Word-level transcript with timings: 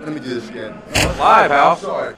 Let 0.00 0.14
me 0.14 0.20
do 0.20 0.40
this 0.40 0.48
again. 0.48 0.72
Live, 1.18 1.48
pal. 1.48 1.76
Sorry. 1.76 2.16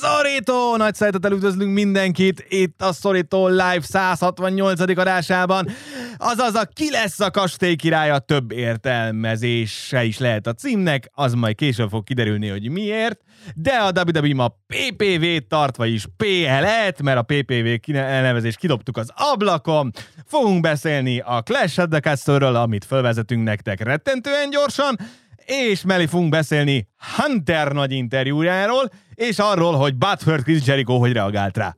Szorító! 0.00 0.76
Nagy 0.76 0.94
szeretettel 0.94 1.32
üdvözlünk 1.32 1.72
mindenkit 1.72 2.44
itt 2.48 2.82
a 2.82 2.92
Szorító 2.92 3.48
Live 3.48 3.80
168. 3.82 4.80
adásában. 4.80 5.68
Azaz 6.22 6.54
a 6.54 6.64
ki 6.64 6.90
lesz 6.90 7.20
a 7.20 7.30
kastély 7.30 7.76
királya 7.76 8.18
több 8.18 8.52
értelmezése 8.52 10.04
is 10.04 10.18
lehet 10.18 10.46
a 10.46 10.52
címnek, 10.52 11.10
az 11.14 11.34
majd 11.34 11.54
később 11.54 11.88
fog 11.88 12.04
kiderülni, 12.04 12.48
hogy 12.48 12.70
miért, 12.70 13.20
de 13.54 13.70
a 13.70 13.92
WWE 14.06 14.34
ma 14.34 14.48
PPV-t 14.48 15.48
tart, 15.48 15.76
vagyis 15.76 16.04
PL-et, 16.16 17.02
mert 17.02 17.18
a 17.18 17.22
PPV 17.22 17.90
elnevezést 17.96 18.58
kidobtuk 18.58 18.96
az 18.96 19.10
ablakon. 19.14 19.90
Fogunk 20.26 20.60
beszélni 20.60 21.18
a 21.18 21.42
Clash 21.42 21.80
of 21.80 21.86
the 21.90 22.00
Castle-ről, 22.00 22.56
amit 22.56 22.84
felvezetünk 22.84 23.44
nektek 23.44 23.82
rettentően 23.82 24.50
gyorsan, 24.50 24.98
és 25.44 25.82
mellé 25.82 26.06
fogunk 26.06 26.30
beszélni 26.30 26.88
Hunter 27.16 27.72
nagy 27.72 27.92
interjújáról, 27.92 28.90
és 29.14 29.38
arról, 29.38 29.74
hogy 29.74 29.94
Butthurt 29.94 30.42
Chris 30.42 30.66
Jericho 30.66 30.98
hogy 30.98 31.12
reagált 31.12 31.56
rá. 31.56 31.74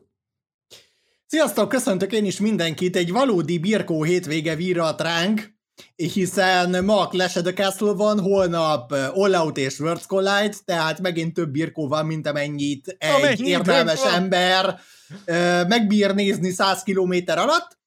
Sziasztok, 1.32 1.68
köszöntök 1.68 2.12
én 2.12 2.24
is 2.24 2.40
mindenkit, 2.40 2.96
egy 2.96 3.12
valódi 3.12 3.58
birkó 3.58 4.02
hétvége 4.02 4.56
virrat 4.56 5.00
ránk, 5.00 5.54
hiszen 5.96 6.84
ma 6.84 7.08
Clash 7.08 7.36
of 7.36 7.42
the 7.42 7.52
Castle 7.52 7.92
van, 7.92 8.20
holnap 8.20 8.92
uh, 8.92 9.18
All 9.18 9.34
Out 9.34 9.58
és 9.58 9.78
Worlds 9.78 10.06
Collide, 10.06 10.54
tehát 10.64 11.00
megint 11.00 11.34
több 11.34 11.50
birkó 11.50 11.88
van, 11.88 12.06
mint 12.06 12.26
amennyit 12.26 12.96
egy 12.98 13.10
Amennyi 13.10 13.48
értelmes 13.48 14.04
ember 14.04 14.80
uh, 15.26 15.68
megbír 15.68 16.14
nézni 16.14 16.50
100 16.50 16.82
km 16.82 17.14
alatt. 17.26 17.78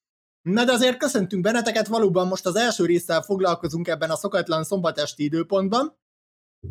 Na 0.41 0.63
de 0.63 0.71
azért 0.71 0.97
köszöntünk 0.97 1.41
benneteket, 1.41 1.87
valóban 1.87 2.27
most 2.27 2.45
az 2.45 2.55
első 2.55 2.85
résszel 2.85 3.21
foglalkozunk 3.21 3.87
ebben 3.87 4.09
a 4.09 4.15
szokatlan 4.15 4.63
szombatesti 4.63 5.23
időpontban, 5.23 5.97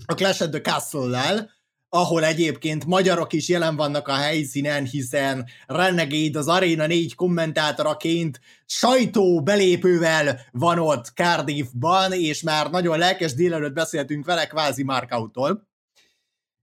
a 0.06 0.14
Clash 0.14 0.42
of 0.42 0.48
the 0.48 0.60
Castle-lel, 0.60 1.50
ahol 1.94 2.24
egyébként 2.24 2.86
magyarok 2.86 3.32
is 3.32 3.48
jelen 3.48 3.76
vannak 3.76 4.08
a 4.08 4.14
helyszínen, 4.14 4.84
hiszen 4.84 5.46
Renegade 5.66 6.38
az 6.38 6.48
Arena 6.48 6.86
4 6.86 7.14
kommentátoraként 7.14 8.40
sajtó 8.66 9.42
belépővel 9.42 10.40
van 10.50 10.78
ott 10.78 11.06
Cardiffban, 11.06 12.12
és 12.12 12.42
már 12.42 12.70
nagyon 12.70 12.98
lelkes 12.98 13.34
délelőtt 13.34 13.72
beszéltünk 13.72 14.24
vele 14.24 14.46
kvázi 14.46 14.82
Markoutól. 14.82 15.68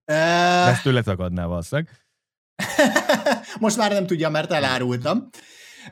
Ezt 0.06 0.84
tőle 0.84 1.02
tagadná 1.02 1.45
valószínűleg. 1.45 1.90
Most 3.60 3.78
már 3.78 3.92
nem 3.92 4.06
tudja, 4.06 4.30
mert 4.30 4.52
elárultam. 4.52 5.30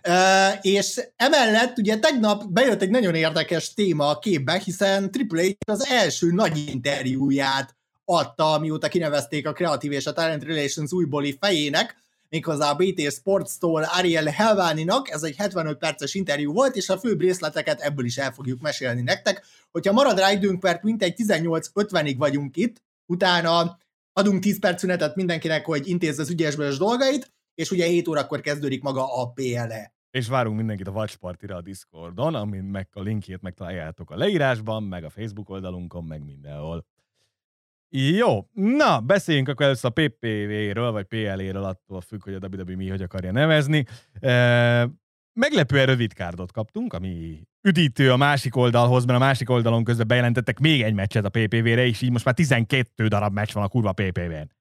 Uh, 0.07 0.57
és 0.61 1.01
emellett 1.15 1.77
ugye 1.77 1.99
tegnap 1.99 2.51
bejött 2.51 2.81
egy 2.81 2.89
nagyon 2.89 3.15
érdekes 3.15 3.73
téma 3.73 4.07
a 4.07 4.19
képbe, 4.19 4.61
hiszen 4.63 5.11
Triple 5.11 5.43
H 5.43 5.71
az 5.71 5.85
első 5.85 6.31
nagy 6.31 6.57
interjúját 6.67 7.77
adta, 8.09 8.59
mióta 8.59 8.87
kinevezték 8.87 9.47
a 9.47 9.53
Creative 9.53 9.95
és 9.95 10.05
a 10.05 10.13
Talent 10.13 10.43
Relations 10.43 10.91
újbóli 10.91 11.37
fejének, 11.39 11.95
méghozzá 12.29 12.69
a 12.69 12.75
BT 12.75 13.11
Sports-tól 13.11 13.83
Ariel 13.83 14.25
Helváninak, 14.25 15.09
ez 15.09 15.23
egy 15.23 15.35
75 15.35 15.77
perces 15.77 16.13
interjú 16.13 16.53
volt, 16.53 16.75
és 16.75 16.89
a 16.89 16.97
főbb 16.97 17.19
részleteket 17.19 17.81
ebből 17.81 18.05
is 18.05 18.17
el 18.17 18.31
fogjuk 18.31 18.61
mesélni 18.61 19.01
nektek. 19.01 19.45
Hogyha 19.71 19.93
marad 19.93 20.19
rá 20.19 20.31
időnk, 20.31 20.61
mert 20.61 20.83
mintegy 20.83 21.13
18.50-ig 21.17 22.15
vagyunk 22.17 22.57
itt, 22.57 22.81
utána 23.05 23.77
adunk 24.13 24.41
10 24.41 24.59
perc 24.59 24.79
szünetet 24.79 25.15
mindenkinek, 25.15 25.65
hogy 25.65 25.87
intézze 25.87 26.21
az 26.21 26.29
ügyesből 26.29 26.77
dolgait, 26.77 27.31
és 27.55 27.71
ugye 27.71 27.85
7 27.85 28.07
órakor 28.07 28.41
kezdődik 28.41 28.81
maga 28.81 29.21
a 29.21 29.31
PLE. 29.31 29.93
És 30.11 30.27
várunk 30.27 30.57
mindenkit 30.57 30.87
a 30.87 30.91
Watch 30.91 31.15
Party-ra 31.15 31.55
a 31.55 31.61
Discordon, 31.61 32.35
amin 32.35 32.63
meg 32.63 32.87
a 32.93 33.01
linkjét 33.01 33.41
megtaláljátok 33.41 34.11
a 34.11 34.17
leírásban, 34.17 34.83
meg 34.83 35.03
a 35.03 35.09
Facebook 35.09 35.49
oldalunkon, 35.49 36.03
meg 36.03 36.23
mindenhol. 36.23 36.85
Jó, 37.91 38.47
na, 38.53 38.99
beszéljünk 38.99 39.47
akkor 39.47 39.65
először 39.65 39.91
a 39.95 40.01
PPV-ről, 40.01 40.91
vagy 40.91 41.05
PL-ről, 41.05 41.63
attól 41.63 42.01
függ, 42.01 42.23
hogy 42.23 42.33
a 42.33 42.47
WWE 42.51 42.75
mi 42.75 42.89
hogy 42.89 43.01
akarja 43.01 43.31
nevezni. 43.31 43.85
E, 44.19 44.89
meglepően 45.39 45.85
rövid 45.85 46.13
kárdot 46.13 46.51
kaptunk, 46.51 46.93
ami 46.93 47.47
üdítő 47.61 48.11
a 48.11 48.17
másik 48.17 48.55
oldalhoz, 48.55 49.05
mert 49.05 49.19
a 49.19 49.21
másik 49.23 49.49
oldalon 49.49 49.83
közben 49.83 50.07
bejelentettek 50.07 50.59
még 50.59 50.81
egy 50.81 50.93
meccset 50.93 51.25
a 51.25 51.29
PPV-re, 51.29 51.85
és 51.85 52.01
így 52.01 52.11
most 52.11 52.25
már 52.25 52.33
12 52.33 53.07
darab 53.07 53.33
meccs 53.33 53.53
van 53.53 53.63
a 53.63 53.67
kurva 53.67 53.91
PPV-n. 53.91 54.51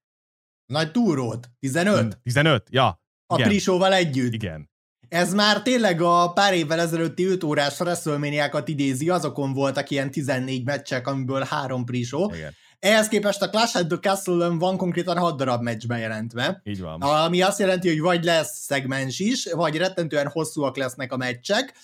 Nagy 0.66 0.90
túrót, 0.90 1.50
15, 1.58 2.18
15? 2.22 2.66
Ja. 2.70 3.02
a. 3.26 3.34
Igen. 3.34 3.48
Prisóval 3.48 3.92
együtt. 3.92 4.32
Igen. 4.32 4.70
Ez 5.08 5.34
már 5.34 5.62
tényleg 5.62 6.00
a 6.00 6.32
pár 6.32 6.54
évvel 6.54 6.80
ezelőtti 6.80 7.24
5 7.24 7.44
órás 7.44 7.80
wrestlemania 7.80 8.62
idézi, 8.64 9.08
azokon 9.08 9.52
voltak 9.52 9.90
ilyen 9.90 10.10
14 10.10 10.64
meccsek, 10.64 11.06
amiből 11.06 11.42
három 11.42 11.84
prisó. 11.84 12.32
Igen. 12.34 12.52
Ehhez 12.78 13.08
képest 13.08 13.42
a 13.42 13.50
Clash 13.50 13.76
at 13.76 13.88
the 13.88 13.98
castle 13.98 14.48
van 14.48 14.76
konkrétan 14.76 15.18
6 15.18 15.36
darab 15.36 15.62
meccs 15.62 15.86
bejelentve. 15.86 16.60
Így 16.64 16.80
van. 16.80 17.00
Ami 17.00 17.42
azt 17.42 17.58
jelenti, 17.58 17.88
hogy 17.88 18.00
vagy 18.00 18.24
lesz 18.24 18.58
szegmens 18.58 19.18
is, 19.18 19.52
vagy 19.52 19.76
rettentően 19.76 20.28
hosszúak 20.28 20.76
lesznek 20.76 21.12
a 21.12 21.16
meccsek, 21.16 21.74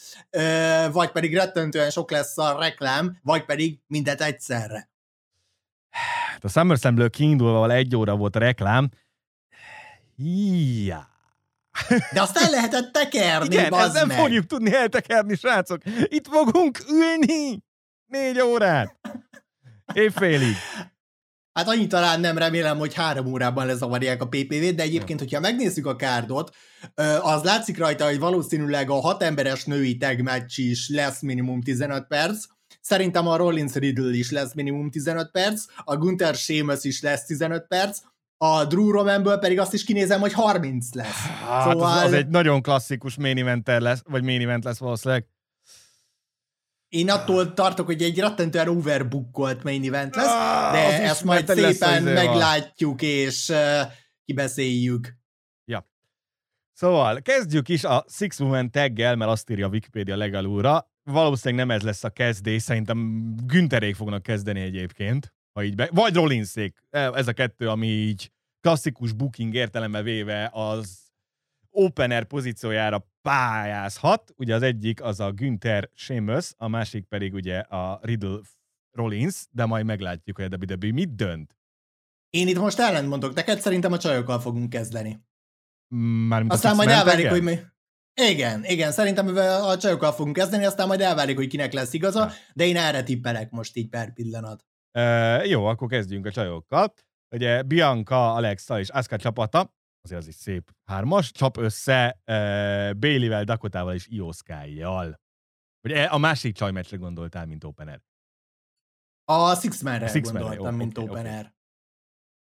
vagy 0.92 1.10
pedig 1.10 1.34
rettentően 1.34 1.90
sok 1.90 2.10
lesz 2.10 2.38
a 2.38 2.58
reklám, 2.58 3.18
vagy 3.22 3.44
pedig 3.44 3.78
mindet 3.86 4.20
egyszerre. 4.20 4.88
Hát 5.90 6.44
a 6.44 6.48
SummerSlam-ből 6.48 7.10
kiindulva 7.10 7.70
egy 7.70 7.96
óra 7.96 8.16
volt 8.16 8.36
a 8.36 8.38
reklám. 8.38 8.90
Ja. 10.16 11.08
De 12.12 12.20
azt 12.20 12.36
el 12.36 12.50
lehetett 12.50 12.92
tekerni, 12.92 13.54
Igen, 13.54 13.74
ezt 13.74 13.92
nem 13.92 14.06
meg. 14.06 14.16
fogjuk 14.18 14.46
tudni 14.46 14.74
eltekerni, 14.74 15.34
srácok. 15.34 15.82
Itt 16.04 16.26
fogunk 16.26 16.78
ülni 16.88 17.62
négy 18.06 18.40
órát. 18.40 18.96
Évfélig. 19.92 20.54
Hát 21.52 21.68
annyi 21.68 21.86
talán 21.86 22.20
nem 22.20 22.38
remélem, 22.38 22.78
hogy 22.78 22.94
három 22.94 23.26
órában 23.26 23.66
lezavarják 23.66 24.22
a 24.22 24.28
PPV-t, 24.28 24.74
de 24.74 24.82
egyébként, 24.82 25.18
hogyha 25.18 25.40
megnézzük 25.40 25.86
a 25.86 25.96
kárdot, 25.96 26.54
az 27.20 27.42
látszik 27.42 27.78
rajta, 27.78 28.04
hogy 28.04 28.18
valószínűleg 28.18 28.90
a 28.90 29.00
hat 29.00 29.22
emberes 29.22 29.64
női 29.64 29.96
tag 29.96 30.20
match 30.20 30.58
is 30.58 30.88
lesz 30.88 31.20
minimum 31.20 31.62
15 31.62 32.06
perc, 32.06 32.44
Szerintem 32.80 33.26
a 33.26 33.36
Rollins 33.36 33.74
Riddle 33.74 34.14
is 34.14 34.30
lesz 34.30 34.54
minimum 34.54 34.90
15 34.90 35.30
perc, 35.30 35.64
a 35.84 35.96
Gunther 35.96 36.34
Sheamus 36.34 36.84
is 36.84 37.02
lesz 37.02 37.24
15 37.24 37.66
perc, 37.66 37.98
a 38.36 38.64
Drew 38.64 38.90
Romanből 38.90 39.38
pedig 39.38 39.58
azt 39.58 39.72
is 39.74 39.84
kinézem, 39.84 40.20
hogy 40.20 40.32
30 40.32 40.94
lesz. 40.94 41.26
Hát 41.48 41.70
szóval... 41.70 41.98
az, 41.98 42.04
az, 42.04 42.12
egy 42.12 42.28
nagyon 42.28 42.62
klasszikus 42.62 43.16
main 43.16 43.62
lesz, 43.64 44.02
vagy 44.08 44.22
main 44.22 44.40
event 44.40 44.64
lesz 44.64 44.78
valószínűleg. 44.78 45.26
Én 46.94 47.10
attól 47.10 47.54
tartok, 47.54 47.86
hogy 47.86 48.02
egy 48.02 48.18
rettentően 48.18 48.68
overbookolt 48.68 49.62
main 49.62 49.84
event 49.84 50.14
lesz, 50.14 50.26
Ah, 50.26 50.72
de 50.72 50.86
az 50.86 50.92
ezt 50.92 51.24
majd 51.24 51.48
szépen 51.48 52.02
meglátjuk 52.02 53.02
és 53.02 53.48
uh, 53.48 53.80
kibeszéljük. 54.24 55.16
Ja. 55.64 55.88
Szóval 56.72 57.20
kezdjük 57.20 57.68
is 57.68 57.84
a 57.84 58.04
Six 58.08 58.40
Woman 58.40 58.70
taggel, 58.70 59.16
mert 59.16 59.30
azt 59.30 59.50
írja 59.50 59.66
a 59.66 59.70
Wikipedia 59.70 60.16
legalúra. 60.16 60.90
Valószínűleg 61.02 61.66
nem 61.66 61.76
ez 61.76 61.82
lesz 61.82 62.04
a 62.04 62.10
kezdés, 62.10 62.62
szerintem 62.62 63.24
Günterék 63.46 63.94
fognak 63.94 64.22
kezdeni 64.22 64.60
egyébként, 64.60 65.34
ha 65.52 65.62
így 65.62 65.74
be... 65.74 65.88
Vagy 65.92 66.14
Rollinszék. 66.14 66.82
Ez 66.90 67.28
a 67.28 67.32
kettő, 67.32 67.68
ami 67.68 67.86
így 67.86 68.32
klasszikus 68.60 69.12
booking 69.12 69.54
értelembe 69.54 70.02
véve 70.02 70.50
az 70.52 70.98
opener 71.74 72.24
pozíciójára 72.24 73.08
pályázhat. 73.22 74.32
Ugye 74.36 74.54
az 74.54 74.62
egyik 74.62 75.02
az 75.02 75.20
a 75.20 75.32
Günther 75.32 75.90
Sheamus, 75.94 76.52
a 76.56 76.68
másik 76.68 77.04
pedig 77.04 77.34
ugye 77.34 77.58
a 77.58 77.98
Riddle 78.02 78.38
Rollins, 78.90 79.46
de 79.50 79.64
majd 79.64 79.84
meglátjuk, 79.84 80.36
hogy 80.36 80.52
a 80.52 80.56
WWE 80.56 80.92
mit 80.92 81.14
dönt. 81.14 81.56
Én 82.30 82.48
itt 82.48 82.58
most 82.58 82.78
ellent 82.78 83.08
mondok 83.08 83.34
neked, 83.34 83.60
szerintem 83.60 83.92
a 83.92 83.98
csajokkal 83.98 84.40
fogunk 84.40 84.70
kezdeni. 84.70 85.24
Mármint 86.28 86.52
Aztán 86.52 86.76
majd 86.76 86.88
elválik, 86.88 87.28
hogy 87.28 87.42
mi... 87.42 87.58
Igen, 88.14 88.64
igen, 88.64 88.92
szerintem 88.92 89.36
a 89.62 89.76
csajokkal 89.76 90.12
fogunk 90.12 90.36
kezdeni, 90.36 90.64
aztán 90.64 90.86
majd 90.86 91.00
elválik, 91.00 91.36
hogy 91.36 91.46
kinek 91.46 91.72
lesz 91.72 91.92
igaza, 91.92 92.30
de 92.54 92.66
én 92.66 92.76
erre 92.76 93.02
tippelek 93.02 93.50
most 93.50 93.76
így 93.76 93.88
per 93.88 94.12
pillanat. 94.12 94.64
Uh, 94.98 95.48
jó, 95.48 95.64
akkor 95.64 95.88
kezdjünk 95.88 96.26
a 96.26 96.30
csajokkal. 96.30 96.92
Ugye 97.30 97.62
Bianca, 97.62 98.34
Alexa 98.34 98.78
és 98.78 98.88
Asuka 98.88 99.16
csapata, 99.16 99.74
azért 100.04 100.20
az 100.20 100.28
is 100.28 100.34
szép 100.34 100.70
hármas, 100.84 101.30
csap 101.30 101.56
össze 101.56 102.20
uh, 102.26 102.98
Bailey-vel, 102.98 103.44
Dakotával 103.44 103.94
és 103.94 104.06
Io 104.08 104.32
Sky-jal. 104.32 105.20
Ugye 105.82 106.04
a 106.04 106.18
másik 106.18 106.54
csajmeccsre 106.54 106.96
gondoltál, 106.96 107.46
mint 107.46 107.64
opener. 107.64 108.00
A 109.24 109.54
Six 109.54 109.82
Man-re 109.82 110.08
Six 110.08 110.30
gondoltam, 110.30 110.72
jó, 110.72 110.76
mint 110.76 110.98
oké, 110.98 111.08
opener. 111.08 111.54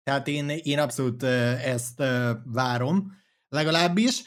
Tehát 0.02 0.28
én, 0.28 0.48
én 0.48 0.78
abszolút 0.78 1.22
ö, 1.22 1.50
ezt 1.50 2.00
ö, 2.00 2.32
várom, 2.44 3.16
legalábbis. 3.48 4.22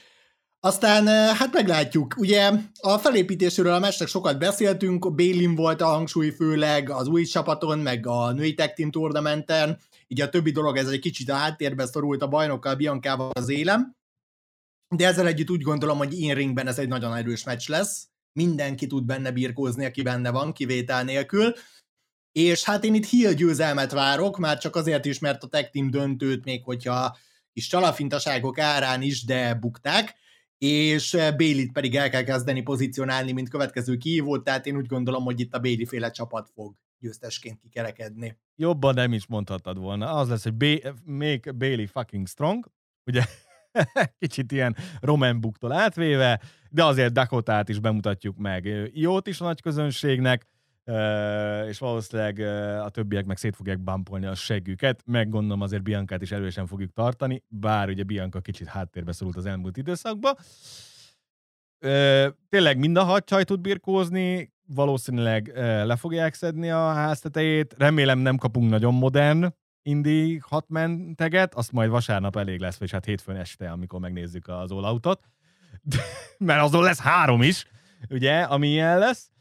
Aztán 0.60 1.07
hát 1.36 1.54
meglátjuk. 1.54 2.15
Ugye 2.18 2.51
a 2.80 2.98
felépítésről 2.98 3.74
a 3.74 3.80
meccsnek 3.80 4.07
sokat 4.07 4.39
beszéltünk, 4.39 5.15
Bélin 5.15 5.56
volt 5.56 5.81
a 5.81 5.88
hangsúly 5.88 6.30
főleg 6.30 6.89
az 6.89 7.07
új 7.07 7.24
csapaton, 7.24 7.80
meg 7.80 8.07
a 8.07 8.31
női 8.31 8.54
tech 8.54 8.75
team 8.75 8.92
tournamenten, 8.92 9.80
így 10.11 10.21
a 10.21 10.29
többi 10.29 10.51
dolog 10.51 10.77
ez 10.77 10.88
egy 10.88 11.00
kicsit 11.00 11.29
a 11.29 11.35
háttérbe 11.35 11.85
szorult 11.85 12.21
a 12.21 12.27
bajnokkal, 12.27 12.75
Biancával 12.75 13.29
az 13.29 13.50
élem, 13.50 13.95
de 14.95 15.07
ezzel 15.07 15.27
együtt 15.27 15.50
úgy 15.50 15.61
gondolom, 15.61 15.97
hogy 15.97 16.19
in 16.19 16.33
ringben 16.33 16.67
ez 16.67 16.79
egy 16.79 16.88
nagyon 16.88 17.15
erős 17.15 17.44
meccs 17.44 17.69
lesz, 17.69 18.07
mindenki 18.33 18.88
tud 18.88 19.06
benne 19.06 19.31
birkózni, 19.31 19.85
aki 19.85 20.01
benne 20.01 20.29
van, 20.31 20.53
kivétel 20.53 21.03
nélkül, 21.03 21.53
és 22.31 22.63
hát 22.63 22.83
én 22.83 22.94
itt 22.94 23.06
Hill 23.06 23.33
győzelmet 23.33 23.91
várok, 23.91 24.38
már 24.38 24.57
csak 24.57 24.75
azért 24.75 25.06
is, 25.06 25.19
mert 25.19 25.44
a 25.44 25.47
tech 25.47 25.71
team 25.71 25.89
döntőt 25.89 26.45
még 26.45 26.63
hogyha 26.63 27.17
kis 27.53 27.67
csalafintaságok 27.67 28.59
árán 28.59 29.01
is, 29.01 29.25
de 29.25 29.53
bukták, 29.53 30.15
és 30.57 31.17
Bélit 31.38 31.71
pedig 31.71 31.95
el 31.95 32.09
kell 32.09 32.23
kezdeni 32.23 32.62
pozícionálni, 32.62 33.31
mint 33.31 33.50
következő 33.50 33.97
kihívót, 33.97 34.44
tehát 34.44 34.65
én 34.65 34.75
úgy 34.75 34.85
gondolom, 34.85 35.23
hogy 35.23 35.39
itt 35.39 35.53
a 35.53 35.59
Béli 35.59 35.85
féle 35.85 36.12
csapat 36.12 36.50
fog 36.53 36.75
győztesként 37.00 37.60
kikerekedni. 37.60 38.38
Jobban 38.56 38.94
nem 38.94 39.13
is 39.13 39.28
mondhattad 39.28 39.78
volna. 39.78 40.13
Az 40.13 40.30
lesz, 40.30 40.44
hogy 40.44 40.54
B- 40.54 40.94
make 41.06 41.51
Bailey 41.51 41.86
fucking 41.86 42.28
strong, 42.28 42.72
ugye 43.06 43.24
kicsit 44.19 44.51
ilyen 44.51 44.75
Roman 45.00 45.42
Booktól 45.42 45.72
átvéve, 45.72 46.42
de 46.69 46.84
azért 46.84 47.13
Dakotát 47.13 47.69
is 47.69 47.80
bemutatjuk 47.80 48.38
meg. 48.38 48.90
Jót 48.94 49.28
is 49.28 49.42
a 49.42 49.46
nagy 49.46 49.62
közönségnek, 49.62 50.48
és 51.68 51.80
valószínűleg 51.80 52.40
a 52.81 52.90
többiek 52.90 53.25
meg 53.25 53.38
szét 53.38 53.56
fogják 53.56 53.80
bumpolni 53.80 54.25
a 54.25 54.36
seggüket, 54.36 55.01
meg 55.06 55.30
gondolom 55.30 55.62
azért 55.62 55.84
Biancát 55.84 56.22
is 56.22 56.31
erősen 56.31 56.68
fogjuk 56.68 56.94
tartani, 56.94 57.44
bár 57.48 57.90
ugye 57.90 58.04
Bianca 58.04 58.40
kicsit 58.40 58.68
háttérbe 58.68 59.12
szorult 59.12 59.36
az 59.36 59.46
elmúlt 59.46 59.78
időszakban. 59.78 60.36
Tényleg 62.50 62.78
mind 62.78 62.98
a 62.98 63.04
hat 63.04 63.25
csaj 63.25 63.44
tud 63.44 63.62
birkózni, 63.62 64.54
valószínűleg 64.74 65.51
le 65.86 65.95
fogják 65.95 66.33
szedni 66.33 66.69
a 66.69 66.94
háztetejét, 66.94 67.75
remélem 67.77 68.19
nem 68.19 68.38
kapunk 68.38 68.69
nagyon 68.69 68.94
modern 68.94 69.54
indi 69.81 70.39
hatmenteget, 70.42 71.54
azt 71.54 71.71
majd 71.71 71.89
vasárnap 71.89 72.36
elég 72.36 72.60
lesz, 72.60 72.77
vagy 72.77 72.92
hát 72.92 73.06
hétfőn 73.06 73.36
este, 73.36 73.71
amikor 73.71 74.00
megnézzük 74.00 74.48
az 74.48 74.71
all 74.71 75.00
mert 76.38 76.62
azon 76.62 76.83
lesz 76.83 77.00
három 77.00 77.42
is, 77.42 77.66
ugye, 78.10 78.42
ami 78.42 78.68
ilyen 78.68 79.00
lesz. 79.00 79.31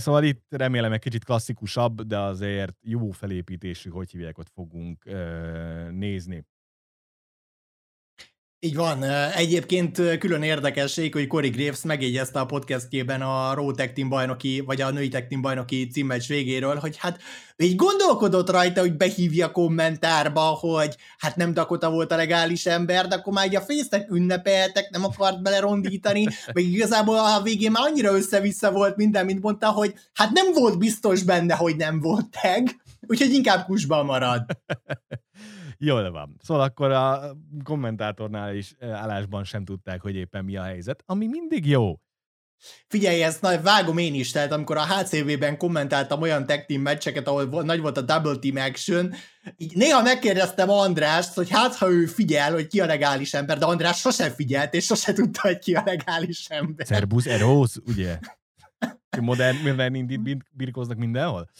Szóval 0.00 0.24
itt 0.24 0.46
remélem 0.48 0.92
egy 0.92 1.00
kicsit 1.00 1.24
klasszikusabb, 1.24 2.02
de 2.02 2.18
azért 2.18 2.76
jó 2.80 3.10
felépítésű, 3.10 3.90
hogy 3.90 4.10
hívják, 4.10 4.38
ott 4.38 4.50
fogunk 4.54 5.04
nézni. 5.90 6.46
Így 8.64 8.74
van. 8.74 9.02
Egyébként 9.36 10.18
külön 10.18 10.42
érdekesség, 10.42 11.12
hogy 11.12 11.26
Corey 11.26 11.50
Graves 11.50 11.82
megjegyezte 11.82 12.40
a 12.40 12.46
podcastjében 12.46 13.22
a 13.22 13.54
Raw 13.54 13.72
Tag 13.72 13.92
Team 13.92 14.08
bajnoki, 14.08 14.60
vagy 14.60 14.80
a 14.80 14.90
női 14.90 15.08
Tag 15.08 15.26
Team 15.26 15.40
bajnoki 15.40 15.86
címmecs 15.86 16.28
végéről, 16.28 16.76
hogy 16.76 16.96
hát 16.96 17.18
így 17.56 17.76
gondolkodott 17.76 18.50
rajta, 18.50 18.80
hogy 18.80 18.96
behívja 18.96 19.50
kommentárba, 19.50 20.40
hogy 20.40 20.96
hát 21.18 21.36
nem 21.36 21.54
Dakota 21.54 21.90
volt 21.90 22.12
a 22.12 22.16
legális 22.16 22.66
ember, 22.66 23.06
de 23.06 23.14
akkor 23.14 23.32
már 23.32 23.46
így 23.46 23.56
a 23.56 23.60
fésztek 23.60 24.10
ünnepeltek, 24.10 24.90
nem 24.90 25.04
akart 25.04 25.42
belerondítani, 25.42 26.26
meg 26.54 26.64
igazából 26.64 27.18
a 27.18 27.42
végén 27.42 27.70
már 27.70 27.82
annyira 27.86 28.14
össze-vissza 28.14 28.72
volt 28.72 28.96
minden, 28.96 29.24
mint 29.24 29.42
mondta, 29.42 29.70
hogy 29.70 29.94
hát 30.12 30.30
nem 30.30 30.52
volt 30.52 30.78
biztos 30.78 31.22
benne, 31.22 31.54
hogy 31.54 31.76
nem 31.76 32.00
volt 32.00 32.26
tag, 32.42 32.68
úgyhogy 33.06 33.32
inkább 33.32 33.64
kusban 33.64 34.04
marad. 34.04 34.42
Jól 35.84 36.10
van. 36.10 36.36
Szóval 36.42 36.62
akkor 36.62 36.90
a 36.90 37.36
kommentátornál 37.64 38.54
is 38.54 38.74
állásban 38.80 39.44
sem 39.44 39.64
tudták, 39.64 40.00
hogy 40.00 40.14
éppen 40.14 40.44
mi 40.44 40.56
a 40.56 40.62
helyzet, 40.62 41.02
ami 41.06 41.26
mindig 41.26 41.66
jó. 41.66 42.00
Figyelj, 42.88 43.22
ezt 43.22 43.40
nagy, 43.40 43.62
vágom 43.62 43.98
én 43.98 44.14
is, 44.14 44.30
tehát 44.30 44.52
amikor 44.52 44.76
a 44.76 44.86
HCV-ben 44.86 45.56
kommentáltam 45.56 46.20
olyan 46.20 46.46
tag 46.46 46.64
team 46.66 46.82
meccseket, 46.82 47.28
ahol 47.28 47.62
nagy 47.62 47.80
volt 47.80 47.96
a 47.96 48.00
double 48.00 48.36
team 48.36 48.56
action, 48.56 49.14
így 49.56 49.76
néha 49.76 50.02
megkérdeztem 50.02 50.70
Andrást, 50.70 51.34
hogy 51.34 51.50
hát 51.50 51.74
ha 51.74 51.90
ő 51.90 52.06
figyel, 52.06 52.52
hogy 52.52 52.66
ki 52.66 52.80
a 52.80 52.86
legális 52.86 53.34
ember, 53.34 53.58
de 53.58 53.64
András 53.64 53.98
sosem 53.98 54.30
figyelt, 54.30 54.74
és 54.74 54.84
sose 54.84 55.12
tudta, 55.12 55.40
hogy 55.40 55.58
ki 55.58 55.74
a 55.74 55.82
legális 55.84 56.46
ember. 56.48 56.86
Szerbusz 56.86 57.26
Eros, 57.26 57.76
ugye? 57.86 58.18
Modern, 59.20 59.56
modern 59.56 59.94
indít 59.94 60.44
birkóznak 60.52 60.96
mindenhol? 60.96 61.50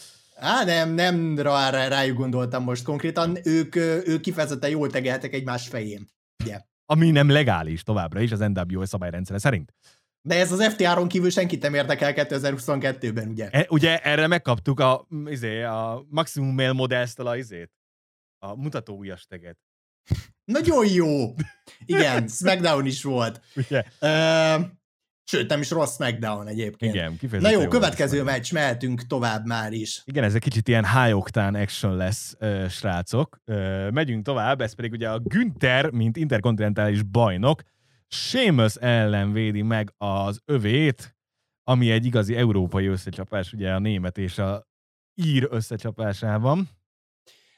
Á, 0.43 0.63
nem, 0.63 0.89
nem 0.89 1.39
rá, 1.39 1.87
rájuk 1.87 2.17
gondoltam 2.17 2.63
most 2.63 2.83
konkrétan, 2.83 3.37
ők, 3.43 3.75
ők 3.75 4.21
kifejezetten 4.21 4.69
jól 4.69 4.89
tegeltek 4.89 5.33
egymás 5.33 5.67
fején. 5.67 6.07
Ugye? 6.43 6.61
Ami 6.85 7.11
nem 7.11 7.29
legális 7.29 7.83
továbbra 7.83 8.19
is 8.19 8.31
az 8.31 8.39
NWO 8.39 8.85
szabályrendszere 8.85 9.39
szerint. 9.39 9.73
De 10.21 10.35
ez 10.39 10.51
az 10.51 10.63
FTR-on 10.73 11.07
kívül 11.07 11.29
senkit 11.29 11.61
nem 11.61 11.73
érdekel 11.73 12.13
2022-ben, 12.15 13.27
ugye? 13.27 13.49
E, 13.49 13.65
ugye 13.69 13.99
erre 13.99 14.27
megkaptuk 14.27 14.79
a, 14.79 15.07
izé, 15.25 15.63
a 15.63 16.05
Maximum 16.09 16.53
Male 16.55 16.71
Modest-től 16.71 17.27
a, 17.27 17.35
izét, 17.35 17.71
a 18.39 18.55
mutató 18.55 18.97
ujjasteget. 18.97 19.57
Nagyon 20.45 20.87
jó! 20.87 21.33
Igen, 21.85 22.27
SmackDown 22.27 22.85
is 22.85 23.03
volt. 23.03 23.41
Ugye? 23.67 23.83
Uh, 24.01 24.65
Sőt, 25.25 25.49
nem 25.49 25.59
is 25.59 25.69
rossz 25.69 25.93
SmackDown 25.93 26.47
egyébként. 26.47 26.93
Igen, 26.93 27.41
Na 27.41 27.49
jó, 27.49 27.61
jó 27.61 27.67
következő 27.67 28.23
meccs, 28.23 28.53
mehetünk 28.53 29.07
tovább 29.07 29.45
már 29.45 29.71
is. 29.71 30.01
Igen, 30.05 30.23
ez 30.23 30.35
egy 30.35 30.41
kicsit 30.41 30.67
ilyen 30.67 30.85
high 30.85 31.17
octane 31.17 31.61
action 31.61 31.95
lesz, 31.95 32.35
uh, 32.39 32.67
srácok. 32.67 33.39
Uh, 33.45 33.91
megyünk 33.91 34.25
tovább, 34.25 34.61
ez 34.61 34.73
pedig 34.73 34.91
ugye 34.91 35.09
a 35.09 35.19
Günther, 35.19 35.89
mint 35.91 36.17
interkontinentális 36.17 37.01
bajnok, 37.03 37.61
Seamus 38.07 38.75
ellen 38.75 39.33
védi 39.33 39.61
meg 39.61 39.93
az 39.97 40.41
övét, 40.45 41.15
ami 41.63 41.91
egy 41.91 42.05
igazi 42.05 42.35
európai 42.35 42.85
összecsapás, 42.85 43.53
ugye 43.53 43.73
a 43.73 43.79
német 43.79 44.17
és 44.17 44.37
a 44.37 44.67
ír 45.15 45.47
összecsapásában. 45.51 46.69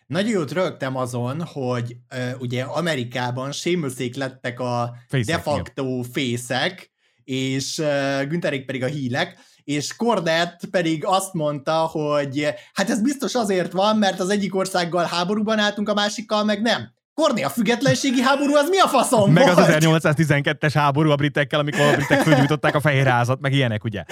Nagyon 0.07 0.31
jót 0.31 0.51
rögtem 0.51 0.95
azon, 0.95 1.41
hogy 1.45 1.95
uh, 2.15 2.41
ugye 2.41 2.63
Amerikában 2.63 3.51
Seamusék 3.51 4.15
lettek 4.15 4.59
a 4.59 4.95
Fészek, 5.07 5.35
de 5.35 5.41
facto 5.41 6.01
fészek, 6.01 6.93
és 7.25 7.81
Günterék 8.27 8.65
pedig 8.65 8.83
a 8.83 8.87
hílek, 8.87 9.37
és 9.63 9.95
Cordet 9.95 10.61
pedig 10.71 11.05
azt 11.05 11.33
mondta, 11.33 11.73
hogy 11.73 12.53
hát 12.73 12.89
ez 12.89 13.01
biztos 13.01 13.35
azért 13.35 13.71
van, 13.71 13.97
mert 13.97 14.19
az 14.19 14.29
egyik 14.29 14.55
országgal 14.55 15.05
háborúban 15.05 15.59
álltunk, 15.59 15.89
a 15.89 15.93
másikkal 15.93 16.43
meg 16.43 16.61
nem. 16.61 16.93
Korné, 17.13 17.41
a 17.41 17.49
függetlenségi 17.49 18.21
háború 18.21 18.55
az 18.55 18.69
mi 18.69 18.79
a 18.79 18.87
faszom 18.87 19.31
Meg 19.31 19.43
volt? 19.43 19.57
az 19.57 19.65
1812-es 19.69 20.71
háború 20.73 21.09
a 21.09 21.15
britekkel, 21.15 21.59
amikor 21.59 21.81
a 21.81 21.95
britek 21.95 22.21
fölgyújtották 22.21 22.75
a 22.75 22.79
fehérházat, 22.79 23.39
meg 23.39 23.53
ilyenek, 23.53 23.83
ugye? 23.83 24.03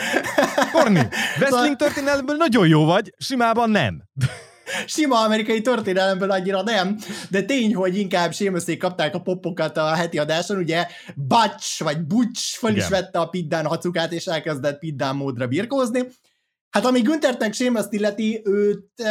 Korni, 0.72 1.00
wrestling 1.38 1.50
szóval- 1.50 1.76
történelmből 1.76 2.36
nagyon 2.36 2.68
jó 2.68 2.86
vagy, 2.86 3.14
simában 3.18 3.70
nem 3.70 4.04
sima 4.86 5.20
amerikai 5.20 5.62
történelemből 5.62 6.32
annyira 6.32 6.62
nem, 6.62 6.98
de 7.30 7.42
tény, 7.42 7.76
hogy 7.76 7.98
inkább 7.98 8.34
sémösszék 8.34 8.80
kapták 8.80 9.16
a 9.16 9.22
popokat 9.22 9.78
a 9.78 9.94
heti 9.94 10.18
adáson, 10.18 10.58
ugye 10.58 10.88
Butch 11.16 11.84
vagy 11.84 12.02
Butch 12.02 12.58
fel 12.58 12.76
is 12.76 12.88
vette 12.88 13.20
a 13.20 13.26
Piddán 13.26 13.66
hacukát, 13.66 14.12
és 14.12 14.26
elkezdett 14.26 14.80
Piddán 14.80 15.16
módra 15.16 15.48
birkózni. 15.48 16.02
Hát 16.70 16.86
ami 16.86 17.02
Günternek 17.02 17.54
Sémeszt 17.54 17.94
illeti, 17.94 18.42
őt 18.44 19.04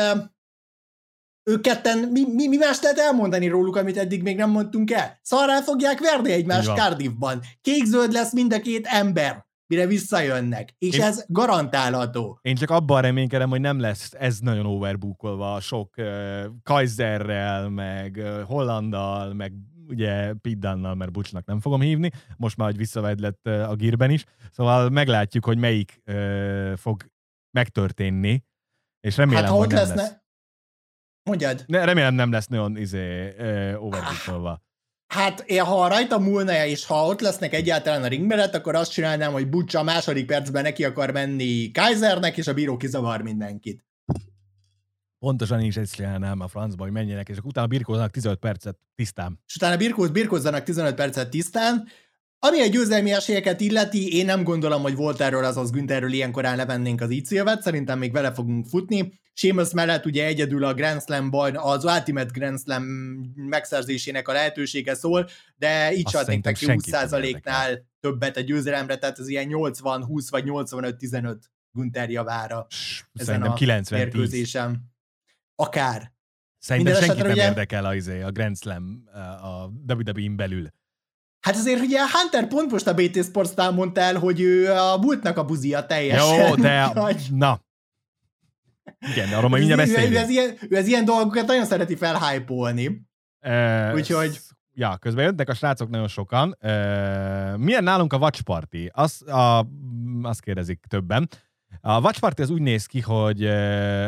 ők 1.45 1.61
ketten, 1.61 1.99
mi, 1.99 2.25
mi, 2.33 2.49
mi 2.49 2.57
más 2.57 2.81
lehet 2.81 2.99
elmondani 2.99 3.49
róluk, 3.49 3.77
amit 3.77 3.97
eddig 3.97 4.23
még 4.23 4.37
nem 4.37 4.51
mondtunk 4.51 4.91
el? 4.91 5.19
Szarrá 5.23 5.61
fogják 5.61 6.01
verni 6.01 6.33
egymást 6.33 6.75
Cardiffban. 6.75 7.41
Kék-zöld 7.61 8.13
lesz 8.13 8.33
mind 8.33 8.53
a 8.53 8.61
két 8.61 8.87
ember 8.87 9.47
mire 9.73 9.87
visszajönnek. 9.87 10.75
És 10.79 10.97
én, 10.97 11.02
ez 11.02 11.25
garantálható. 11.29 12.38
Én 12.43 12.55
csak 12.55 12.71
abban 12.71 13.02
reménykedem, 13.02 13.50
hogy 13.50 13.61
nem 13.61 13.81
lesz 13.81 14.12
ez 14.19 14.38
nagyon 14.38 14.67
overbookolva 14.67 15.61
sok 15.61 15.95
uh, 15.97 16.45
Kaiserrel, 16.62 17.69
meg 17.69 18.17
uh, 18.17 18.43
Hollandal, 18.43 19.35
meg 19.35 19.52
ugye 19.88 20.33
Piddannal, 20.33 20.95
mert 20.95 21.12
Bucsnak 21.12 21.45
nem 21.45 21.61
fogom 21.61 21.81
hívni, 21.81 22.11
most 22.37 22.57
már, 22.57 22.69
hogy 22.69 22.76
visszaved 22.76 23.21
lett 23.21 23.41
uh, 23.45 23.71
a 23.71 23.75
gírben 23.75 24.11
is, 24.11 24.25
szóval 24.50 24.88
meglátjuk, 24.88 25.45
hogy 25.45 25.59
melyik 25.59 26.02
uh, 26.07 26.76
fog 26.76 27.11
megtörténni, 27.50 28.45
és 29.00 29.17
remélem, 29.17 29.45
hát, 29.45 29.52
hogy 29.52 29.69
nem 29.69 29.76
lesz. 29.76 29.95
lesz. 29.95 30.17
Mondjad. 31.23 31.64
Ne, 31.67 31.85
remélem 31.85 32.14
nem 32.14 32.33
lesz 32.33 32.47
nagyon 32.47 32.76
izé, 32.76 33.29
uh, 33.29 33.85
overbookolva. 33.85 34.62
Hát 35.12 35.40
én, 35.40 35.62
ha 35.62 35.88
rajta 35.88 36.19
múlna, 36.19 36.64
és 36.64 36.87
ha 36.87 37.07
ott 37.07 37.21
lesznek 37.21 37.54
egyáltalán 37.54 38.02
a 38.02 38.07
ring 38.07 38.26
mellett, 38.26 38.54
akkor 38.54 38.75
azt 38.75 38.92
csinálnám, 38.92 39.33
hogy 39.33 39.49
Butch 39.49 39.76
a 39.76 39.83
második 39.83 40.26
percben 40.26 40.62
neki 40.62 40.85
akar 40.85 41.11
menni 41.11 41.71
Kaisernek, 41.71 42.37
és 42.37 42.47
a 42.47 42.54
bíró 42.54 42.76
kizavar 42.76 43.23
mindenkit. 43.23 43.85
Pontosan 45.19 45.61
én 45.61 45.66
is 45.66 45.76
ezt 45.76 45.95
csinálnám 45.95 46.40
a 46.40 46.49
francba, 46.49 46.83
hogy 46.83 46.92
menjenek, 46.92 47.28
és 47.28 47.38
utána 47.42 47.66
birkózzanak 47.66 48.11
15 48.11 48.38
percet 48.38 48.76
tisztán. 48.95 49.40
És 49.47 49.54
utána 49.54 49.76
birkóz, 49.76 50.11
birkózzanak 50.11 50.62
15 50.62 50.95
percet 50.95 51.31
tisztán, 51.31 51.88
Ami 52.45 52.61
a 52.61 52.67
győzelmi 52.67 53.13
esélyeket 53.13 53.61
illeti, 53.61 54.17
én 54.17 54.25
nem 54.25 54.43
gondolom, 54.45 54.83
hogy 54.83 54.95
volt 54.95 55.21
erről, 55.21 55.45
azaz 55.45 55.71
Güntherről 55.71 56.13
ilyenkorán 56.13 56.57
levennénk 56.57 57.01
az 57.01 57.11
ícélvet, 57.11 57.63
szerintem 57.63 57.99
még 57.99 58.13
vele 58.13 58.33
fogunk 58.33 58.67
futni. 58.67 59.21
Seamus 59.33 59.73
mellett 59.73 60.07
ugye 60.07 60.25
egyedül 60.27 60.65
a 60.65 60.75
Grand 60.75 61.03
Slam 61.03 61.31
bajn, 61.31 61.57
az 61.57 61.85
Ultimate 61.85 62.31
Grand 62.33 62.61
Slam 62.61 62.83
megszerzésének 63.35 64.29
a 64.29 64.33
lehetősége 64.33 64.95
szól, 64.95 65.29
de 65.57 65.93
így 65.95 66.07
szerintem 66.07 66.53
neki 66.53 66.65
senkit 66.65 66.93
nem 66.93 67.09
20%-nál 67.09 67.87
többet 68.01 68.37
a 68.37 68.41
győzelemre, 68.41 68.97
tehát 68.97 69.19
ez 69.19 69.29
ilyen 69.29 69.47
80-20 69.51 70.27
vagy 70.31 70.45
85-15 70.47 71.37
Günther 71.73 72.11
javára 72.11 72.67
S- 72.69 73.05
ezen 73.13 73.27
Szerintem 73.27 73.51
a 73.51 73.55
90 73.55 73.85
10 73.85 73.99
mérkőzésem. 74.15 74.81
Akár. 75.55 76.13
Szerintem 76.59 76.93
Minden 76.93 77.09
senkit 77.09 77.25
nem 77.25 77.33
ugye- 77.33 77.49
érdekel 77.49 77.85
a, 77.85 77.95
izé, 77.95 78.21
a 78.23 78.31
Grand 78.31 78.57
Slam 78.57 79.05
a 79.43 79.67
WWE-n 79.95 80.37
belül. 80.37 80.69
Hát 81.43 81.57
azért 81.57 81.81
ugye 81.81 81.99
Hunter 82.13 82.47
pont 82.49 82.71
most 82.71 82.87
a 82.87 82.95
BT 82.95 83.25
Sports-tál 83.25 83.71
mondta 83.71 84.01
el, 84.01 84.19
hogy 84.19 84.41
ő 84.41 84.73
a 84.73 84.97
múltnak 84.99 85.37
a 85.37 85.45
buzia 85.45 85.87
teljesen. 85.87 86.49
Jó, 86.49 86.55
de 86.55 86.87
Úgyhogy- 86.89 87.27
na. 87.31 87.61
Igen, 89.13 89.33
arról 89.33 89.49
majd 89.49 89.65
mindjárt 89.67 89.89
ő, 89.89 89.93
ő, 89.93 89.95
beszélünk. 89.95 90.17
ez 90.23 90.29
ilyen, 90.29 90.57
ő 90.69 90.77
ez 90.77 90.87
ilyen 90.87 91.05
dolgokat 91.05 91.47
nagyon 91.47 91.65
szereti 91.65 91.97
felhypolni. 91.97 93.07
Uh, 93.47 93.95
Úgyhogy- 93.95 94.41
Ja, 94.75 94.97
közben 94.97 95.25
jöttek 95.25 95.49
a 95.49 95.55
srácok 95.55 95.89
nagyon 95.91 96.09
sokan. 96.09 96.49
Uh, 96.61 97.57
milyen 97.57 97.85
nálunk 97.85 98.13
a 98.13 98.17
Watch 98.17 98.43
Party? 98.43 98.87
Azt, 98.93 99.23
a, 99.23 99.67
azt 100.23 100.41
kérdezik 100.41 100.85
többen. 100.89 101.29
A 101.81 102.01
Watch 102.01 102.21
Party 102.21 102.41
az 102.43 102.51
úgy 102.51 102.61
néz 102.63 102.87
ki, 102.87 103.01
hogy 103.01 103.45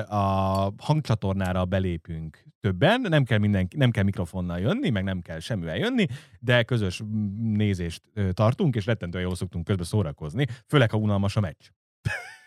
a 0.09 0.73
hangcsatornára 0.79 1.65
belépünk 1.65 2.45
többen, 2.65 3.01
nem 3.01 3.25
kell, 3.25 3.39
mindenki, 3.39 3.77
nem 3.77 3.91
kell 3.91 4.03
mikrofonnal 4.05 4.59
jönni, 4.59 4.91
meg 4.91 5.05
nem 5.05 5.21
kell 5.21 5.39
semmivel 5.39 5.77
jönni, 5.77 6.07
de 6.41 6.63
közös 6.63 7.03
nézést 7.41 8.03
tartunk, 8.33 8.75
és 8.75 8.87
rettentően 8.87 9.25
jól 9.25 9.35
szoktunk 9.35 9.65
közben 9.65 9.85
szórakozni, 9.85 10.47
főleg 10.67 10.91
ha 10.91 10.97
unalmas 10.97 11.37
a 11.37 11.41
meccs. 11.41 11.67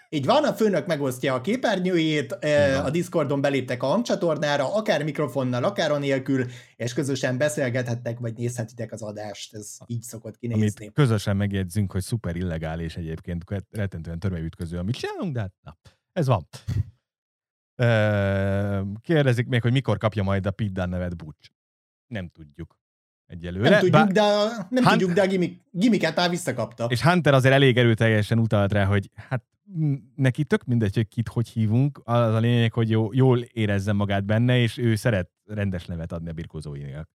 Így 0.09 0.25
van, 0.25 0.43
a 0.43 0.53
főnök 0.53 0.87
megosztja 0.87 1.33
a 1.33 1.41
képernyőjét, 1.41 2.31
a 2.83 2.89
Discordon 2.89 3.41
beléptek 3.41 3.83
a 3.83 3.85
hangcsatornára, 3.85 4.75
akár 4.75 5.03
mikrofonnal, 5.03 5.63
akár 5.63 5.91
anélkül, 5.91 6.45
és 6.75 6.93
közösen 6.93 7.37
beszélgethettek, 7.37 8.19
vagy 8.19 8.33
nézhetitek 8.33 8.91
az 8.91 9.01
adást. 9.01 9.53
Ez 9.53 9.77
így 9.85 10.01
szokott 10.01 10.37
kinézni. 10.37 10.63
Amit 10.79 10.93
közösen 10.93 11.37
megjegyzünk, 11.37 11.91
hogy 11.91 12.01
szuper 12.01 12.35
illegális 12.35 12.95
egyébként, 12.95 13.43
rettentően 13.69 14.19
törvényütköző, 14.19 14.77
amit 14.77 14.95
csinálunk, 14.95 15.33
de 15.33 15.39
hát 15.39 15.53
na, 15.61 15.77
ez 16.13 16.27
van. 16.27 16.47
Kérdezik 19.01 19.47
még, 19.47 19.61
hogy 19.61 19.71
mikor 19.71 19.97
kapja 19.97 20.23
majd 20.23 20.45
a 20.45 20.53
Dunne 20.57 20.85
nevet 20.85 21.17
Butch. 21.17 21.49
Nem 22.07 22.27
tudjuk 22.27 22.79
egyelőre. 23.25 23.69
Nem 23.69 23.79
tudjuk, 23.79 23.91
Bár- 23.91 24.11
de 24.11 24.21
nem 24.21 24.83
Hunt- 24.83 24.89
tudjuk, 24.89 25.11
de 25.11 25.21
a 25.21 25.27
gimmick, 25.27 25.61
gimmicket 25.71 26.15
már 26.15 26.29
visszakapta. 26.29 26.85
És 26.89 27.01
Hunter 27.01 27.33
azért 27.33 27.53
elég 27.53 27.77
erőteljesen 27.77 28.39
utalt 28.39 28.71
rá, 28.71 28.85
hogy 28.85 29.09
hát 29.15 29.43
neki 30.15 30.43
tök 30.43 30.63
mindegy, 30.63 30.95
hogy 30.95 31.07
kit 31.07 31.27
hogy 31.27 31.47
hívunk, 31.47 32.01
az 32.03 32.33
a 32.33 32.39
lényeg, 32.39 32.73
hogy 32.73 32.89
jó, 32.89 33.13
jól 33.13 33.39
érezzen 33.39 33.95
magát 33.95 34.25
benne, 34.25 34.57
és 34.57 34.77
ő 34.77 34.95
szeret 34.95 35.29
rendes 35.45 35.85
nevet 35.85 36.11
adni 36.11 36.29
a 36.29 36.33
birkózóinak. 36.33 37.09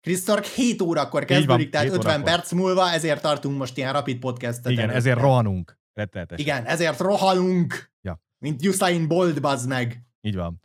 Chris 0.00 0.18
Stark 0.18 0.44
7 0.44 0.80
órakor 0.80 1.20
van, 1.20 1.26
kezdődik, 1.26 1.70
tehát 1.70 1.86
7 1.86 1.96
50 1.96 2.14
órakor. 2.14 2.32
perc 2.34 2.52
múlva, 2.52 2.90
ezért 2.90 3.22
tartunk 3.22 3.58
most 3.58 3.76
ilyen 3.76 3.92
rapid 3.92 4.18
podcastet. 4.18 4.72
Igen, 4.72 4.90
ezért 4.90 5.18
rohanunk. 5.18 5.78
Rettenetesen. 5.92 6.44
Igen, 6.46 6.64
ezért 6.64 6.98
rohanunk. 7.00 7.90
Ja. 8.00 8.20
Mint 8.40 8.66
Usain 8.66 9.08
Bolt, 9.08 9.40
bazd 9.40 9.68
meg. 9.68 10.04
Így 10.20 10.34
van. 10.34 10.60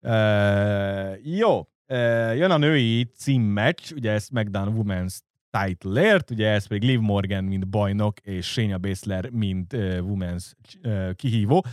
Uh, 0.00 1.36
jó, 1.36 1.58
uh, 1.86 2.36
jön 2.36 2.50
a 2.50 2.56
női 2.56 3.04
címmeccs, 3.16 3.92
ugye 3.92 4.10
ez 4.10 4.24
SmackDown 4.24 4.74
Women's 4.76 5.18
title-ért, 5.50 6.30
ugye 6.30 6.48
ez 6.48 6.66
pedig 6.66 6.88
Liv 6.88 7.00
Morgan, 7.00 7.44
mint 7.44 7.68
bajnok, 7.68 8.20
és 8.20 8.46
Shayna 8.46 8.78
Baszler, 8.78 9.30
mint 9.30 9.72
uh, 9.72 9.98
Women's 10.00 10.44
uh, 10.82 11.14
kihívó. 11.14 11.64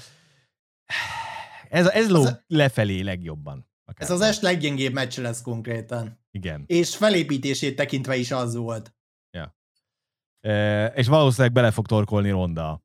Ez, 1.69 1.87
ez 1.87 2.09
ló 2.09 2.21
Az- 2.21 2.43
lefelé 2.47 3.01
legjobban. 3.01 3.67
Akár. 3.85 4.01
Ez 4.09 4.09
az 4.09 4.21
est 4.21 4.41
leggyengébb 4.41 4.93
meccs 4.93 5.19
lesz 5.19 5.41
konkrétan. 5.41 6.19
Igen. 6.31 6.63
És 6.67 6.95
felépítését 6.95 7.75
tekintve 7.75 8.15
is 8.15 8.31
az 8.31 8.55
volt. 8.55 8.93
Uh, 10.47 10.91
és 10.95 11.07
valószínűleg 11.07 11.51
bele 11.51 11.71
fog 11.71 11.85
torkolni 11.85 12.29
Ronda. 12.29 12.84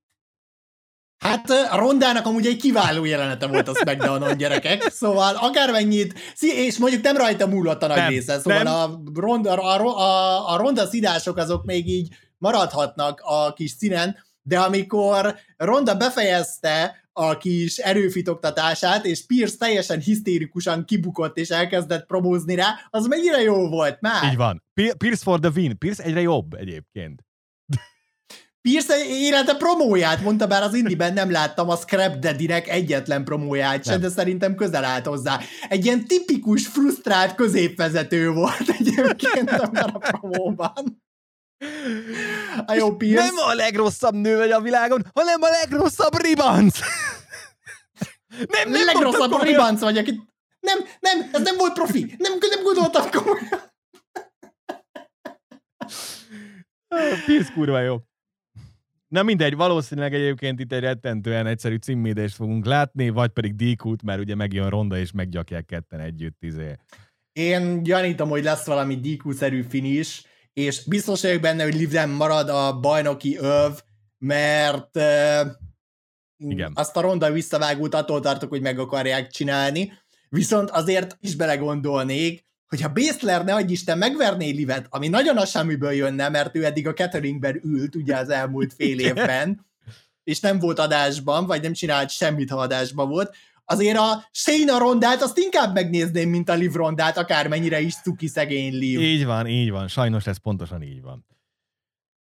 Hát 1.21 1.51
a 1.51 1.77
Rondának 1.77 2.27
amúgy 2.27 2.47
egy 2.47 2.57
kiváló 2.57 3.05
jelenete 3.05 3.47
volt 3.47 3.69
a 3.69 3.75
SmackDown-on, 3.75 4.37
gyerekek. 4.43 4.91
Szóval 4.91 5.35
akármennyit, 5.37 6.19
és 6.41 6.79
mondjuk 6.79 7.03
nem 7.03 7.17
rajta 7.17 7.47
múlott 7.47 7.83
a 7.83 7.87
nagy 7.87 7.97
Nem, 7.97 8.09
része, 8.09 8.39
szóval 8.39 8.63
nem. 8.63 8.75
a 8.75 9.01
Ronda, 9.15 9.53
a, 9.53 9.81
a, 9.81 10.53
a 10.55 10.57
Ronda 10.57 10.87
szidások 10.87 11.37
azok 11.37 11.65
még 11.65 11.89
így 11.89 12.09
maradhatnak 12.39 13.21
a 13.25 13.53
kis 13.53 13.71
színen, 13.71 14.17
de 14.43 14.59
amikor 14.59 15.37
Ronda 15.57 15.95
befejezte 15.97 16.95
a 17.13 17.37
kis 17.37 17.77
erőfitoktatását, 17.77 19.05
és 19.05 19.27
Pierce 19.27 19.57
teljesen 19.59 20.01
hisztérikusan 20.01 20.85
kibukott, 20.85 21.37
és 21.39 21.49
elkezdett 21.49 22.07
promózni 22.07 22.55
rá, 22.55 22.75
az 22.91 23.07
mennyire 23.07 23.41
jó 23.43 23.69
volt 23.69 24.01
már. 24.01 24.31
Így 24.31 24.37
van. 24.37 24.63
Pi- 24.75 24.95
Pierce 24.99 25.23
for 25.23 25.41
the 25.41 25.51
win. 25.55 25.79
Pierce 25.79 26.03
egyre 26.03 26.21
jobb 26.21 26.55
egyébként. 26.55 27.25
Pierce 28.63 29.07
élete 29.07 29.55
promóját 29.55 30.21
mondta, 30.21 30.47
bár 30.47 30.63
az 30.63 30.75
Indiben 30.75 31.13
nem 31.13 31.31
láttam 31.31 31.69
a 31.69 31.77
Scrap 31.77 32.15
Daddy-nek 32.15 32.69
egyetlen 32.69 33.25
promóját 33.25 33.85
sem, 33.85 34.01
de 34.01 34.09
szerintem 34.09 34.55
közel 34.55 34.85
állt 34.85 35.07
hozzá. 35.07 35.41
Egy 35.69 35.85
ilyen 35.85 36.07
tipikus, 36.07 36.67
frusztrált 36.67 37.35
középvezető 37.35 38.31
volt 38.31 38.69
egyébként 38.79 39.51
a 39.51 39.99
promóban. 39.99 41.03
A 42.67 42.75
jó 42.75 42.97
Pierce. 42.97 43.25
Nem 43.25 43.37
a 43.37 43.55
legrosszabb 43.55 44.15
nő 44.15 44.37
vagy 44.37 44.51
a 44.51 44.61
világon, 44.61 45.11
hanem 45.15 45.43
a 45.43 45.49
legrosszabb 45.49 46.23
ribanc. 46.23 46.79
nem, 48.55 48.71
nem 48.71 48.85
legrosszabb 48.85 49.31
komolyan. 49.31 49.47
ribanc 49.47 49.81
vagy, 49.81 49.99
akit... 49.99 50.21
Nem, 50.61 50.79
nem, 51.01 51.31
ez 51.33 51.43
nem 51.43 51.57
volt 51.57 51.73
profi. 51.73 52.15
Nem, 52.19 52.33
nem 52.51 52.63
gondoltam 52.63 53.11
komolyan. 53.11 53.69
Pierce 57.27 57.53
kurva 57.53 57.81
jó. 57.81 57.97
Na 59.11 59.23
mindegy, 59.23 59.57
valószínűleg 59.57 60.15
egyébként 60.15 60.61
itt 60.61 60.73
egy 60.73 60.81
rettentően 60.81 61.47
egyszerű 61.47 61.77
címmédést 61.77 62.35
fogunk 62.35 62.65
látni, 62.65 63.09
vagy 63.09 63.31
pedig 63.31 63.55
DQ-t, 63.55 64.03
mert 64.03 64.21
ugye 64.21 64.35
megjön 64.35 64.69
Ronda, 64.69 64.99
és 64.99 65.13
meggyakják 65.13 65.65
ketten 65.65 66.01
együtt. 66.01 66.43
Izé. 66.43 66.77
Én 67.33 67.83
gyanítom, 67.83 68.29
hogy 68.29 68.43
lesz 68.43 68.67
valami 68.67 68.95
DQ-szerű 68.95 69.63
finish, 69.63 70.25
és 70.53 70.85
biztos 70.85 71.23
vagyok 71.23 71.41
benne, 71.41 71.63
hogy 71.63 71.75
Liv 71.75 71.91
nem 71.91 72.11
marad 72.11 72.49
a 72.49 72.81
bajnoki 72.81 73.37
öv, 73.37 73.73
mert 74.19 74.97
uh, 74.97 75.51
Igen. 76.37 76.73
azt 76.75 76.97
a 76.97 77.01
ronda 77.01 77.33
visszavágót 77.33 77.95
attól 77.95 78.21
tartok, 78.21 78.51
hogy 78.51 78.61
meg 78.61 78.79
akarják 78.79 79.31
csinálni, 79.31 79.93
viszont 80.29 80.71
azért 80.71 81.17
is 81.21 81.37
belegondolnék, 81.37 82.50
hogyha 82.71 82.93
Baszler 82.93 83.45
ne 83.45 83.55
adj 83.55 83.73
Isten 83.73 83.99
megverné 83.99 84.51
Livet, 84.51 84.87
ami 84.91 85.09
nagyon 85.09 85.37
a 85.37 85.45
semmiből 85.45 85.93
jönne, 85.93 86.29
mert 86.29 86.57
ő 86.57 86.65
eddig 86.65 86.87
a 86.87 86.93
cateringben 86.93 87.61
ült 87.65 87.95
ugye 87.95 88.17
az 88.17 88.29
elmúlt 88.29 88.75
fél 88.75 88.99
évben, 89.01 89.67
és 90.25 90.41
nem 90.41 90.59
volt 90.59 90.79
adásban, 90.79 91.47
vagy 91.47 91.63
nem 91.63 91.73
csinált 91.73 92.11
semmit, 92.11 92.51
ha 92.51 92.57
adásban 92.57 93.09
volt, 93.09 93.37
azért 93.65 93.99
a 93.99 94.25
Shayna 94.31 94.79
rondát 94.79 95.23
azt 95.23 95.39
inkább 95.39 95.75
megnézném, 95.75 96.29
mint 96.29 96.49
a 96.49 96.55
Liv 96.55 96.73
rondát, 96.73 97.17
akármennyire 97.17 97.81
is 97.81 97.95
cuki 97.95 98.27
szegény 98.27 98.75
Liv. 98.75 99.01
Így 99.01 99.25
van, 99.25 99.47
így 99.47 99.71
van. 99.71 99.89
Sajnos 99.89 100.27
ez 100.27 100.37
pontosan 100.37 100.83
így 100.83 101.03
van. 101.03 101.27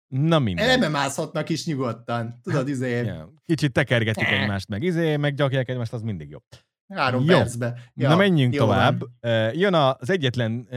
Na 0.07 0.39
mindegy. 0.39 0.65
Eleme 0.65 0.87
mászhatnak 0.87 1.49
is 1.49 1.65
nyugodtan. 1.65 2.39
Tudod, 2.43 2.67
izé, 2.67 3.03
Ja. 3.03 3.33
Kicsit 3.45 3.71
tekergetik 3.71 4.27
egymást, 4.27 4.67
meg 4.69 4.83
izé, 4.83 5.15
meg 5.15 5.33
gyakják 5.33 5.69
egymást, 5.69 5.93
az 5.93 6.01
mindig 6.01 6.29
jó. 6.29 6.37
Három 6.87 7.23
Jó. 7.23 7.37
percbe. 7.37 7.79
Ja, 7.93 8.09
Na 8.09 8.15
menjünk 8.15 8.53
jó 8.53 8.59
tovább. 8.59 9.03
van. 9.21 9.53
Jön 9.53 9.73
az 9.73 10.09
egyetlen 10.09 10.67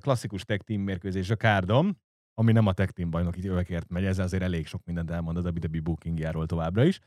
klasszikus 0.00 0.44
tag 0.44 0.62
team 0.62 0.80
mérkőzés 0.80 1.30
a 1.30 1.36
kárdom, 1.36 1.96
ami 2.34 2.52
nem 2.52 2.66
a 2.66 2.72
tag 2.72 2.90
team 2.90 3.10
bajnoki 3.10 3.48
övekért 3.48 3.88
megy, 3.88 4.04
ez 4.04 4.18
azért 4.18 4.42
elég 4.42 4.66
sok 4.66 4.82
mindent 4.84 5.10
elmond 5.10 5.36
a 5.36 5.40
WWE 5.50 5.80
bookingjáról 5.82 6.46
továbbra 6.46 6.84
is. 6.84 7.00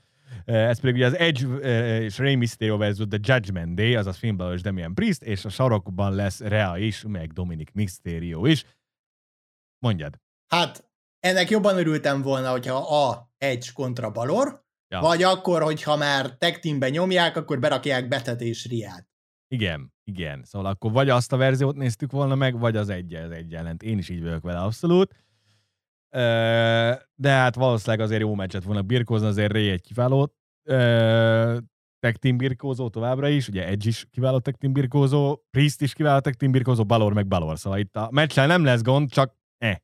Ez 0.46 0.80
pedig 0.80 0.96
ugye 0.96 1.06
az 1.06 1.16
Edge 1.18 1.48
és 2.00 2.18
Rey 2.18 2.36
Mysterio 2.36 2.78
versus 2.78 3.06
The 3.10 3.20
Judgment 3.22 3.76
Day, 3.76 3.96
azaz 3.96 4.18
Finn 4.18 4.36
Balor 4.36 4.54
és 4.54 4.62
Damian 4.62 4.94
Priest, 4.94 5.24
és 5.24 5.46
a 5.46 5.50
sarokban 5.50 6.14
lesz 6.16 6.40
Rea 6.40 6.78
is, 6.78 7.04
meg 7.08 7.32
Dominic 7.34 7.70
Mysterio 7.74 8.46
is. 8.46 8.66
Mondjad. 9.80 10.20
Hát, 10.48 10.90
ennek 11.20 11.50
jobban 11.50 11.78
örültem 11.78 12.22
volna, 12.22 12.52
hogyha 12.52 13.06
a 13.08 13.32
Edge 13.38 13.68
kontra 13.74 14.12
Balor, 14.12 14.66
Ja. 14.90 15.00
vagy 15.00 15.24
akkor, 15.24 15.62
hogyha 15.62 15.96
már 15.96 16.38
tag 16.38 16.60
teamben 16.60 16.90
nyomják, 16.90 17.38
akkor 17.38 17.60
berakják 17.60 18.08
Betet 18.08 18.42
és 18.42 18.68
Riát. 18.68 19.08
Igen, 19.48 19.94
igen. 20.04 20.44
Szóval 20.44 20.72
akkor 20.72 20.92
vagy 20.92 21.10
azt 21.10 21.34
a 21.34 21.38
verziót 21.38 21.76
néztük 21.76 22.12
volna 22.12 22.36
meg, 22.36 22.60
vagy 22.60 22.76
az 22.76 22.90
egy 22.90 23.14
az 23.14 23.32
egy 23.32 23.54
ellent. 23.54 23.84
Én 23.84 23.98
is 23.98 24.10
így 24.10 24.24
vagyok 24.24 24.44
vele 24.44 24.60
abszolút. 24.60 25.16
De 27.16 27.30
hát 27.30 27.56
valószínűleg 27.56 28.06
azért 28.06 28.22
jó 28.22 28.36
meccset 28.36 28.64
volna 28.64 28.82
birkózni, 28.82 29.28
azért 29.28 29.52
Ray 29.52 29.70
egy 29.70 29.82
kiváló 29.82 30.34
tag 32.00 32.16
team 32.16 32.38
birkózó 32.38 32.90
továbbra 32.90 33.28
is, 33.28 33.48
ugye 33.48 33.68
Edge 33.68 33.88
is 33.88 34.06
kiváló 34.12 34.40
tag 34.40 34.56
team 34.56 34.74
birkózó, 34.74 35.40
Priest 35.50 35.82
is 35.82 35.94
kiváló 35.94 36.20
tag 36.20 36.34
team 36.34 36.52
birkózó, 36.52 36.86
Balor 36.86 37.14
meg 37.14 37.28
Balor. 37.28 37.60
Szóval 37.60 37.80
itt 37.80 37.96
a 37.96 38.10
meccsel 38.12 38.48
nem 38.48 38.64
lesz 38.64 38.82
gond, 38.82 39.12
csak 39.12 39.36
eh. 39.58 39.76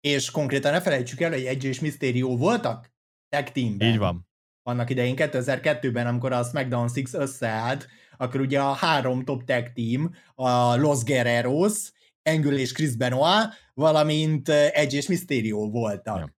és 0.00 0.30
konkrétan 0.30 0.72
ne 0.72 0.80
felejtsük 0.80 1.20
el, 1.20 1.30
hogy 1.30 1.44
Edge 1.44 1.68
és 1.68 1.80
Mysterio 1.80 2.36
voltak 2.36 2.92
tag 3.28 3.48
teamben. 3.48 3.88
Így 3.88 3.98
van. 3.98 4.30
Annak 4.62 4.90
idején 4.90 5.14
2002-ben, 5.18 6.06
amikor 6.06 6.32
a 6.32 6.42
SmackDown 6.42 6.88
6 6.88 7.14
összeállt, 7.14 7.88
akkor 8.16 8.40
ugye 8.40 8.60
a 8.60 8.72
három 8.72 9.24
top 9.24 9.44
tag 9.44 9.72
team, 9.72 10.14
a 10.34 10.76
Los 10.76 11.02
Guerreros, 11.02 11.92
Angle 12.22 12.58
és 12.58 12.72
Chris 12.72 12.96
Benoit, 12.96 13.48
valamint 13.74 14.48
Edge 14.48 14.96
és 14.96 15.06
Mysterio 15.06 15.70
voltak. 15.70 16.18
Ja. 16.18 16.36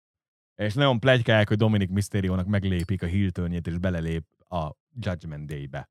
És 0.67 0.75
nagyon 0.75 1.01
plegykálják, 1.01 1.49
hogy 1.49 1.57
Dominic 1.57 1.91
Mysterio-nak 1.91 2.47
meglépik 2.47 3.03
a 3.03 3.07
híltörnyét, 3.07 3.67
és 3.67 3.79
belelép 3.79 4.25
a 4.49 4.71
Judgment 4.99 5.47
Day-be. 5.47 5.91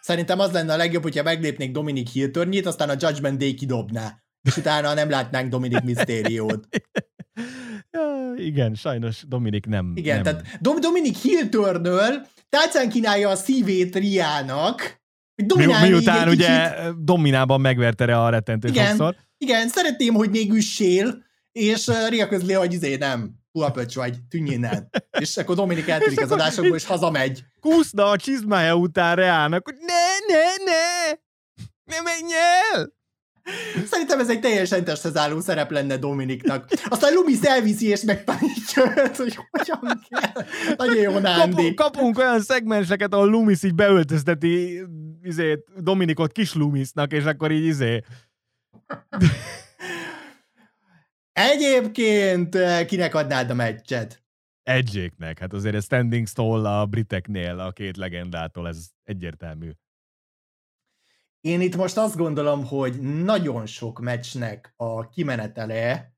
Szerintem 0.00 0.38
az 0.38 0.52
lenne 0.52 0.72
a 0.72 0.76
legjobb, 0.76 1.02
hogyha 1.02 1.22
meglépnék 1.22 1.70
Dominic 1.70 2.12
híltörnyét, 2.12 2.66
aztán 2.66 2.88
a 2.88 2.96
Judgment 2.98 3.38
Day 3.38 3.54
kidobná. 3.54 4.22
És 4.42 4.56
utána 4.56 4.94
nem 4.94 5.10
látnánk 5.10 5.50
Dominic 5.50 5.82
Mysterio-t. 5.90 6.68
ja, 7.90 8.32
igen, 8.36 8.74
sajnos 8.74 9.24
Dominik 9.28 9.66
nem. 9.66 9.92
Igen, 9.94 10.14
nem. 10.14 10.22
tehát 10.22 10.58
Dom- 10.60 10.80
Dominik 10.80 11.16
Hiltörnől 11.16 12.26
tálcán 12.48 12.88
kínálja 12.88 13.28
a 13.28 13.36
szívét 13.36 13.96
Riának, 13.96 15.00
Mi, 15.56 15.66
miután 15.82 16.28
ugye 16.28 16.70
kicsit... 16.70 17.04
dominában 17.04 17.60
megverte 17.60 18.20
a 18.20 18.28
rettentő 18.28 18.68
igen, 18.68 18.86
sokszor. 18.86 19.16
Igen, 19.38 19.68
szeretném, 19.68 20.14
hogy 20.14 20.30
még 20.30 20.52
üssél, 20.52 21.24
és 21.52 21.90
Ria 22.08 22.28
közli, 22.28 22.52
hogy 22.52 22.72
izé 22.72 22.96
nem, 22.96 23.34
puhapöcs 23.52 23.94
vagy, 23.94 24.22
tűnj 24.28 24.50
innen. 24.50 24.90
És 25.20 25.36
akkor 25.36 25.54
Dominik 25.54 25.88
eltűnik 25.88 26.20
az 26.20 26.32
adásokból, 26.32 26.76
és 26.76 26.84
hazamegy. 26.84 27.44
Kúszna 27.60 28.10
a 28.10 28.16
csizmája 28.16 28.74
után 28.74 29.16
Reának, 29.16 29.64
hogy 29.64 29.76
ne, 29.80 30.34
ne, 30.34 30.42
ne, 30.64 31.10
ne 31.84 32.02
menj 32.02 32.32
el! 32.72 32.96
Szerintem 33.90 34.20
ez 34.20 34.30
egy 34.30 34.40
teljesen 34.40 34.84
testhez 34.84 35.42
szerep 35.44 35.70
lenne 35.70 35.96
Dominiknak. 35.96 36.68
Aztán 36.84 37.12
Lumis 37.12 37.40
elviszi 37.42 37.86
és 37.86 38.02
megtanítja 38.02 38.92
hogy 39.16 39.38
hogyan 39.50 40.00
kell. 40.08 40.44
Nagyon 40.76 40.96
jó 40.96 41.18
Nándi. 41.18 41.54
Kapunk, 41.54 41.74
kapunk 41.74 42.18
olyan 42.18 42.40
szegmenseket, 42.40 43.14
ahol 43.14 43.30
Lumis 43.30 43.62
így 43.62 43.74
beöltözteti 43.74 44.80
izé, 45.22 45.64
Dominikot 45.76 46.32
kis 46.32 46.54
Lumisnak, 46.54 47.12
és 47.12 47.24
akkor 47.24 47.50
így 47.50 47.64
izé... 47.64 48.02
Egyébként 51.32 52.54
eh, 52.54 52.84
kinek 52.84 53.14
adnád 53.14 53.50
a 53.50 53.54
meccset? 53.54 54.22
Egyéknek. 54.62 55.38
Hát 55.38 55.52
azért 55.52 55.74
a 55.74 55.80
standing 55.80 56.26
stall 56.26 56.66
a 56.66 56.86
briteknél, 56.86 57.58
a 57.58 57.70
két 57.70 57.96
legendától, 57.96 58.68
ez 58.68 58.88
egyértelmű. 59.04 59.70
Én 61.40 61.60
itt 61.60 61.76
most 61.76 61.96
azt 61.96 62.16
gondolom, 62.16 62.64
hogy 62.64 63.00
nagyon 63.00 63.66
sok 63.66 64.00
meccsnek 64.00 64.72
a 64.76 65.08
kimenetele 65.08 66.12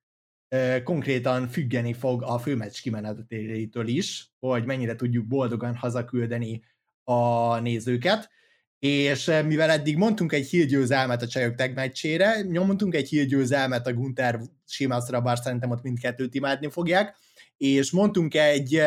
konkrétan 0.84 1.48
függeni 1.48 1.92
fog 1.92 2.22
a 2.22 2.38
főmeccs 2.38 2.80
kimenetelétől 2.80 3.86
is, 3.86 4.32
hogy 4.38 4.64
mennyire 4.64 4.96
tudjuk 4.96 5.26
boldogan 5.26 5.76
hazaküldeni 5.76 6.62
a 7.04 7.58
nézőket, 7.58 8.30
és 8.78 9.30
mivel 9.46 9.70
eddig 9.70 9.96
mondtunk 9.96 10.32
egy 10.32 10.48
hírgyőzelmet 10.48 11.22
a 11.22 11.26
csajok 11.26 11.54
tag 11.54 11.74
meccsére, 11.74 12.40
nyomtunk 12.40 12.94
egy 12.94 13.08
hírgyőzelmet 13.08 13.86
a 13.86 13.94
Gunther 13.94 14.40
Simaszra, 14.66 15.20
bár 15.20 15.38
szerintem 15.38 15.70
ott 15.70 15.82
mindkettőt 15.82 16.34
imádni 16.34 16.70
fogják, 16.70 17.16
és 17.56 17.90
mondtunk 17.90 18.34
egy, 18.34 18.80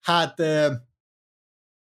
hát 0.00 0.42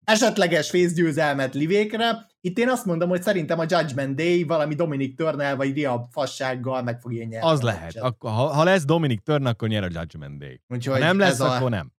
esetleges 0.06 0.70
fészgyőzelmet 0.70 1.54
Livékre, 1.54 2.28
itt 2.42 2.58
én 2.58 2.70
azt 2.70 2.86
mondom, 2.86 3.10
hogy 3.10 3.22
szerintem 3.22 3.60
a 3.60 3.66
Judgment 3.68 4.16
Day 4.16 4.44
valami 4.44 4.76
Dominic 4.76 5.16
Turnell 5.18 5.56
vagy 5.56 5.74
Ria 5.74 6.08
fassággal 6.12 6.84
meg 6.84 7.00
fog 7.00 7.14
ilyen 7.14 7.28
nyerni. 7.28 7.50
Az 7.50 7.62
lehet. 7.62 7.96
Akkor, 7.96 8.32
ha, 8.32 8.48
ha 8.48 8.64
lesz 8.64 8.86
Dominic 8.86 9.24
Turn, 9.24 9.46
akkor 9.46 9.68
nyer 9.68 9.84
a 9.84 9.90
Judgment 9.92 10.40
Day. 10.40 10.62
Úgyhogy 10.68 11.00
ha 11.00 11.06
nem 11.06 11.20
lesz, 11.20 11.40
a, 11.40 11.56
akkor 11.56 11.70
nem. 11.70 11.92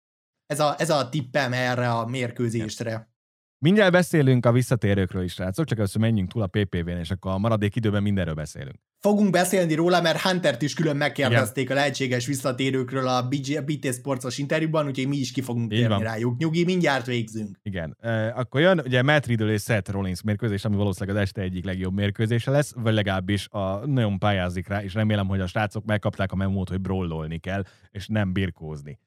Ez 0.46 0.60
a, 0.60 0.74
ez 0.78 0.90
a 0.90 1.08
tippem 1.08 1.52
erre 1.52 1.90
a 1.90 2.06
mérkőzésre. 2.06 3.08
Mindjárt 3.58 3.92
beszélünk 3.92 4.46
a 4.46 4.52
visszatérőkről 4.52 5.22
is, 5.22 5.32
srácok, 5.32 5.66
csak 5.66 5.78
először 5.78 6.00
menjünk 6.00 6.32
túl 6.32 6.42
a 6.42 6.46
PPV-n, 6.46 6.98
és 6.98 7.10
akkor 7.10 7.30
a 7.30 7.38
maradék 7.38 7.76
időben 7.76 8.02
mindenről 8.02 8.34
beszélünk. 8.34 8.76
Fogunk 9.00 9.30
beszélni 9.30 9.74
róla, 9.74 10.00
mert 10.00 10.20
Huntert 10.20 10.62
is 10.62 10.74
külön 10.74 10.96
megkérdezték 10.96 11.64
Igen. 11.64 11.76
a 11.76 11.80
lehetséges 11.80 12.26
visszatérőkről 12.26 13.08
a 13.08 13.28
BT 13.64 13.92
Sportsos 13.92 14.38
interjúban, 14.38 14.86
úgyhogy 14.86 15.08
mi 15.08 15.16
is 15.16 15.32
ki 15.32 15.40
fogunk 15.40 15.70
térni 15.70 16.02
rájuk. 16.02 16.38
Nyugi, 16.38 16.64
mindjárt 16.64 17.06
végzünk. 17.06 17.58
Igen. 17.62 17.96
E, 18.00 18.34
akkor 18.36 18.60
jön 18.60 18.80
ugye 18.84 19.02
Matt 19.02 19.26
Riddle 19.26 19.52
és 19.52 19.62
Seth 19.62 19.90
Rollins 19.90 20.22
mérkőzés, 20.22 20.64
ami 20.64 20.76
valószínűleg 20.76 21.16
az 21.16 21.22
este 21.22 21.40
egyik 21.40 21.64
legjobb 21.64 21.94
mérkőzése 21.94 22.50
lesz, 22.50 22.72
vagy 22.76 22.94
legalábbis 22.94 23.48
a, 23.48 23.86
nagyon 23.86 24.18
pályázik 24.18 24.68
rá, 24.68 24.82
és 24.82 24.94
remélem, 24.94 25.26
hogy 25.26 25.40
a 25.40 25.46
srácok 25.46 25.84
megkapták 25.84 26.32
a 26.32 26.36
memót, 26.36 26.68
hogy 26.68 26.80
brollolni 26.80 27.38
kell, 27.38 27.62
és 27.90 28.06
nem 28.06 28.32
birkózni. 28.32 28.98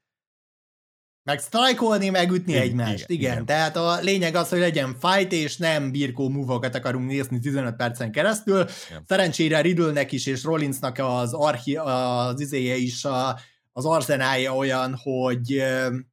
Meg 1.22 1.38
sztrajkolni, 1.38 2.08
megütni 2.08 2.52
igen, 2.52 2.62
egymást. 2.62 2.92
Igen, 2.92 3.04
igen. 3.08 3.32
igen, 3.32 3.46
tehát 3.46 3.76
a 3.76 4.00
lényeg 4.00 4.34
az, 4.34 4.48
hogy 4.48 4.58
legyen 4.58 4.96
fight, 5.00 5.32
és 5.32 5.56
nem 5.56 5.90
birkó 5.90 6.28
múvokat 6.28 6.74
akarunk 6.74 7.06
nézni 7.06 7.38
15 7.38 7.76
percen 7.76 8.12
keresztül. 8.12 8.66
Igen. 8.88 9.04
Szerencsére 9.06 9.60
Riddle-nek 9.60 10.12
is, 10.12 10.26
és 10.26 10.44
Rollinsnak 10.44 10.98
az, 10.98 11.32
archi, 11.32 11.76
az 11.76 12.40
izéje 12.40 12.76
is, 12.76 13.04
a, 13.04 13.38
az 13.72 13.84
arzenája 13.84 14.56
olyan, 14.56 14.96
hogy 15.02 15.62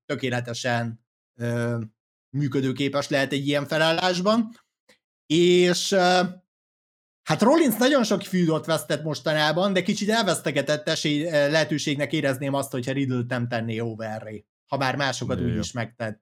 tökéletesen 0.06 1.06
ö, 1.39 1.78
működőképes 2.30 3.10
lehet 3.10 3.32
egy 3.32 3.48
ilyen 3.48 3.67
felállásban. 3.67 4.50
És 5.26 5.96
Hát 7.24 7.41
Rollins 7.41 7.76
nagyon 7.76 8.04
sok 8.04 8.22
fűdot 8.22 8.65
vesztett 8.65 9.04
mostanában, 9.04 9.74
de 9.74 9.82
kicsit 9.82 10.10
elvesztegetett 10.10 10.88
esély, 10.88 11.24
lehetőségnek 11.30 12.13
érezném 12.13 12.54
azt, 12.54 12.72
hogyha 12.72 12.91
Riddle 12.91 13.24
nem 13.28 13.48
tenné 13.48 13.80
overré 13.80 14.46
ha 14.68 14.78
bár 14.78 14.96
másokat 14.96 15.42
úgy 15.42 15.58
is 15.58 15.72
megtett. 15.72 16.22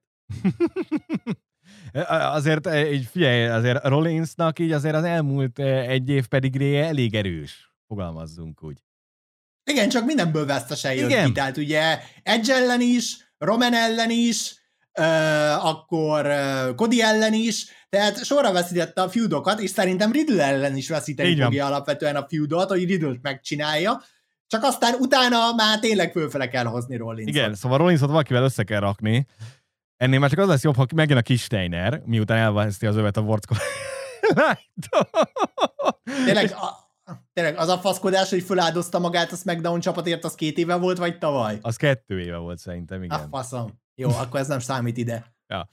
azért 2.08 2.68
így 2.92 3.04
figyelj, 3.04 3.46
azért 3.46 3.84
Rollinsnak 3.84 4.58
így 4.58 4.72
azért 4.72 4.94
az 4.94 5.04
elmúlt 5.04 5.58
egy 5.58 6.08
év 6.08 6.26
pedig 6.26 6.62
elég 6.62 7.14
erős, 7.14 7.72
fogalmazzunk 7.86 8.62
úgy. 8.62 8.78
Igen, 9.70 9.88
csak 9.88 10.04
mindenből 10.04 10.46
vesztesen 10.46 10.94
jött 10.94 11.10
Igen. 11.10 11.26
ki, 11.26 11.32
tehát 11.32 11.56
ugye 11.56 11.98
Edge 12.22 12.54
ellen 12.54 12.80
is, 12.80 13.16
Roman 13.38 13.74
ellen 13.74 14.10
is, 14.10 14.54
uh, 14.98 15.66
akkor 15.66 16.26
uh, 16.26 16.74
Cody 16.74 17.02
ellen 17.02 17.32
is, 17.32 17.66
tehát 17.88 18.24
sorra 18.24 18.52
veszítette 18.52 19.02
a 19.02 19.08
feudokat, 19.08 19.60
és 19.60 19.70
szerintem 19.70 20.12
Riddle 20.12 20.44
ellen 20.44 20.76
is 20.76 20.88
veszíteni 20.88 21.40
fogja 21.40 21.66
alapvetően 21.66 22.16
a 22.16 22.26
feudot, 22.28 22.68
hogy 22.68 22.84
Riddle-t 22.84 23.22
megcsinálja, 23.22 24.02
csak 24.46 24.62
aztán 24.62 24.94
utána 24.94 25.54
már 25.56 25.78
tényleg 25.78 26.12
fölfele 26.12 26.48
kell 26.48 26.64
hozni 26.64 26.96
Rollinsot. 26.96 27.34
Igen, 27.34 27.54
szóval 27.54 27.78
Rollinsot 27.78 28.08
valakivel 28.08 28.42
össze 28.42 28.64
kell 28.64 28.80
rakni. 28.80 29.26
Ennél 29.96 30.18
már 30.18 30.30
csak 30.30 30.38
az 30.38 30.48
lesz 30.48 30.62
jobb, 30.62 30.76
ha 30.76 30.86
megjön 30.94 31.18
a 31.18 31.22
kis 31.22 31.42
Steiner, 31.42 32.02
miután 32.04 32.38
elveszti 32.38 32.86
az 32.86 32.96
övet 32.96 33.16
a 33.16 33.20
Wortko. 33.20 33.54
tényleg, 36.24 36.50
a, 36.52 36.90
tényleg 37.32 37.56
az 37.56 37.68
a 37.68 37.78
faszkodás, 37.78 38.30
hogy 38.30 38.42
feláldozta 38.42 38.98
magát 38.98 39.32
a 39.32 39.36
SmackDown 39.36 39.80
csapatért, 39.80 40.24
az 40.24 40.34
két 40.34 40.58
éve 40.58 40.74
volt, 40.74 40.98
vagy 40.98 41.18
tavaly? 41.18 41.58
Az 41.60 41.76
kettő 41.76 42.20
éve 42.20 42.36
volt 42.36 42.58
szerintem, 42.58 43.02
igen. 43.02 43.20
A 43.20 43.26
faszom. 43.30 43.80
Jó, 43.94 44.10
akkor 44.10 44.40
ez 44.40 44.46
nem 44.46 44.58
számít 44.58 44.96
ide. 44.96 45.34
ja. 45.46 45.68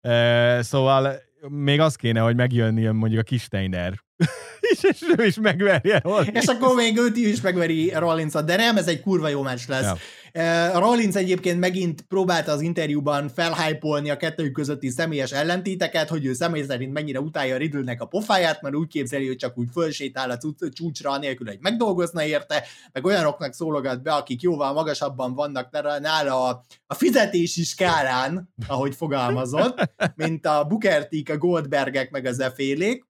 E, 0.00 0.62
szóval 0.62 1.16
még 1.48 1.80
az 1.80 1.96
kéne, 1.96 2.20
hogy 2.20 2.36
megjönni 2.36 2.86
mondjuk 2.86 3.20
a 3.20 3.24
kis 3.24 3.42
Steiner 3.42 3.94
és, 4.70 4.82
és 4.82 5.02
ő 5.18 5.24
is 5.24 5.36
megveri 5.36 5.92
Rollins. 6.02 6.30
És 6.32 6.46
akkor 6.46 6.74
még 6.74 6.98
őt 6.98 7.16
is 7.16 7.40
megveri 7.40 7.92
rollins 7.96 8.32
de 8.32 8.56
nem, 8.56 8.76
ez 8.76 8.86
egy 8.86 9.00
kurva 9.00 9.28
jó 9.28 9.42
meccs 9.42 9.68
lesz. 9.68 9.84
Ja. 9.84 9.96
Uh, 10.34 10.78
Rollins 10.78 11.14
egyébként 11.14 11.58
megint 11.58 12.00
próbálta 12.00 12.52
az 12.52 12.60
interjúban 12.60 13.28
felhypolni 13.28 14.10
a 14.10 14.16
kettőjük 14.16 14.52
közötti 14.52 14.88
személyes 14.88 15.32
ellentéteket, 15.32 16.08
hogy 16.08 16.24
ő 16.24 16.32
személy 16.32 16.62
szerint 16.62 16.92
mennyire 16.92 17.20
utálja 17.20 17.56
Riddle-nek 17.56 18.00
a 18.00 18.06
pofáját, 18.06 18.62
mert 18.62 18.74
úgy 18.74 18.88
képzeli, 18.88 19.26
hogy 19.26 19.36
csak 19.36 19.58
úgy 19.58 19.68
fölsétál 19.72 20.30
a 20.30 20.38
csúcsra, 20.72 21.10
anélkül, 21.10 21.46
hogy 21.46 21.58
megdolgozna 21.60 22.24
érte, 22.24 22.64
meg 22.92 23.04
olyanoknak 23.04 23.52
szólogat 23.52 24.02
be, 24.02 24.12
akik 24.12 24.42
jóval 24.42 24.72
magasabban 24.72 25.34
vannak 25.34 25.70
nála 26.00 26.48
a, 26.48 26.64
a 26.86 26.94
fizetési 26.94 27.62
skálán, 27.62 28.54
ahogy 28.66 28.94
fogalmazott, 28.94 29.92
mint 30.16 30.46
a 30.46 30.64
Booker 30.64 31.08
a 31.32 31.36
Goldbergek, 31.36 32.10
meg 32.10 32.26
az 32.26 32.40
efélék 32.40 33.08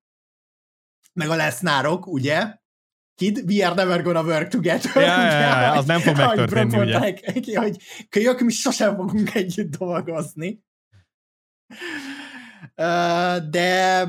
meg 1.13 1.29
a 1.29 1.35
lesznárok, 1.35 2.07
ugye? 2.07 2.59
Kid, 3.15 3.45
we 3.47 3.67
are 3.67 3.75
never 3.75 4.03
gonna 4.03 4.23
work 4.23 4.49
together. 4.49 4.91
Ja, 4.95 5.23
ja, 5.23 5.41
ja, 5.41 5.61
ja, 5.61 5.73
az 5.73 5.87
nem 5.87 6.01
fog 6.01 6.17
megtörténni, 6.17 6.79
ugye? 6.79 7.13
Ki, 7.41 7.55
hogy 7.55 7.77
kölyök, 8.09 8.41
mi 8.41 8.53
sosem 8.53 8.97
fogunk 8.97 9.35
együtt 9.35 9.77
dolgozni. 9.77 10.63
De, 13.51 14.09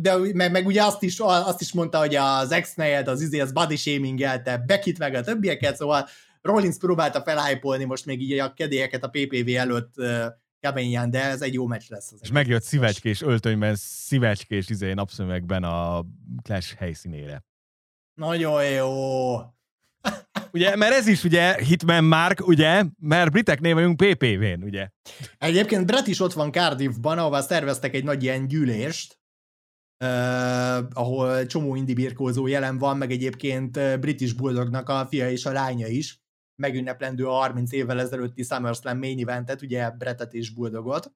de 0.00 0.16
meg, 0.32 0.50
meg 0.50 0.66
ugye 0.66 0.82
azt 0.82 1.02
is, 1.02 1.18
azt 1.20 1.60
is 1.60 1.72
mondta, 1.72 1.98
hogy 1.98 2.14
az 2.14 2.52
ex 2.52 2.74
az 3.04 3.20
izé, 3.20 3.40
az 3.40 3.52
body 3.52 3.76
shamingelte 3.76 4.58
Bekit 4.66 4.98
meg 4.98 5.14
a 5.14 5.20
többieket, 5.20 5.76
szóval 5.76 6.08
Rollins 6.42 6.76
próbálta 6.76 7.22
felhájpolni 7.22 7.84
most 7.84 8.06
még 8.06 8.20
így 8.20 8.38
a 8.38 8.52
kedélyeket 8.52 9.04
a 9.04 9.08
PPV 9.08 9.56
előtt 9.56 9.94
keményen, 10.62 11.10
de 11.10 11.22
ez 11.22 11.42
egy 11.42 11.54
jó 11.54 11.66
meccs 11.66 11.88
lesz. 11.88 12.12
Az 12.12 12.18
és 12.22 12.30
megjött 12.30 12.62
szívecskés 12.62 13.22
öltönyben, 13.22 13.74
szívecskés 13.76 14.68
izé 14.68 14.92
napszömegben 14.92 15.64
a 15.64 16.04
Clash 16.42 16.74
helyszínére. 16.74 17.44
Nagyon 18.14 18.64
jó. 18.64 19.36
Ugye, 20.52 20.76
mert 20.76 20.92
ez 20.92 21.06
is 21.06 21.24
ugye 21.24 21.54
Hitman 21.62 22.04
Mark, 22.04 22.46
ugye, 22.46 22.84
mert 22.98 23.30
briteknél 23.30 23.74
vagyunk 23.74 23.96
PPV-n, 23.96 24.62
ugye. 24.62 24.88
Egyébként 25.38 25.86
Brett 25.86 26.06
is 26.06 26.20
ott 26.20 26.32
van 26.32 26.52
Cardiffban, 26.52 27.18
ahol 27.18 27.40
szerveztek 27.40 27.94
egy 27.94 28.04
nagy 28.04 28.22
ilyen 28.22 28.46
gyűlést, 28.46 29.18
uh, 30.04 30.76
ahol 30.92 31.46
csomó 31.46 31.74
indi 31.74 31.94
birkózó 31.94 32.46
jelen 32.46 32.78
van, 32.78 32.96
meg 32.96 33.10
egyébként 33.10 34.00
British 34.00 34.36
Bulldognak 34.36 34.88
a 34.88 35.06
fia 35.06 35.30
és 35.30 35.46
a 35.46 35.52
lánya 35.52 35.86
is, 35.86 36.21
megünneplendő 36.62 37.26
a 37.26 37.32
30 37.32 37.72
évvel 37.72 38.00
ezelőtti 38.00 38.42
SummerSlam 38.42 38.98
main 38.98 39.28
eventet, 39.28 39.62
ugye 39.62 39.90
Brettet 39.90 40.34
és 40.34 40.50
Bulldogot 40.50 41.12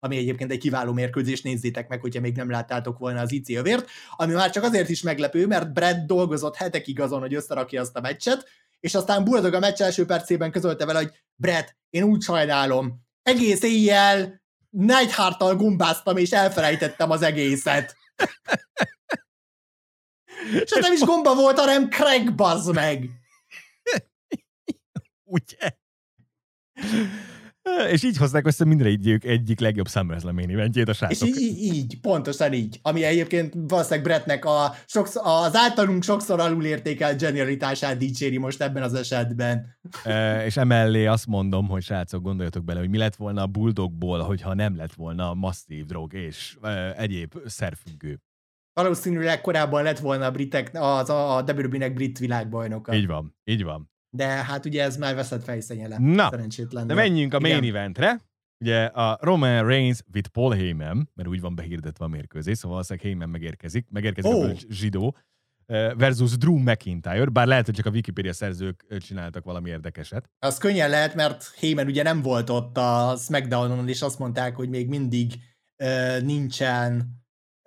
ami 0.00 0.16
egyébként 0.16 0.50
egy 0.50 0.58
kiváló 0.58 0.92
mérkőzés, 0.92 1.42
nézzétek 1.42 1.88
meg, 1.88 2.00
hogyha 2.00 2.20
még 2.20 2.36
nem 2.36 2.50
láttátok 2.50 2.98
volna 2.98 3.20
az 3.20 3.32
IC 3.32 3.50
övért, 3.50 3.88
ami 4.16 4.32
már 4.32 4.50
csak 4.50 4.62
azért 4.62 4.88
is 4.88 5.02
meglepő, 5.02 5.46
mert 5.46 5.72
Brad 5.72 5.96
dolgozott 5.96 6.56
hetekig 6.56 7.00
azon, 7.00 7.20
hogy 7.20 7.34
összerakja 7.34 7.80
azt 7.80 7.96
a 7.96 8.00
meccset, 8.00 8.48
és 8.80 8.94
aztán 8.94 9.24
Bulldog 9.24 9.54
a 9.54 9.58
meccs 9.58 9.80
első 9.80 10.04
percében 10.04 10.50
közölte 10.50 10.86
vele, 10.86 10.98
hogy 10.98 11.12
Brad, 11.34 11.64
én 11.90 12.02
úgy 12.02 12.22
sajnálom, 12.22 13.00
egész 13.22 13.62
éjjel 13.62 14.42
gumbáztam, 15.56 16.16
és 16.16 16.30
elfelejtettem 16.30 17.10
az 17.10 17.22
egészet. 17.22 17.96
és 20.64 20.78
nem 20.80 20.92
is 20.92 21.00
gomba 21.00 21.34
volt, 21.34 21.58
hanem 21.58 21.88
Craig, 21.88 22.34
bazd 22.34 22.74
meg! 22.74 23.10
Ugye? 25.36 25.70
És 27.90 28.02
így 28.02 28.16
hozták 28.16 28.46
össze 28.46 28.64
mindegyik 28.64 29.24
egyik 29.24 29.60
legjobb 29.60 29.88
SummerSlam 29.88 30.38
eventjét 30.38 30.88
a 30.88 30.92
srácok. 30.92 31.28
És 31.28 31.40
így, 31.40 31.74
így, 31.74 32.00
pontosan 32.00 32.52
így. 32.52 32.78
Ami 32.82 33.02
egyébként 33.02 33.54
valószínűleg 33.54 34.04
Brettnek 34.04 34.44
a 34.44 34.74
sokszor, 34.86 35.22
az 35.24 35.56
általunk 35.56 36.02
sokszor 36.02 36.40
alul 36.40 36.64
értékelt 36.64 37.20
genialitását 37.20 37.96
dicséri 37.96 38.38
most 38.38 38.62
ebben 38.62 38.82
az 38.82 38.94
esetben. 38.94 39.78
E, 40.04 40.44
és 40.44 40.56
emellé 40.56 41.06
azt 41.06 41.26
mondom, 41.26 41.68
hogy 41.68 41.82
srácok, 41.82 42.22
gondoljatok 42.22 42.64
bele, 42.64 42.80
hogy 42.80 42.90
mi 42.90 42.98
lett 42.98 43.16
volna 43.16 43.42
a 43.42 43.46
Bulldogból, 43.46 44.20
hogyha 44.20 44.54
nem 44.54 44.76
lett 44.76 44.92
volna 44.92 45.34
masszív 45.34 45.84
drog 45.84 46.12
és 46.12 46.56
e, 46.62 46.94
egyéb 46.96 47.34
szerfüggő. 47.46 48.20
Valószínűleg 48.72 49.40
korábban 49.40 49.82
lett 49.82 49.98
volna 49.98 50.26
a 50.26 50.30
britek, 50.30 50.70
az 50.72 51.10
a, 51.10 51.36
a 51.36 51.42
WWE-nek 51.42 51.94
brit 51.94 52.18
világbajnoka. 52.18 52.94
Így 52.94 53.06
van, 53.06 53.36
így 53.44 53.62
van 53.64 53.94
de 54.16 54.26
hát 54.26 54.64
ugye 54.64 54.82
ez 54.82 54.96
már 54.96 55.14
veszett 55.14 55.44
fejszenyele. 55.44 55.98
Na, 55.98 56.30
de 56.86 56.94
menjünk 56.94 57.34
a 57.34 57.40
main 57.40 57.62
Igen. 57.62 57.76
eventre. 57.76 58.24
Ugye 58.64 58.84
a 58.84 59.18
Roman 59.20 59.66
Reigns 59.66 60.00
with 60.12 60.28
Paul 60.28 60.54
Heyman, 60.54 61.10
mert 61.14 61.28
úgy 61.28 61.40
van 61.40 61.54
behirdetve 61.54 62.04
a 62.04 62.08
mérkőzés, 62.08 62.56
szóval 62.56 62.70
valószínűleg 62.70 63.08
Heyman 63.08 63.28
megérkezik, 63.28 63.86
megérkezik 63.90 64.32
oh. 64.32 64.44
a 64.44 64.52
zsidó, 64.68 65.16
versus 65.96 66.36
Drew 66.36 66.58
McIntyre, 66.58 67.24
bár 67.24 67.46
lehet, 67.46 67.64
hogy 67.64 67.74
csak 67.74 67.86
a 67.86 67.90
Wikipedia 67.90 68.32
szerzők 68.32 68.84
csináltak 68.98 69.44
valami 69.44 69.70
érdekeset. 69.70 70.30
Az 70.38 70.58
könnyen 70.58 70.90
lehet, 70.90 71.14
mert 71.14 71.54
Heyman 71.56 71.86
ugye 71.86 72.02
nem 72.02 72.22
volt 72.22 72.50
ott 72.50 72.76
a 72.76 73.16
SmackDownon, 73.18 73.88
és 73.88 74.02
azt 74.02 74.18
mondták, 74.18 74.56
hogy 74.56 74.68
még 74.68 74.88
mindig 74.88 75.32
uh, 75.84 76.20
nincsen 76.20 76.94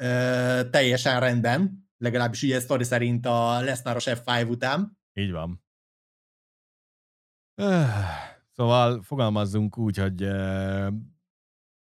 uh, 0.04 0.70
teljesen 0.70 1.20
rendben, 1.20 1.90
legalábbis 1.98 2.44
ugye 2.44 2.60
sztori 2.60 2.84
szerint 2.84 3.26
a 3.26 3.62
Lesnaros 3.62 4.06
F5 4.08 4.50
után. 4.50 4.98
Így 5.14 5.32
van. 5.32 5.64
Szóval 8.56 9.02
fogalmazzunk 9.02 9.78
úgy, 9.78 9.98
hogy 9.98 10.28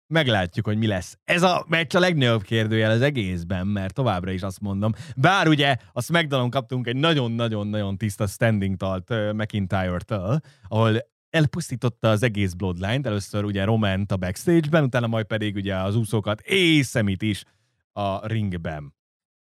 meglátjuk, 0.06 0.66
hogy 0.66 0.78
mi 0.78 0.86
lesz. 0.86 1.18
Ez 1.24 1.42
a 1.42 1.64
meccs 1.68 1.96
a 1.96 1.98
legnagyobb 1.98 2.42
kérdőjel 2.42 2.90
az 2.90 3.00
egészben, 3.00 3.66
mert 3.66 3.94
továbbra 3.94 4.30
is 4.30 4.42
azt 4.42 4.60
mondom. 4.60 4.92
Bár 5.16 5.48
ugye 5.48 5.76
a 5.92 6.02
smackdown 6.02 6.50
kaptunk 6.50 6.86
egy 6.86 6.96
nagyon-nagyon-nagyon 6.96 7.96
tiszta 7.96 8.26
standing 8.26 8.76
talt 8.76 9.14
McIntyre-től, 9.32 10.40
ahol 10.68 10.98
elpusztította 11.30 12.10
az 12.10 12.22
egész 12.22 12.52
Bloodline-t, 12.52 13.06
először 13.06 13.44
ugye 13.44 13.64
Roman 13.64 14.04
a 14.08 14.16
backstage-ben, 14.16 14.84
utána 14.84 15.06
majd 15.06 15.26
pedig 15.26 15.54
ugye 15.54 15.76
az 15.76 15.96
úszókat 15.96 16.40
és 16.40 16.86
Szemit 16.86 17.22
is 17.22 17.44
a 17.92 18.26
ringben. 18.26 18.96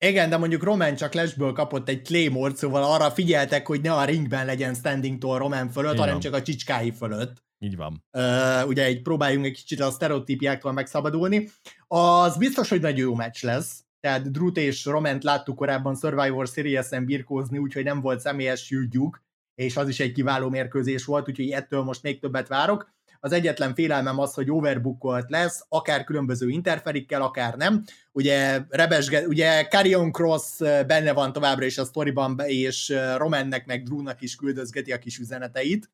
Igen, 0.07 0.29
de 0.31 0.37
mondjuk 0.37 0.63
Roman 0.63 0.95
csak 0.95 1.13
lesből 1.13 1.53
kapott 1.53 1.89
egy 1.89 2.03
claymore 2.03 2.55
szóval 2.55 2.83
arra 2.83 3.11
figyeltek, 3.11 3.67
hogy 3.67 3.81
ne 3.81 3.93
a 3.93 4.05
ringben 4.05 4.47
legyen 4.47 4.75
standing-tól 4.75 5.39
Roman 5.39 5.69
fölött, 5.69 5.99
hanem 5.99 6.21
csak 6.21 6.35
a 6.35 6.43
csicskái 6.43 6.93
fölött. 6.93 7.43
Így 7.59 7.77
van. 7.77 8.05
Uh, 8.13 8.69
ugye 8.69 8.85
egy, 8.85 9.03
próbáljunk 9.03 9.45
egy 9.45 9.55
kicsit 9.55 9.81
a 9.81 9.91
sztereotípiáktól 9.91 10.73
megszabadulni. 10.73 11.49
Az 11.87 12.37
biztos, 12.37 12.69
hogy 12.69 12.81
nagyon 12.81 12.99
jó 12.99 13.15
meccs 13.15 13.43
lesz. 13.43 13.85
Tehát 14.01 14.31
Drut 14.31 14.57
és 14.57 14.85
Roment 14.85 15.25
láttuk 15.25 15.57
korábban 15.57 15.97
Survivor 15.97 16.47
Series-en 16.47 17.05
birkózni, 17.05 17.59
úgyhogy 17.59 17.85
nem 17.85 18.01
volt 18.01 18.21
személyes 18.21 18.71
júgyuk, 18.71 19.25
és 19.55 19.77
az 19.77 19.89
is 19.89 20.01
egy 20.01 20.13
kiváló 20.13 20.49
mérkőzés 20.49 21.05
volt, 21.05 21.29
úgyhogy 21.29 21.51
ettől 21.51 21.83
most 21.83 22.03
még 22.03 22.21
többet 22.21 22.49
várok. 22.49 22.93
Az 23.23 23.33
egyetlen 23.33 23.75
félelmem 23.75 24.19
az, 24.19 24.35
hogy 24.35 24.51
overbookolt 24.51 25.31
lesz, 25.31 25.65
akár 25.69 26.05
különböző 26.05 26.49
interferikkel, 26.49 27.23
akár 27.23 27.55
nem. 27.55 27.85
Ugye, 28.13 28.61
rebesge, 28.69 29.27
ugye 29.27 29.65
Carrion 29.65 30.13
Cross 30.13 30.59
benne 30.87 31.13
van 31.13 31.33
továbbra 31.33 31.65
is 31.65 31.79
a 31.79 31.85
sztoriban, 31.85 32.41
és 32.47 32.95
Romannek 33.17 33.67
meg 33.67 33.83
Drewnak 33.83 34.21
is 34.21 34.37
küldözgeti 34.37 34.93
a 34.93 34.99
kis 34.99 35.19
üzeneteit. 35.19 35.91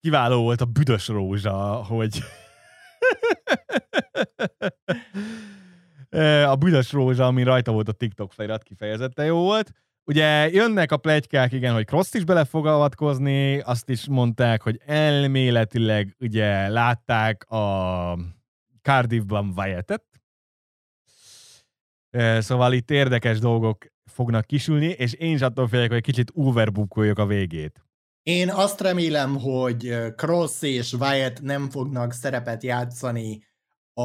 Kiváló 0.00 0.42
volt 0.42 0.60
a 0.60 0.64
büdös 0.64 1.08
rózsa, 1.08 1.84
hogy 1.84 2.18
a 6.52 6.56
büdös 6.56 6.92
rózsa, 6.92 7.26
ami 7.26 7.42
rajta 7.42 7.72
volt 7.72 7.88
a 7.88 7.92
TikTok 7.92 8.32
felirat, 8.32 8.62
kifejezetten 8.62 9.26
jó 9.26 9.36
volt. 9.36 9.70
Ugye 10.06 10.50
jönnek 10.50 10.92
a 10.92 10.96
plegykák, 10.96 11.52
igen, 11.52 11.74
hogy 11.74 11.86
Cross 11.86 12.12
is 12.12 12.24
bele 12.24 12.44
fog 12.44 12.66
avatkozni, 12.66 13.60
azt 13.60 13.88
is 13.88 14.06
mondták, 14.08 14.62
hogy 14.62 14.80
elméletileg 14.86 16.16
ugye 16.20 16.68
látták 16.68 17.50
a 17.50 18.18
Cardiffban 18.82 19.52
Wyattet, 19.56 20.14
Szóval 22.38 22.72
itt 22.72 22.90
érdekes 22.90 23.38
dolgok 23.38 23.86
fognak 24.04 24.46
kisülni, 24.46 24.86
és 24.86 25.12
én 25.12 25.34
is 25.34 25.40
attól 25.40 25.68
félek, 25.68 25.90
hogy 25.90 26.02
kicsit 26.02 26.30
overbookoljuk 26.34 27.18
a 27.18 27.26
végét. 27.26 27.84
Én 28.22 28.50
azt 28.50 28.80
remélem, 28.80 29.38
hogy 29.38 29.96
Cross 30.16 30.62
és 30.62 30.92
Wyatt 30.92 31.40
nem 31.40 31.70
fognak 31.70 32.12
szerepet 32.12 32.62
játszani 32.62 33.44
a 33.94 34.02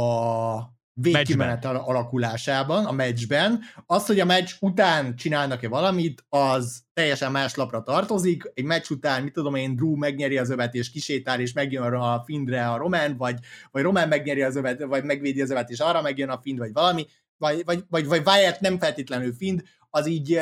végkimenet 1.01 1.65
alakulásában, 1.65 2.85
a 2.85 2.91
meccsben. 2.91 3.59
Az, 3.85 4.05
hogy 4.05 4.19
a 4.19 4.25
meccs 4.25 4.51
után 4.59 5.15
csinálnak-e 5.15 5.67
valamit, 5.67 6.25
az 6.29 6.83
teljesen 6.93 7.31
más 7.31 7.55
lapra 7.55 7.83
tartozik. 7.83 8.51
Egy 8.53 8.63
meccs 8.63 8.89
után, 8.89 9.23
mit 9.23 9.33
tudom 9.33 9.55
én, 9.55 9.75
Drew 9.75 9.95
megnyeri 9.95 10.37
az 10.37 10.49
övet 10.49 10.73
és 10.73 10.91
kisétál, 10.91 11.39
és 11.39 11.53
megjön 11.53 11.93
a 11.93 12.23
Findre 12.23 12.69
a 12.69 12.77
Roman, 12.77 13.17
vagy, 13.17 13.39
vagy 13.71 13.83
Roman 13.83 14.07
megnyeri 14.07 14.41
az 14.41 14.55
övet, 14.55 14.83
vagy 14.83 15.03
megvédi 15.03 15.41
az 15.41 15.51
övet, 15.51 15.69
és 15.69 15.79
arra 15.79 16.01
megjön 16.01 16.29
a 16.29 16.39
Find, 16.41 16.57
vagy 16.57 16.73
valami, 16.73 17.05
vagy, 17.37 17.63
vagy, 17.65 17.83
vagy, 17.89 18.05
vagy 18.05 18.21
Wyatt 18.25 18.59
nem 18.59 18.79
feltétlenül 18.79 19.33
Find, 19.33 19.63
az 19.89 20.07
így 20.07 20.39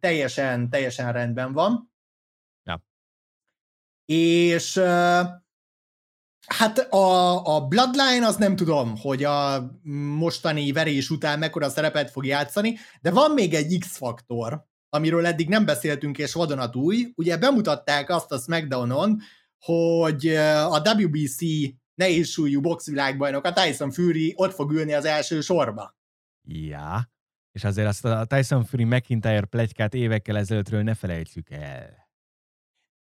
teljesen, 0.00 0.70
teljesen 0.70 1.12
rendben 1.12 1.52
van. 1.52 1.92
Ja. 2.64 2.84
És 4.04 4.76
uh, 4.76 5.26
Hát 6.46 6.78
a, 6.78 7.44
a 7.56 7.66
Bloodline 7.66 8.26
az 8.26 8.36
nem 8.36 8.56
tudom, 8.56 8.96
hogy 8.96 9.24
a 9.24 9.70
mostani 10.18 10.72
verés 10.72 11.10
után 11.10 11.38
mekkora 11.38 11.68
szerepet 11.68 12.10
fog 12.10 12.26
játszani, 12.26 12.76
de 13.00 13.10
van 13.10 13.30
még 13.30 13.54
egy 13.54 13.78
X-faktor, 13.78 14.66
amiről 14.88 15.26
eddig 15.26 15.48
nem 15.48 15.64
beszéltünk, 15.64 16.18
és 16.18 16.32
vadonatúj. 16.32 17.12
Ugye 17.14 17.36
bemutatták 17.36 18.10
azt 18.10 18.32
a 18.32 18.38
SmackDown-on, 18.38 19.20
hogy 19.58 20.26
a 20.70 20.92
WBC 20.94 21.40
nehéz 21.94 22.28
súlyú 22.28 22.60
boxvilágbajnok, 22.60 23.44
a 23.44 23.52
Tyson 23.52 23.90
Fury 23.90 24.32
ott 24.36 24.54
fog 24.54 24.72
ülni 24.72 24.92
az 24.92 25.04
első 25.04 25.40
sorba. 25.40 25.96
Ja, 26.48 27.10
és 27.52 27.64
azért 27.64 27.88
azt 27.88 28.04
a 28.04 28.24
Tyson 28.24 28.64
Fury 28.64 28.84
McIntyre 28.84 29.44
plegykát 29.44 29.94
évekkel 29.94 30.36
ezelőttről 30.36 30.82
ne 30.82 30.94
felejtsük 30.94 31.50
el. 31.50 32.05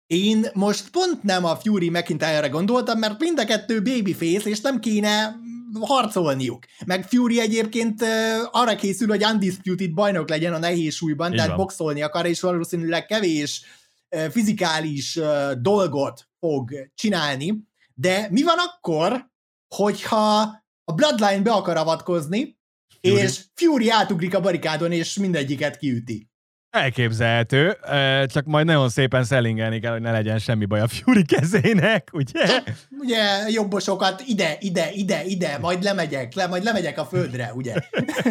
Én 0.08 0.46
most 0.54 0.90
pont 0.90 1.24
nem 1.24 1.46
a 1.46 1.56
Fury 1.56 1.90
McIntyre-re 1.90 2.48
gondoltam, 2.48 3.00
mert 3.00 3.20
mind 3.20 3.40
a 3.40 3.46
kettő 3.46 3.82
babyface, 3.82 4.50
és 4.50 4.62
nem 4.62 4.80
kéne 4.80 5.36
harcolniuk. 5.82 6.66
Meg 6.86 7.04
Fury 7.08 7.40
egyébként 7.40 8.02
uh, 8.02 8.08
arra 8.52 8.76
készül, 8.76 9.08
hogy 9.08 9.26
undisputed 9.26 9.94
bajnok 9.94 10.30
legyen 10.30 10.54
a 10.54 10.58
nehéz 10.58 10.94
súlyban, 10.94 11.30
Így 11.30 11.36
tehát 11.36 11.50
van. 11.50 11.58
boxolni 11.58 12.02
akar, 12.02 12.26
és 12.26 12.42
valószínűleg 12.42 13.06
kevés 13.06 13.62
uh, 14.10 14.30
fizikális 14.30 15.16
uh, 15.16 15.52
dolgot 15.52 16.28
fog 16.40 16.72
csinálni. 16.96 17.64
De 17.94 18.28
mi 18.32 18.44
van 18.44 18.58
akkor, 18.58 19.30
hogyha 19.76 20.42
a 20.84 20.94
Bloodline 20.94 21.42
be 21.42 21.52
akar 21.52 21.78
avatkozni, 21.78 22.58
Fury. 23.02 23.22
és 23.22 23.42
Fury 23.54 23.90
átugrik 23.90 24.36
a 24.36 24.40
barikádon, 24.40 24.92
és 24.92 25.18
mindegyiket 25.18 25.78
kiüti? 25.78 26.30
Elképzelhető, 26.76 27.78
csak 28.26 28.46
majd 28.46 28.66
nagyon 28.66 28.90
szépen 28.90 29.24
szellingelni 29.24 29.80
kell, 29.80 29.92
hogy 29.92 30.02
ne 30.02 30.12
legyen 30.12 30.40
semmi 30.40 30.66
baj 30.66 30.80
a 30.80 30.88
Fury 30.88 31.24
kezének, 31.26 32.10
ugye? 32.14 32.64
Ugye 33.00 33.50
jobbosokat 33.50 34.22
ide, 34.26 34.58
ide, 34.60 34.92
ide, 34.92 35.24
ide, 35.24 35.58
majd 35.58 35.84
lemegyek, 35.84 36.34
le, 36.34 36.48
majd 36.48 36.64
lemegyek 36.64 37.00
a 37.00 37.06
földre, 37.06 37.52
ugye? 37.54 37.74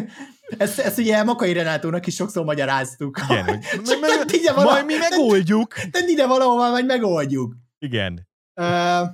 ezt, 0.58 0.78
ezt 0.78 0.98
ugye 0.98 1.22
Makai 1.22 1.52
Renátónak 1.52 2.06
is 2.06 2.14
sokszor 2.14 2.44
magyaráztuk. 2.44 3.20
Igen, 3.28 3.44
hogy 3.44 3.58
Csak 3.88 4.00
me- 4.00 4.32
ide 4.32 4.52
valahol, 4.52 4.72
majd 4.72 4.86
mi 4.86 4.94
megoldjuk. 5.10 5.74
Tedd 5.90 6.08
ide 6.08 6.26
valahol, 6.26 6.70
majd 6.70 6.86
megoldjuk. 6.86 7.54
Igen. 7.78 8.28
Uh, 8.60 9.08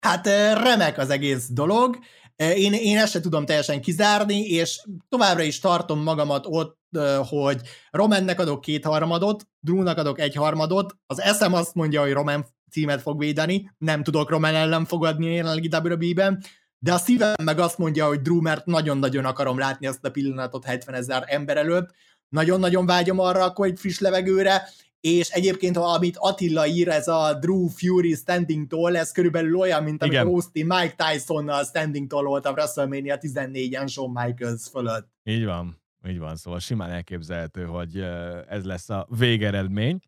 hát 0.00 0.26
remek 0.62 0.98
az 0.98 1.10
egész 1.10 1.46
dolog. 1.48 1.98
Én, 2.36 2.72
én 2.72 2.98
ezt 2.98 3.12
sem 3.12 3.22
tudom 3.22 3.44
teljesen 3.44 3.80
kizárni, 3.80 4.40
és 4.40 4.82
továbbra 5.08 5.42
is 5.42 5.60
tartom 5.60 6.02
magamat 6.02 6.44
ott, 6.48 6.78
hogy 7.28 7.60
Romannek 7.90 8.40
adok 8.40 8.60
két 8.60 8.84
harmadot, 8.84 9.46
Drúnak 9.60 9.98
adok 9.98 10.20
egy 10.20 10.34
harmadot, 10.34 10.96
az 11.06 11.20
eszem 11.20 11.52
azt 11.52 11.74
mondja, 11.74 12.00
hogy 12.00 12.12
Roman 12.12 12.46
címet 12.70 13.02
fog 13.02 13.18
védeni, 13.18 13.70
nem 13.78 14.02
tudok 14.02 14.30
Roman 14.30 14.54
ellen 14.54 14.84
fogadni 14.84 15.26
a 15.26 15.34
jelenlegi 15.34 15.68
WWE-ben, 15.72 16.42
de 16.78 16.92
a 16.92 16.98
szívem 16.98 17.34
meg 17.42 17.58
azt 17.58 17.78
mondja, 17.78 18.06
hogy 18.06 18.20
Drew, 18.20 18.40
mert 18.40 18.66
nagyon-nagyon 18.66 19.24
akarom 19.24 19.58
látni 19.58 19.86
azt 19.86 20.04
a 20.04 20.10
pillanatot 20.10 20.64
70 20.64 20.94
ezer 20.94 21.24
ember 21.26 21.56
előtt, 21.56 21.94
nagyon-nagyon 22.28 22.86
vágyom 22.86 23.18
arra 23.18 23.44
akkor 23.44 23.66
egy 23.66 23.78
friss 23.78 23.98
levegőre, 23.98 24.68
és 25.00 25.28
egyébként, 25.28 25.76
ha 25.76 25.92
amit 25.92 26.16
Attila 26.18 26.66
ír, 26.66 26.88
ez 26.88 27.08
a 27.08 27.38
Drew 27.40 27.66
Fury 27.66 28.14
standing 28.14 28.66
tall, 28.66 28.96
ez 28.96 29.12
körülbelül 29.12 29.56
olyan, 29.56 29.82
mint 29.82 30.02
amikor 30.02 30.26
Austin 30.26 30.66
Mike 30.66 30.94
Tyson-nal 30.96 31.64
standing 31.64 32.06
tall 32.06 32.24
volt 32.24 32.46
a 32.46 32.50
WrestleMania 32.50 33.18
14-en 33.20 33.88
Shawn 33.88 34.10
Michaels 34.10 34.68
fölött. 34.70 35.08
Így 35.24 35.44
van, 35.44 35.80
így 36.08 36.18
van, 36.18 36.36
szóval 36.36 36.60
simán 36.60 36.90
elképzelhető, 36.90 37.64
hogy 37.64 38.00
ez 38.48 38.64
lesz 38.64 38.90
a 38.90 39.06
végeredmény. 39.18 39.98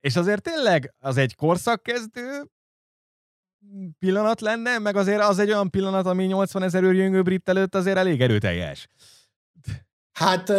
És 0.00 0.16
azért 0.16 0.42
tényleg 0.42 0.94
az 0.98 1.16
egy 1.16 1.34
korszakkezdő 1.34 2.42
pillanat 3.98 4.40
lenne, 4.40 4.78
meg 4.78 4.96
azért 4.96 5.22
az 5.22 5.38
egy 5.38 5.48
olyan 5.48 5.70
pillanat, 5.70 6.06
ami 6.06 6.24
80 6.24 6.62
ezer 6.62 6.82
őrjöngő 6.82 7.22
brit 7.22 7.48
előtt 7.48 7.74
azért 7.74 7.96
elég 7.96 8.20
erőteljes. 8.20 8.88
Hát 10.12 10.52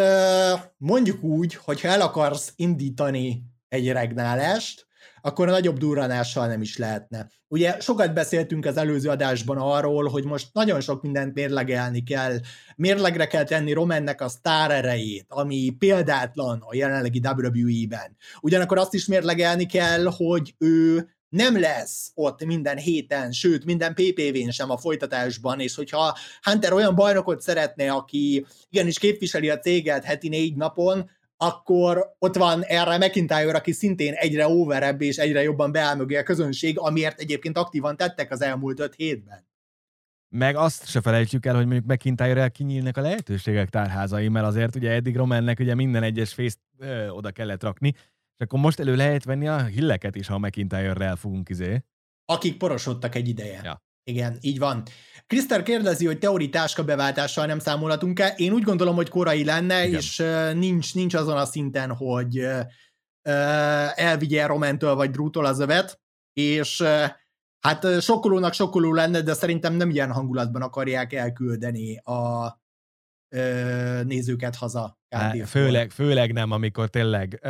mondjuk 0.77 1.23
úgy, 1.23 1.55
hogy 1.55 1.79
el 1.83 2.01
akarsz 2.01 2.53
indítani 2.55 3.43
egy 3.67 3.91
regnálást, 3.91 4.87
akkor 5.21 5.47
a 5.47 5.51
nagyobb 5.51 5.77
durranással 5.77 6.47
nem 6.47 6.61
is 6.61 6.77
lehetne. 6.77 7.29
Ugye 7.47 7.79
sokat 7.79 8.13
beszéltünk 8.13 8.65
az 8.65 8.77
előző 8.77 9.09
adásban 9.09 9.57
arról, 9.57 10.07
hogy 10.07 10.25
most 10.25 10.47
nagyon 10.53 10.81
sok 10.81 11.01
mindent 11.01 11.33
mérlegelni 11.33 12.03
kell. 12.03 12.37
Mérlegre 12.75 13.27
kell 13.27 13.43
tenni 13.43 13.71
Romannek 13.73 14.21
a 14.21 14.27
sztár 14.27 14.71
erejét, 14.71 15.25
ami 15.27 15.75
példátlan 15.79 16.63
a 16.65 16.75
jelenlegi 16.75 17.21
WWE-ben. 17.23 18.17
Ugyanakkor 18.41 18.77
azt 18.77 18.93
is 18.93 19.05
mérlegelni 19.05 19.65
kell, 19.65 20.03
hogy 20.17 20.55
ő 20.57 21.09
nem 21.29 21.59
lesz 21.59 22.11
ott 22.13 22.45
minden 22.45 22.77
héten, 22.77 23.31
sőt, 23.31 23.65
minden 23.65 23.93
PPV-n 23.93 24.49
sem 24.49 24.69
a 24.69 24.77
folytatásban, 24.77 25.59
és 25.59 25.75
hogyha 25.75 26.17
Hunter 26.41 26.73
olyan 26.73 26.95
bajnokot 26.95 27.41
szeretne, 27.41 27.91
aki 27.91 28.45
igenis 28.69 28.99
képviseli 28.99 29.49
a 29.49 29.59
céget 29.59 30.03
heti 30.03 30.27
négy 30.27 30.55
napon, 30.55 31.09
akkor 31.41 32.15
ott 32.17 32.35
van 32.35 32.63
erre 32.63 32.97
McIntyre, 32.97 33.57
aki 33.57 33.71
szintén 33.71 34.13
egyre 34.13 34.47
overebb 34.47 35.01
és 35.01 35.17
egyre 35.17 35.41
jobban 35.41 35.71
beáll 35.71 35.95
mögé 35.95 36.15
a 36.15 36.23
közönség, 36.23 36.79
amiért 36.79 37.19
egyébként 37.19 37.57
aktívan 37.57 37.97
tettek 37.97 38.31
az 38.31 38.41
elmúlt 38.41 38.79
öt 38.79 38.95
hétben. 38.95 39.47
Meg 40.35 40.55
azt 40.55 40.87
se 40.87 41.01
felejtsük 41.01 41.45
el, 41.45 41.55
hogy 41.55 41.65
mondjuk 41.65 41.85
McIntyre-rel 41.85 42.51
kinyílnak 42.51 42.97
a 42.97 43.01
lehetőségek 43.01 43.69
tárházai, 43.69 44.27
mert 44.27 44.45
azért 44.45 44.75
ugye 44.75 44.91
eddig 44.91 45.15
Romannek 45.15 45.59
ugye 45.59 45.75
minden 45.75 46.03
egyes 46.03 46.33
fészt 46.33 46.59
oda 47.09 47.31
kellett 47.31 47.63
rakni, 47.63 47.93
és 48.37 48.45
akkor 48.45 48.59
most 48.59 48.79
elő 48.79 48.95
lehet 48.95 49.23
venni 49.23 49.47
a 49.47 49.63
hilleket 49.63 50.15
is, 50.15 50.27
ha 50.27 50.33
a 50.33 50.37
McIntyre-rel 50.37 51.15
fogunk 51.15 51.49
izé. 51.49 51.83
Akik 52.25 52.57
porosodtak 52.57 53.15
egy 53.15 53.27
ideje. 53.27 53.61
Ja. 53.63 53.83
Igen, 54.03 54.37
így 54.41 54.59
van. 54.59 54.83
Kriszter 55.27 55.63
kérdezi, 55.63 56.05
hogy 56.05 56.19
teori 56.19 56.49
táska 56.49 56.83
beváltással 56.83 57.45
nem 57.45 57.59
számolhatunk-e. 57.59 58.33
Én 58.37 58.51
úgy 58.51 58.63
gondolom, 58.63 58.95
hogy 58.95 59.09
korai 59.09 59.43
lenne, 59.43 59.85
Igen. 59.85 59.99
és 59.99 60.23
nincs, 60.53 60.93
nincs 60.93 61.13
azon 61.13 61.37
a 61.37 61.45
szinten, 61.45 61.95
hogy 61.95 62.47
elvigye 63.95 64.45
Romentől 64.45 64.95
vagy 64.95 65.09
Drútól 65.09 65.45
az 65.45 65.59
övet, 65.59 65.99
és 66.33 66.83
hát 67.59 68.01
sokkolónak 68.01 68.53
sokkoló 68.53 68.93
lenne, 68.93 69.21
de 69.21 69.33
szerintem 69.33 69.73
nem 69.73 69.89
ilyen 69.89 70.11
hangulatban 70.11 70.61
akarják 70.61 71.13
elküldeni 71.13 71.97
a 71.97 72.57
nézőket 74.03 74.55
haza. 74.55 74.99
Hát, 75.09 75.47
főleg, 75.47 75.91
főleg 75.91 76.33
nem, 76.33 76.51
amikor 76.51 76.89
tényleg 76.89 77.47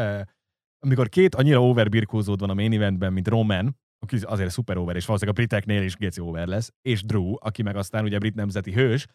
amikor 0.80 1.10
két 1.10 1.36
annyira 1.36 1.64
overbirkózód 1.64 2.40
van 2.40 2.50
a 2.50 2.54
main 2.54 2.74
eventben, 2.74 3.14
mint 3.14 3.28
Roman, 3.28 3.80
aki 4.00 4.18
azért 4.22 4.52
szuper 4.52 4.78
over, 4.78 4.96
és 4.96 5.06
valószínűleg 5.06 5.40
a 5.40 5.42
briteknél 5.42 5.84
is 5.84 5.96
Geci 5.96 6.22
over 6.22 6.48
lesz, 6.48 6.74
és 6.82 7.04
Drew, 7.04 7.34
aki 7.40 7.62
meg 7.62 7.76
aztán 7.76 8.04
ugye 8.04 8.18
brit 8.18 8.36
nemzeti 8.36 8.72
hős, 8.72 9.08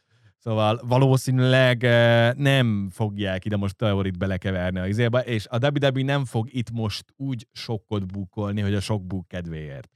Szóval 0.44 0.80
valószínűleg 0.82 1.82
nem 2.36 2.88
fogják 2.90 3.44
ide 3.44 3.56
most 3.56 3.76
teorit 3.76 4.18
belekeverni 4.18 4.78
a 4.78 4.86
izébe, 4.86 5.20
és 5.20 5.46
a 5.46 5.58
WWE 5.58 6.02
nem 6.02 6.24
fog 6.24 6.54
itt 6.54 6.70
most 6.70 7.04
úgy 7.16 7.48
sokkot 7.52 8.06
bukolni, 8.06 8.60
hogy 8.60 8.74
a 8.74 8.80
sok 8.80 9.06
buk 9.06 9.28
kedvéért. 9.28 9.88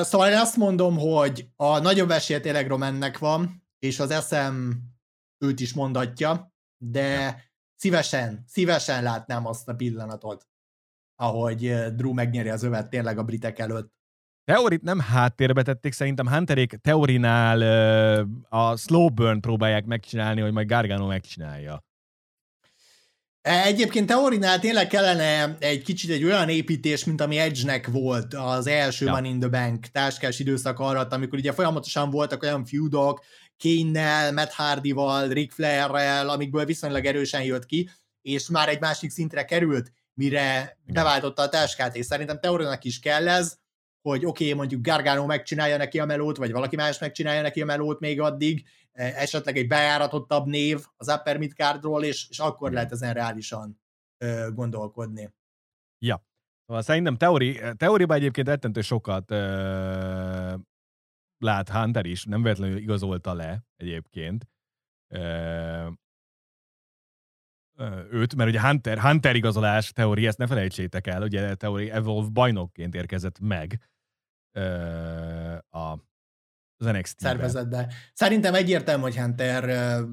Szóval 0.00 0.30
én 0.30 0.38
azt 0.38 0.56
mondom, 0.56 0.98
hogy 0.98 1.48
a 1.56 1.78
nagyobb 1.78 2.10
esélye 2.10 2.40
tényleg 2.40 2.66
Romannek 2.66 3.18
van, 3.18 3.66
és 3.78 4.00
az 4.00 4.10
eszem 4.10 4.82
őt 5.38 5.60
is 5.60 5.72
mondatja, 5.74 6.54
de 6.76 7.42
szívesen, 7.76 8.44
szívesen 8.46 9.02
látnám 9.02 9.46
azt 9.46 9.68
a 9.68 9.74
pillanatot, 9.74 10.48
ahogy 11.20 11.74
Drew 11.96 12.12
megnyeri 12.12 12.48
az 12.48 12.62
övet 12.62 12.90
tényleg 12.90 13.18
a 13.18 13.22
britek 13.22 13.58
előtt. 13.58 13.92
Teorit 14.44 14.82
nem 14.82 14.98
háttérbe 14.98 15.62
tették, 15.62 15.92
szerintem 15.92 16.28
Hunterék 16.28 16.74
teorinál 16.82 17.60
a 18.48 18.76
slow 18.76 19.08
burn 19.08 19.40
próbálják 19.40 19.84
megcsinálni, 19.84 20.40
hogy 20.40 20.52
majd 20.52 20.66
Gargano 20.66 21.06
megcsinálja. 21.06 21.84
E, 23.40 23.62
egyébként 23.64 24.06
teorinál 24.06 24.58
tényleg 24.58 24.86
kellene 24.86 25.56
egy 25.58 25.82
kicsit 25.82 26.10
egy 26.10 26.24
olyan 26.24 26.48
építés, 26.48 27.04
mint 27.04 27.20
ami 27.20 27.38
Edge-nek 27.38 27.86
volt 27.86 28.34
az 28.34 28.66
első 28.66 29.04
ja. 29.04 29.12
Man 29.12 29.24
in 29.24 29.40
the 29.40 29.48
Bank 29.48 29.86
táskás 29.86 30.38
időszak 30.38 30.78
alatt, 30.78 31.12
amikor 31.12 31.38
ugye 31.38 31.52
folyamatosan 31.52 32.10
voltak 32.10 32.42
olyan 32.42 32.64
feudok, 32.64 33.24
Kane-nel, 33.58 34.32
Matt 34.32 34.50
Hardy-val, 34.50 35.28
Ric 35.28 35.54
Flair-rel, 35.54 36.28
amikből 36.28 36.64
viszonylag 36.64 37.04
erősen 37.04 37.42
jött 37.42 37.66
ki, 37.66 37.90
és 38.22 38.48
már 38.48 38.68
egy 38.68 38.80
másik 38.80 39.10
szintre 39.10 39.44
került, 39.44 39.92
mire 40.20 40.78
beváltotta 40.84 41.42
a 41.42 41.48
táskát, 41.48 41.96
és 41.96 42.06
szerintem 42.06 42.40
Teorinak 42.40 42.84
is 42.84 42.98
kell 42.98 43.28
ez, 43.28 43.58
hogy 44.02 44.24
oké, 44.24 44.44
okay, 44.44 44.56
mondjuk 44.56 44.82
Gargano 44.82 45.26
megcsinálja 45.26 45.76
neki 45.76 45.98
a 46.00 46.04
melót, 46.04 46.36
vagy 46.36 46.52
valaki 46.52 46.76
más 46.76 46.98
megcsinálja 46.98 47.42
neki 47.42 47.62
a 47.62 47.64
melót 47.64 48.00
még 48.00 48.20
addig, 48.20 48.66
e, 48.92 49.04
esetleg 49.04 49.56
egy 49.56 49.66
bejáratottabb 49.66 50.46
név 50.46 50.86
az 50.96 51.08
upper 51.08 51.38
mid 51.38 51.52
cardról, 51.52 52.04
és, 52.04 52.28
és 52.28 52.38
akkor 52.38 52.72
lehet 52.72 52.92
ezen 52.92 53.14
reálisan 53.14 53.80
ö, 54.18 54.48
gondolkodni. 54.54 55.34
Ja. 55.98 56.24
Szóval 56.66 56.82
szerintem 56.82 57.16
teori, 57.16 57.60
teóriában 57.76 58.16
egyébként 58.16 58.46
rettentő 58.46 58.80
sokat 58.80 59.30
ö, 59.30 60.54
lát 61.38 61.68
Hunter 61.68 62.06
is, 62.06 62.24
nem 62.24 62.42
véletlenül 62.42 62.76
igazolta 62.76 63.34
le 63.34 63.64
egyébként 63.76 64.48
ö, 65.14 65.88
őt, 68.10 68.34
mert 68.34 68.48
ugye 68.48 68.60
Hunter, 68.60 68.98
Hunter 68.98 69.36
igazolás 69.36 69.92
teória, 69.92 70.28
ezt 70.28 70.38
ne 70.38 70.46
felejtsétek 70.46 71.06
el, 71.06 71.22
ugye 71.22 71.54
teória 71.54 71.94
Evolve 71.94 72.28
bajnokként 72.28 72.94
érkezett 72.94 73.38
meg 73.40 73.80
a 75.70 76.08
az 76.82 76.86
NXT 76.86 77.20
szervezetbe. 77.20 77.92
Szerintem 78.12 78.54
egyértelmű, 78.54 79.02
hogy 79.02 79.16
Hunter 79.16 79.64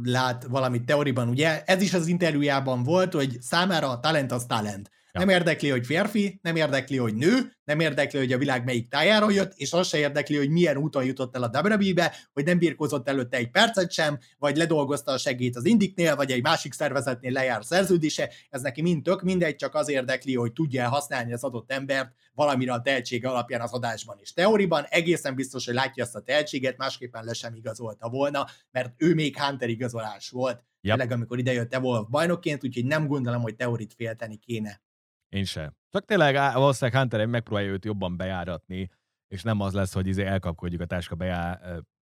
lát 0.03 0.43
valamit 0.43 0.85
teóriban, 0.85 1.27
ugye? 1.27 1.63
Ez 1.63 1.81
is 1.81 1.93
az 1.93 2.07
interjújában 2.07 2.83
volt, 2.83 3.13
hogy 3.13 3.41
számára 3.41 3.89
a 3.89 3.99
talent 3.99 4.31
az 4.31 4.45
talent. 4.45 4.89
Ja. 5.19 5.25
Nem 5.25 5.35
érdekli, 5.35 5.69
hogy 5.69 5.85
férfi, 5.85 6.39
nem 6.41 6.55
érdekli, 6.55 6.97
hogy 6.97 7.15
nő, 7.15 7.57
nem 7.63 7.79
érdekli, 7.79 8.19
hogy 8.19 8.31
a 8.31 8.37
világ 8.37 8.63
melyik 8.63 8.89
tájáról 8.89 9.33
jött, 9.33 9.53
és 9.55 9.73
az 9.73 9.87
se 9.87 9.97
érdekli, 9.97 10.37
hogy 10.37 10.49
milyen 10.49 10.77
úton 10.77 11.05
jutott 11.05 11.35
el 11.35 11.43
a 11.43 11.59
WWE-be, 11.63 12.15
hogy 12.33 12.45
nem 12.45 12.57
birkózott 12.57 13.07
előtte 13.07 13.37
egy 13.37 13.51
percet 13.51 13.91
sem, 13.91 14.17
vagy 14.37 14.57
ledolgozta 14.57 15.11
a 15.11 15.17
segít 15.17 15.55
az 15.55 15.65
Indiknél, 15.65 16.15
vagy 16.15 16.31
egy 16.31 16.41
másik 16.41 16.73
szervezetnél 16.73 17.31
lejár 17.31 17.65
szerződése, 17.65 18.31
ez 18.49 18.61
neki 18.61 18.81
mind 18.81 19.03
tök 19.03 19.21
mindegy, 19.21 19.55
csak 19.55 19.75
az 19.75 19.89
érdekli, 19.89 20.35
hogy 20.35 20.53
tudja 20.53 20.89
használni 20.89 21.33
az 21.33 21.43
adott 21.43 21.71
embert 21.71 22.11
valamire 22.33 22.73
a 22.73 22.81
tehetsége 22.81 23.29
alapján 23.29 23.61
az 23.61 23.71
adásban 23.71 24.17
is. 24.21 24.33
Teóriban 24.33 24.85
egészen 24.89 25.35
biztos, 25.35 25.65
hogy 25.65 25.73
látja 25.73 26.03
ezt 26.03 26.15
a 26.15 26.21
tehetséget, 26.21 26.77
másképpen 26.77 27.23
le 27.23 27.33
sem 27.33 27.55
igazolta 27.55 28.09
volna, 28.09 28.45
mert 28.71 28.93
ő 28.97 29.13
még 29.13 29.37
Hunter 29.37 29.69
igazolás 29.69 30.29
volt. 30.29 30.63
Yep. 30.81 30.97
Tényleg, 30.97 31.11
amikor 31.11 31.39
idejött 31.39 31.73
Evolve 31.73 32.07
bajnokként, 32.09 32.63
úgyhogy 32.63 32.85
nem 32.85 33.07
gondolom, 33.07 33.41
hogy 33.41 33.55
teorit 33.55 33.93
félteni 33.93 34.37
kéne. 34.37 34.81
Én 35.29 35.43
sem. 35.43 35.75
Csak 35.89 36.05
tényleg 36.05 36.35
valószínűleg 36.53 37.01
Hunter 37.01 37.25
megpróbálja 37.25 37.71
őt 37.71 37.85
jobban 37.85 38.17
bejáratni, 38.17 38.89
és 39.27 39.41
nem 39.43 39.59
az 39.59 39.73
lesz, 39.73 39.93
hogy 39.93 40.07
izé 40.07 40.25
elkapkodjuk 40.25 40.81
a 40.81 40.85
táska 40.85 41.15
bejá, 41.15 41.59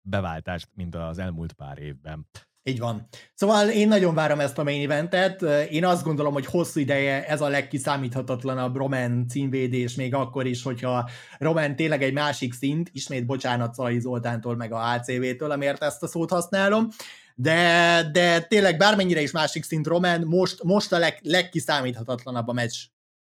beváltást, 0.01 0.67
mint 0.73 0.95
az 0.95 1.17
elmúlt 1.17 1.53
pár 1.53 1.77
évben. 1.77 2.27
Így 2.65 2.79
van. 2.79 3.07
Szóval 3.33 3.69
én 3.69 3.87
nagyon 3.87 4.15
várom 4.15 4.39
ezt 4.39 4.57
a 4.57 4.63
main 4.63 4.83
eventet. 4.83 5.41
Én 5.69 5.85
azt 5.85 6.03
gondolom, 6.03 6.33
hogy 6.33 6.45
hosszú 6.45 6.79
ideje 6.79 7.27
ez 7.27 7.41
a 7.41 7.47
legkiszámíthatatlanabb 7.47 8.75
Roman 8.75 9.27
címvédés, 9.27 9.95
még 9.95 10.13
akkor 10.13 10.45
is, 10.45 10.63
hogyha 10.63 11.09
Roman 11.37 11.75
tényleg 11.75 12.03
egy 12.03 12.13
másik 12.13 12.53
szint, 12.53 12.89
ismét 12.93 13.25
bocsánat 13.25 13.73
Szalai 13.73 13.99
Zoltántól, 13.99 14.55
meg 14.55 14.71
a 14.71 14.93
ACV-től, 14.93 15.51
amiért 15.51 15.83
ezt 15.83 16.03
a 16.03 16.07
szót 16.07 16.29
használom, 16.29 16.87
de, 17.35 18.01
de 18.11 18.41
tényleg 18.41 18.77
bármennyire 18.77 19.21
is 19.21 19.31
másik 19.31 19.63
szint 19.63 19.87
Roman, 19.87 20.21
most, 20.21 20.63
most 20.63 20.91
a 20.91 20.97
leg, 20.97 21.19
legkiszámíthatatlanabb 21.21 22.47
a 22.47 22.53
meccs 22.53 22.75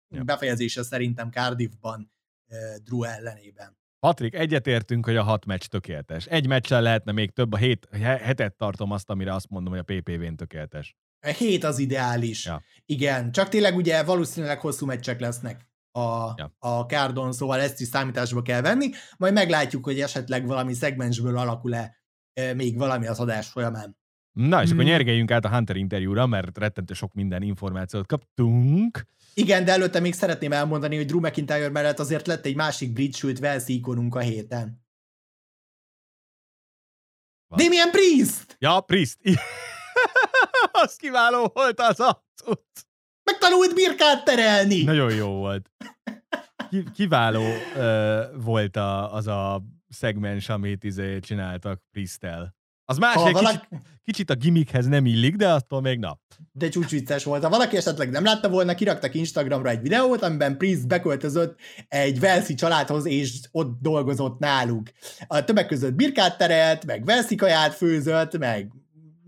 ja. 0.09 0.23
befejezése 0.23 0.83
szerintem 0.83 1.29
Cardiffban 1.31 2.11
Drew 2.83 3.03
ellenében. 3.03 3.77
Patrik, 3.99 4.33
egyetértünk, 4.33 5.05
hogy 5.05 5.15
a 5.15 5.23
hat 5.23 5.45
meccs 5.45 5.65
tökéletes. 5.65 6.25
Egy 6.25 6.47
meccsel 6.47 6.81
lehetne 6.81 7.11
még 7.11 7.31
több, 7.31 7.53
a 7.53 7.57
hét, 7.57 7.87
hetet 8.01 8.55
tartom 8.55 8.91
azt, 8.91 9.09
amire 9.09 9.33
azt 9.33 9.49
mondom, 9.49 9.73
hogy 9.73 9.83
a 9.87 9.93
PPV-n 9.93 10.35
tökéletes. 10.35 10.95
A 11.21 11.27
hét 11.27 11.63
az 11.63 11.79
ideális. 11.79 12.45
Ja. 12.45 12.63
Igen, 12.85 13.31
csak 13.31 13.49
tényleg 13.49 13.75
ugye 13.75 14.03
valószínűleg 14.03 14.59
hosszú 14.59 14.85
meccsek 14.85 15.19
lesznek 15.19 15.67
a, 15.91 16.33
ja. 16.35 16.55
a 16.59 16.85
kárdon, 16.85 17.31
szóval 17.31 17.59
ezt 17.59 17.81
is 17.81 17.87
számításba 17.87 18.41
kell 18.41 18.61
venni, 18.61 18.89
majd 19.17 19.33
meglátjuk, 19.33 19.83
hogy 19.83 19.99
esetleg 19.99 20.45
valami 20.45 20.73
szegmensből 20.73 21.37
alakul-e 21.37 21.97
még 22.55 22.77
valami 22.77 23.07
az 23.07 23.19
adás 23.19 23.47
folyamán. 23.47 23.97
Na, 24.37 24.61
és 24.61 24.69
hmm. 24.69 24.79
akkor 24.79 24.89
nyergeljünk 24.89 25.31
át 25.31 25.45
a 25.45 25.49
Hunter 25.49 25.75
interjúra, 25.75 26.25
mert 26.25 26.57
rettentő 26.57 26.93
sok 26.93 27.13
minden 27.13 27.41
információt 27.41 28.05
kaptunk. 28.05 29.05
Igen, 29.33 29.65
de 29.65 29.71
előtte 29.71 29.99
még 29.99 30.13
szeretném 30.13 30.51
elmondani, 30.51 30.95
hogy 30.95 31.05
Drew 31.05 31.19
McIntyre 31.19 31.69
mellett 31.69 31.99
azért 31.99 32.27
lett 32.27 32.45
egy 32.45 32.55
másik 32.55 32.93
brit, 32.93 33.15
sőt 33.15 33.39
Velszi 33.39 33.73
ikonunk 33.73 34.15
a 34.15 34.19
héten. 34.19 34.85
Van. 37.47 37.59
Damien 37.59 37.91
Priest! 37.91 38.55
Ja, 38.59 38.79
Priest. 38.79 39.17
az 40.83 40.95
kiváló 40.95 41.51
volt 41.53 41.79
az 41.79 41.99
a. 41.99 42.25
Megtanult 43.23 43.73
birkát 43.73 44.25
terelni! 44.25 44.83
Nagyon 44.83 45.13
jó 45.13 45.29
volt. 45.29 45.71
Kiváló 46.93 47.43
uh, 47.75 48.43
volt 48.43 48.75
a, 48.75 49.13
az 49.13 49.27
a 49.27 49.63
szegmens, 49.89 50.49
amit 50.49 50.83
izé 50.83 51.19
csináltak 51.19 51.81
Priestel. 51.91 52.56
Az 52.89 52.97
más, 52.97 53.15
valaki... 53.15 53.45
kicsit, 53.45 53.67
kicsit 54.03 54.29
a 54.29 54.35
gimmickhez 54.35 54.85
nem 54.85 55.05
illik, 55.05 55.35
de 55.35 55.49
attól 55.49 55.81
még 55.81 55.99
nap. 55.99 56.19
De 56.51 56.69
csúcsvicces 56.69 57.23
volt. 57.23 57.43
Ha 57.43 57.49
valaki 57.49 57.77
esetleg 57.77 58.09
nem 58.09 58.23
látta 58.23 58.49
volna, 58.49 58.75
kiraktak 58.75 59.13
Instagramra 59.13 59.69
egy 59.69 59.81
videót, 59.81 60.21
amiben 60.21 60.57
Priest 60.57 60.87
beköltözött 60.87 61.59
egy 61.87 62.19
Velszi 62.19 62.53
családhoz, 62.53 63.05
és 63.05 63.39
ott 63.51 63.81
dolgozott 63.81 64.39
náluk. 64.39 64.87
A 65.27 65.43
többek 65.43 65.67
között 65.67 65.93
birkát 65.93 66.37
terelt, 66.37 66.85
meg 66.85 67.05
Velszi 67.05 67.35
kaját 67.35 67.73
főzött, 67.73 68.37
meg 68.37 68.71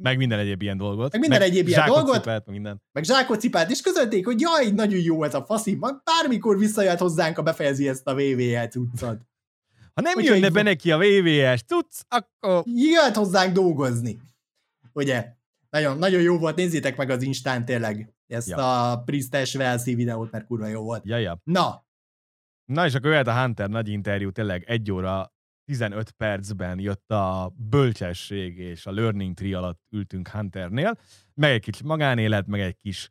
meg 0.01 0.17
minden 0.17 0.39
egyéb 0.39 0.61
ilyen 0.61 0.77
dolgot. 0.77 1.11
Meg 1.11 1.21
minden 1.21 1.39
meg 1.39 1.49
egyéb 1.49 1.67
ilyen 1.67 1.85
dolgot. 1.85 2.15
Cipelt, 2.15 2.45
meg 2.45 2.55
minden. 2.55 2.81
Meg 2.91 3.03
zsákot 3.03 3.39
cipelt, 3.39 3.69
és 3.69 3.81
közölték, 3.81 4.25
hogy 4.25 4.39
jaj, 4.39 4.71
nagyon 4.71 4.99
jó 4.99 5.23
ez 5.23 5.33
a 5.33 5.45
faszi, 5.45 5.79
bármikor 6.03 6.57
visszajött 6.57 6.97
hozzánk, 6.97 7.37
a 7.37 7.41
befejezi 7.41 7.87
ezt 7.87 8.07
a 8.07 8.13
VVL 8.13 8.67
cuccot. 8.69 9.17
Ha 9.99 10.05
nem 10.05 10.13
Hogyha 10.13 10.33
jönne 10.33 10.49
be 10.49 10.61
neki 10.61 10.91
a 10.91 10.97
VVS 10.97 11.63
tudsz, 11.63 12.05
akkor... 12.07 12.63
Jöhet 12.65 13.15
hozzánk 13.15 13.53
dolgozni. 13.53 14.19
Ugye? 14.93 15.33
Nagyon, 15.69 15.97
nagyon 15.97 16.21
jó 16.21 16.37
volt, 16.37 16.55
nézzétek 16.55 16.97
meg 16.97 17.09
az 17.09 17.21
Instán 17.21 17.65
tényleg 17.65 18.13
ezt 18.27 18.47
ja. 18.47 18.91
a 18.91 19.03
Priestes 19.03 19.55
Velszi 19.55 19.95
videót, 19.95 20.31
mert 20.31 20.45
kurva 20.45 20.67
jó 20.67 20.83
volt. 20.83 21.05
Ja, 21.05 21.17
ja. 21.17 21.41
Na. 21.43 21.87
Na 22.65 22.85
és 22.85 22.93
akkor 22.93 23.09
jöhet 23.09 23.27
a 23.27 23.41
Hunter 23.41 23.69
nagy 23.69 23.87
interjú, 23.87 24.29
tényleg 24.31 24.63
egy 24.67 24.91
óra 24.91 25.33
15 25.65 26.11
percben 26.11 26.79
jött 26.79 27.11
a 27.11 27.53
bölcsesség 27.69 28.57
és 28.57 28.85
a 28.85 28.91
learning 28.91 29.35
tree 29.35 29.57
alatt 29.57 29.81
ültünk 29.89 30.27
Hunternél, 30.27 30.97
meg 31.33 31.51
egy 31.51 31.61
kicsi 31.61 31.83
magánélet, 31.83 32.47
meg 32.47 32.59
egy 32.59 32.75
kis 32.75 33.09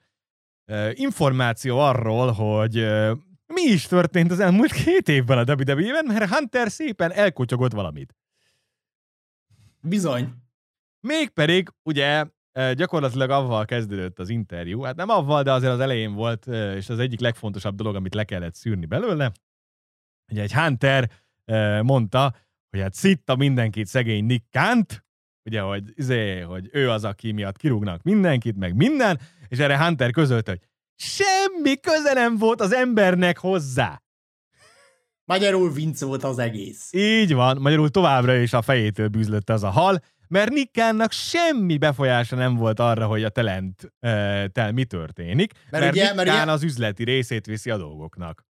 uh, 0.67 0.91
információ 0.95 1.79
arról, 1.79 2.31
hogy 2.31 2.79
uh, 2.79 3.19
mi 3.55 3.63
is 3.63 3.87
történt 3.87 4.31
az 4.31 4.41
elmúlt 4.41 4.73
két 4.73 5.09
évben 5.09 5.39
a 5.39 5.53
WWE-ben, 5.53 6.05
mert 6.07 6.35
Hunter 6.35 6.71
szépen 6.71 7.13
elkotyogott 7.13 7.73
valamit. 7.73 8.15
Bizony. 9.81 10.35
Mégpedig, 11.01 11.69
ugye, 11.83 12.25
gyakorlatilag 12.75 13.31
avval 13.31 13.65
kezdődött 13.65 14.19
az 14.19 14.29
interjú, 14.29 14.83
hát 14.83 14.97
nem 14.97 15.09
avval, 15.09 15.43
de 15.43 15.53
azért 15.53 15.73
az 15.73 15.81
elején 15.81 16.15
volt, 16.15 16.47
és 16.47 16.89
az 16.89 16.99
egyik 16.99 17.21
legfontosabb 17.21 17.75
dolog, 17.75 17.95
amit 17.95 18.15
le 18.15 18.25
kellett 18.25 18.55
szűrni 18.55 18.87
belőle. 18.87 19.33
Ugye 20.33 20.43
egy 20.43 20.53
Hunter 20.53 21.11
mondta, 21.83 22.35
hogy 22.71 22.81
hát 22.81 22.95
szitta 22.95 23.37
mindenkit 23.37 23.87
szegény 23.87 24.25
Nick 24.25 24.51
Kant, 24.51 25.05
ugye, 25.45 25.61
hogy, 25.61 25.93
izé, 25.95 26.41
hogy 26.41 26.69
ő 26.73 26.91
az, 26.91 27.05
aki 27.05 27.33
miatt 27.33 27.57
kirúgnak 27.57 28.03
mindenkit, 28.03 28.57
meg 28.57 28.75
minden, 28.75 29.21
és 29.49 29.59
erre 29.59 29.85
Hunter 29.85 30.11
közölt, 30.11 30.49
hogy 30.49 30.61
Semmi 31.01 31.81
köze 31.81 32.13
nem 32.13 32.37
volt 32.37 32.61
az 32.61 32.73
embernek 32.73 33.39
hozzá. 33.39 34.03
Magyarul 35.25 35.73
vinc 35.73 36.01
volt 36.01 36.25
az 36.25 36.39
egész. 36.39 36.93
Így 36.93 37.35
van, 37.35 37.57
magyarul 37.61 37.91
továbbra 37.91 38.37
is 38.37 38.53
a 38.53 38.63
fejétől 38.63 39.09
bűzlött 39.09 39.51
az 39.51 39.63
a 39.63 39.71
hal, 39.71 40.03
mert 40.29 40.51
Nikkánnak 40.51 41.13
semmi 41.13 41.79
befolyása 41.79 42.37
nem 42.37 42.55
volt 42.55 42.81
arra, 42.81 43.07
hogy 43.07 43.25
a 43.25 43.29
talent 43.29 43.93
tel 44.53 44.73
mi 44.73 44.85
történik, 44.85 45.53
mert, 45.71 45.85
mert 45.85 45.95
ugye, 45.95 46.15
mert 46.15 46.29
ugye, 46.29 46.53
az 46.53 46.63
üzleti 46.63 47.05
részét 47.05 47.47
viszi 47.47 47.71
a 47.71 47.77
dolgoknak. 47.77 48.47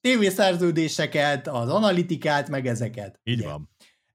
Tévészerződéseket, 0.00 1.48
az 1.48 1.68
analitikát, 1.68 2.48
meg 2.48 2.66
ezeket. 2.66 3.20
Így 3.24 3.38
ugye. 3.38 3.48
van. 3.48 3.68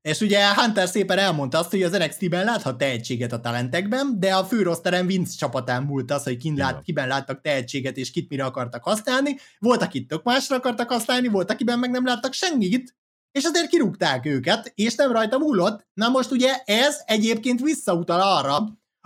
És 0.03 0.21
ugye 0.21 0.53
Hunter 0.55 0.87
szépen 0.87 1.17
elmondta 1.17 1.57
azt, 1.57 1.69
hogy 1.69 1.83
az 1.83 1.91
NXT-ben 1.91 2.45
láthat 2.45 2.77
tehetséget 2.77 3.31
a 3.31 3.39
talentekben, 3.39 4.19
de 4.19 4.35
a 4.35 4.45
főroszteren 4.45 5.05
Vince 5.05 5.37
csapatán 5.37 5.83
múlt 5.83 6.11
az, 6.11 6.23
hogy 6.23 6.37
kin 6.37 6.55
lát, 6.55 6.81
kiben 6.81 7.07
láttak 7.07 7.41
tehetséget, 7.41 7.97
és 7.97 8.11
kit 8.11 8.29
mire 8.29 8.45
akartak 8.45 8.83
használni. 8.83 9.35
Volt, 9.59 9.81
akit 9.81 10.07
tök 10.07 10.23
másra 10.23 10.55
akartak 10.55 10.89
használni, 10.89 11.27
volt, 11.27 11.51
akiben 11.51 11.79
meg 11.79 11.89
nem 11.89 12.05
láttak 12.05 12.33
senkit, 12.33 12.95
és 13.31 13.43
azért 13.43 13.67
kirúgták 13.67 14.25
őket, 14.25 14.71
és 14.75 14.95
nem 14.95 15.11
rajta 15.11 15.37
múlott. 15.37 15.87
Na 15.93 16.09
most 16.09 16.31
ugye 16.31 16.61
ez 16.65 17.01
egyébként 17.05 17.61
visszautal 17.61 18.21
arra, 18.21 18.57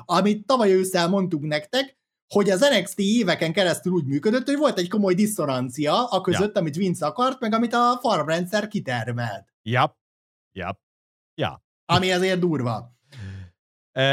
amit 0.06 0.46
tavaly 0.46 0.74
ősszel 0.74 1.08
mondtuk 1.10 1.42
nektek, 1.42 1.98
hogy 2.34 2.50
az 2.50 2.60
NXT 2.60 3.00
éveken 3.00 3.54
keresztül 3.54 3.94
úgy 3.94 4.06
működött, 4.06 4.46
hogy 4.46 4.58
volt 4.58 4.78
egy 4.78 4.90
komoly 4.90 5.14
diszonancia 5.14 6.08
a 6.08 6.22
között, 6.22 6.56
ja. 6.56 6.62
amit 6.62 6.76
Vince 6.76 7.06
akart, 7.06 7.40
meg 7.40 7.54
amit 7.54 7.74
a 7.74 8.00
farmrendszer 8.02 8.68
kitermelt. 8.68 9.54
Ja, 9.62 9.98
ja. 10.52 10.86
Ja. 11.38 11.63
Ami 11.86 12.12
azért 12.12 12.39
durva. 12.39 12.95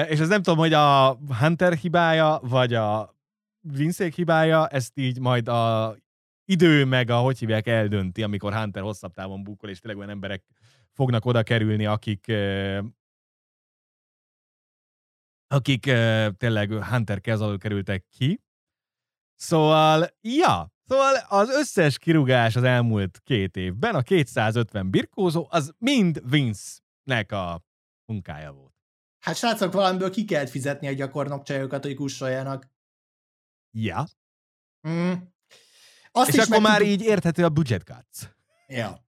És 0.08 0.20
ez 0.20 0.28
nem 0.28 0.42
tudom, 0.42 0.58
hogy 0.58 0.72
a 0.72 1.18
Hunter 1.38 1.72
hibája, 1.72 2.40
vagy 2.42 2.74
a 2.74 3.16
Vinszék 3.60 4.14
hibája, 4.14 4.68
ezt 4.68 4.98
így 4.98 5.20
majd 5.20 5.48
a 5.48 5.96
idő 6.44 6.84
meg 6.84 7.10
a 7.10 7.18
hogy 7.18 7.38
hívják 7.38 7.66
eldönti, 7.66 8.22
amikor 8.22 8.54
Hunter 8.54 8.82
hosszabb 8.82 9.12
távon 9.12 9.42
bukol, 9.42 9.70
és 9.70 9.78
tényleg 9.78 9.98
olyan 9.98 10.10
emberek 10.10 10.44
fognak 10.92 11.24
oda 11.24 11.42
kerülni, 11.42 11.86
akik 11.86 12.32
akik 15.46 15.82
tényleg 16.36 16.72
Hunter 16.72 17.20
kez 17.20 17.40
alól 17.40 17.58
kerültek 17.58 18.04
ki. 18.08 18.42
Szóval, 19.34 20.06
ja, 20.20 20.74
Szóval 20.86 21.14
az 21.28 21.48
összes 21.48 21.98
kirúgás 21.98 22.56
az 22.56 22.62
elmúlt 22.62 23.20
két 23.22 23.56
évben, 23.56 23.94
a 23.94 24.02
250 24.02 24.90
birkózó, 24.90 25.46
az 25.50 25.74
mind 25.78 26.30
Vince 26.30 26.82
nek 27.04 27.32
a 27.32 27.64
munkája 28.04 28.52
volt. 28.52 28.74
Hát 29.18 29.36
srácok, 29.36 29.72
valamiből 29.72 30.10
ki 30.10 30.24
kellett 30.24 30.50
fizetni 30.50 30.86
a 30.86 30.92
gyakornok 30.92 31.42
csajokat, 31.42 31.84
hogy 31.84 31.94
kussoljanak. 31.94 32.70
Ja. 33.70 34.06
Mm. 34.88 35.12
Azt 36.10 36.28
És 36.28 36.34
is 36.34 36.40
akkor 36.40 36.60
már 36.60 36.82
így 36.82 37.00
érthető 37.00 37.44
a 37.44 37.48
budget 37.48 37.82
cuts. 37.82 38.30
Ja. 38.66 39.03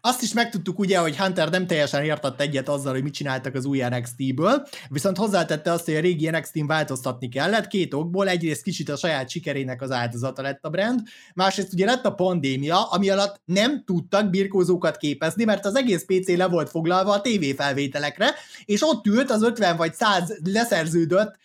Azt 0.00 0.22
is 0.22 0.32
megtudtuk 0.32 0.78
ugye, 0.78 0.98
hogy 0.98 1.16
Hunter 1.16 1.50
nem 1.50 1.66
teljesen 1.66 2.04
értett 2.04 2.40
egyet 2.40 2.68
azzal, 2.68 2.92
hogy 2.92 3.02
mit 3.02 3.14
csináltak 3.14 3.54
az 3.54 3.64
új 3.64 3.82
NXT-ből, 3.88 4.66
viszont 4.88 5.16
hozzátette 5.16 5.72
azt, 5.72 5.84
hogy 5.84 5.94
a 5.94 6.00
régi 6.00 6.30
NXT-n 6.30 6.66
változtatni 6.66 7.28
kellett 7.28 7.66
két 7.66 7.94
okból. 7.94 8.28
Egyrészt 8.28 8.62
kicsit 8.62 8.88
a 8.88 8.96
saját 8.96 9.28
sikerének 9.28 9.82
az 9.82 9.90
áldozata 9.90 10.42
lett 10.42 10.64
a 10.64 10.70
brand, 10.70 11.00
másrészt 11.34 11.72
ugye 11.72 11.84
lett 11.84 12.04
a 12.04 12.14
pandémia, 12.14 12.84
ami 12.84 13.10
alatt 13.10 13.40
nem 13.44 13.84
tudtak 13.84 14.30
birkózókat 14.30 14.96
képezni, 14.96 15.44
mert 15.44 15.66
az 15.66 15.76
egész 15.76 16.04
PC 16.04 16.28
le 16.28 16.46
volt 16.48 16.70
foglalva 16.70 17.12
a 17.12 17.20
tévéfelvételekre, 17.20 18.34
és 18.64 18.82
ott 18.82 19.06
ült 19.06 19.30
az 19.30 19.42
50 19.42 19.76
vagy 19.76 19.94
100 19.94 20.38
leszerződött 20.44 21.36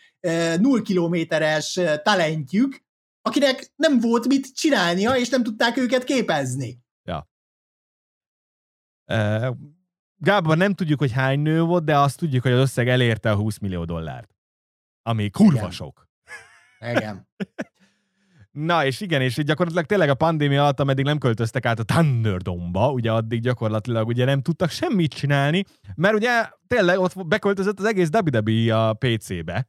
0 0.59 0.81
kilométeres 0.81 1.79
talentjük, 2.03 2.81
akinek 3.21 3.71
nem 3.75 3.99
volt 3.99 4.27
mit 4.27 4.53
csinálnia, 4.55 5.11
és 5.11 5.29
nem 5.29 5.43
tudták 5.43 5.77
őket 5.77 6.03
képezni. 6.03 6.82
Gábor, 10.17 10.57
nem 10.57 10.73
tudjuk, 10.73 10.99
hogy 10.99 11.11
hány 11.11 11.39
nő 11.39 11.61
volt, 11.61 11.83
de 11.83 11.97
azt 11.97 12.17
tudjuk, 12.17 12.43
hogy 12.43 12.51
az 12.51 12.59
összeg 12.59 12.89
elérte 12.89 13.31
a 13.31 13.35
20 13.35 13.57
millió 13.57 13.83
dollárt. 13.83 14.35
Ami 15.01 15.29
kurva 15.29 15.57
Igen. 15.57 15.71
sok. 15.71 16.07
Igen. 16.79 17.27
Na, 18.51 18.85
és 18.85 19.01
igen, 19.01 19.21
és 19.21 19.35
gyakorlatilag 19.35 19.85
tényleg 19.85 20.09
a 20.09 20.13
pandémia 20.13 20.61
alatt, 20.61 20.79
ameddig 20.79 21.05
nem 21.05 21.17
költöztek 21.17 21.65
át 21.65 21.79
a 21.79 21.83
Thunderdome-ba, 21.83 22.91
ugye 22.91 23.11
addig 23.11 23.41
gyakorlatilag 23.41 24.07
ugye 24.07 24.25
nem 24.25 24.41
tudtak 24.41 24.69
semmit 24.69 25.13
csinálni, 25.13 25.63
mert 25.95 26.15
ugye 26.15 26.49
tényleg 26.67 26.99
ott 26.99 27.27
beköltözött 27.27 27.79
az 27.79 27.85
egész 27.85 28.09
WWE 28.25 28.77
a 28.77 28.93
PC-be, 28.93 29.67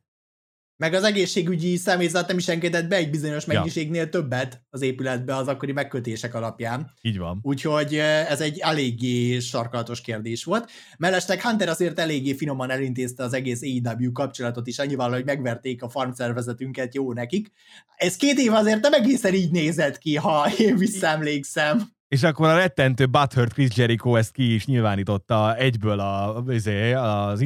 meg 0.77 0.95
az 0.95 1.05
egészségügyi 1.05 1.77
személyzet 1.77 2.29
nem 2.29 2.39
is 2.39 2.49
engedett 2.49 2.89
be 2.89 2.97
egy 2.97 3.11
bizonyos 3.11 3.45
mennyiségnél 3.45 4.03
ja. 4.03 4.09
többet 4.09 4.63
az 4.71 4.83
épületbe 4.83 5.37
az 5.37 5.49
akkori 5.49 5.73
megkötések 5.73 6.35
alapján. 6.35 6.91
Így 7.03 7.19
van. 7.19 7.39
Úgyhogy 7.43 7.95
ez 8.29 8.41
egy 8.41 8.59
eléggé 8.59 9.39
sarkalatos 9.39 10.01
kérdés 10.01 10.45
volt. 10.45 10.71
Mellesleg 10.99 11.43
Hunter 11.43 11.69
azért 11.69 11.99
eléggé 11.99 12.35
finoman 12.35 12.71
elintézte 12.71 13.23
az 13.23 13.33
egész 13.33 13.61
AEW 13.63 14.13
kapcsolatot 14.13 14.67
is, 14.67 14.79
annyival, 14.79 15.11
hogy 15.11 15.25
megverték 15.25 15.83
a 15.83 15.89
farm 15.89 16.11
szervezetünket 16.11 16.95
jó 16.95 17.13
nekik. 17.13 17.51
Ez 17.97 18.17
két 18.17 18.39
év 18.39 18.53
azért 18.53 18.81
nem 18.81 18.93
egészen 18.93 19.35
így 19.35 19.51
nézett 19.51 19.99
ki, 19.99 20.17
ha 20.17 20.49
én 20.59 20.77
visszaemlékszem. 20.77 21.93
És 22.15 22.23
akkor 22.23 22.49
a 22.49 22.57
rettentő 22.57 23.07
Butthurt 23.07 23.53
Chris 23.53 23.77
Jericho 23.77 24.17
ezt 24.17 24.33
ki 24.33 24.55
is 24.55 24.67
nyilvánította 24.67 25.57
egyből 25.57 26.01
a, 26.01 26.45
izé, 26.49 26.93
az, 26.93 27.45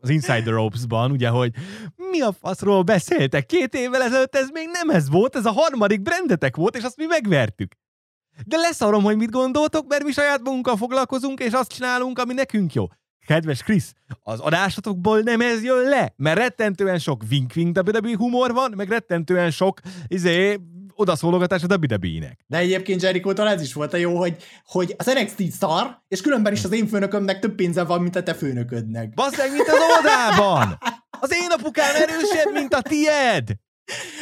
az 0.00 0.08
Inside 0.08 0.42
the 0.42 0.50
Ropes-ban, 0.50 1.10
ugye, 1.10 1.28
hogy 1.28 1.52
mi 2.10 2.20
a 2.20 2.32
faszról 2.32 2.82
beszéltek? 2.82 3.46
Két 3.46 3.74
évvel 3.74 4.02
ezelőtt 4.02 4.36
ez 4.36 4.48
még 4.52 4.68
nem 4.72 4.90
ez 4.90 5.08
volt, 5.08 5.36
ez 5.36 5.44
a 5.44 5.50
harmadik 5.50 6.02
brandetek 6.02 6.56
volt, 6.56 6.76
és 6.76 6.82
azt 6.82 6.96
mi 6.96 7.04
megvertük. 7.04 7.72
De 8.46 8.56
leszarom, 8.56 9.02
hogy 9.02 9.16
mit 9.16 9.30
gondoltok, 9.30 9.88
mert 9.88 10.04
mi 10.04 10.12
saját 10.12 10.42
magunkkal 10.42 10.76
foglalkozunk, 10.76 11.40
és 11.40 11.52
azt 11.52 11.72
csinálunk, 11.72 12.18
ami 12.18 12.34
nekünk 12.34 12.72
jó. 12.72 12.86
Kedves 13.26 13.62
Krisz, 13.62 13.92
az 14.22 14.40
adásatokból 14.40 15.20
nem 15.20 15.40
ez 15.40 15.64
jön 15.64 15.88
le, 15.88 16.12
mert 16.16 16.38
rettentően 16.38 16.98
sok 16.98 17.22
wink-wink 17.30 17.78
WWE 17.86 18.16
humor 18.16 18.52
van, 18.52 18.72
meg 18.76 18.88
rettentően 18.88 19.50
sok 19.50 19.80
izé, 20.06 20.58
odaszólogatás 20.98 21.62
a 21.62 21.76
WWE-nek. 21.76 22.44
De 22.46 22.56
egyébként 22.56 23.02
jericho 23.02 23.30
ez 23.30 23.62
is 23.62 23.72
volt 23.72 23.92
a 23.92 23.96
jó, 23.96 24.16
hogy, 24.16 24.36
hogy 24.64 24.94
az 24.98 25.06
NXT 25.06 25.52
szar, 25.52 26.02
és 26.08 26.20
különben 26.20 26.52
is 26.52 26.64
az 26.64 26.72
én 26.72 26.86
főnökömnek 26.86 27.38
több 27.38 27.54
pénze 27.54 27.84
van, 27.84 28.02
mint 28.02 28.16
a 28.16 28.22
te 28.22 28.34
főnöködnek. 28.34 29.14
Basz 29.14 29.36
meg, 29.36 29.52
mint 29.52 29.68
az 29.68 29.78
odában! 30.00 30.78
Az 31.20 31.32
én 31.32 31.50
apukám 31.50 31.94
erősebb, 31.94 32.52
mint 32.52 32.74
a 32.74 32.82
tied! 32.82 33.56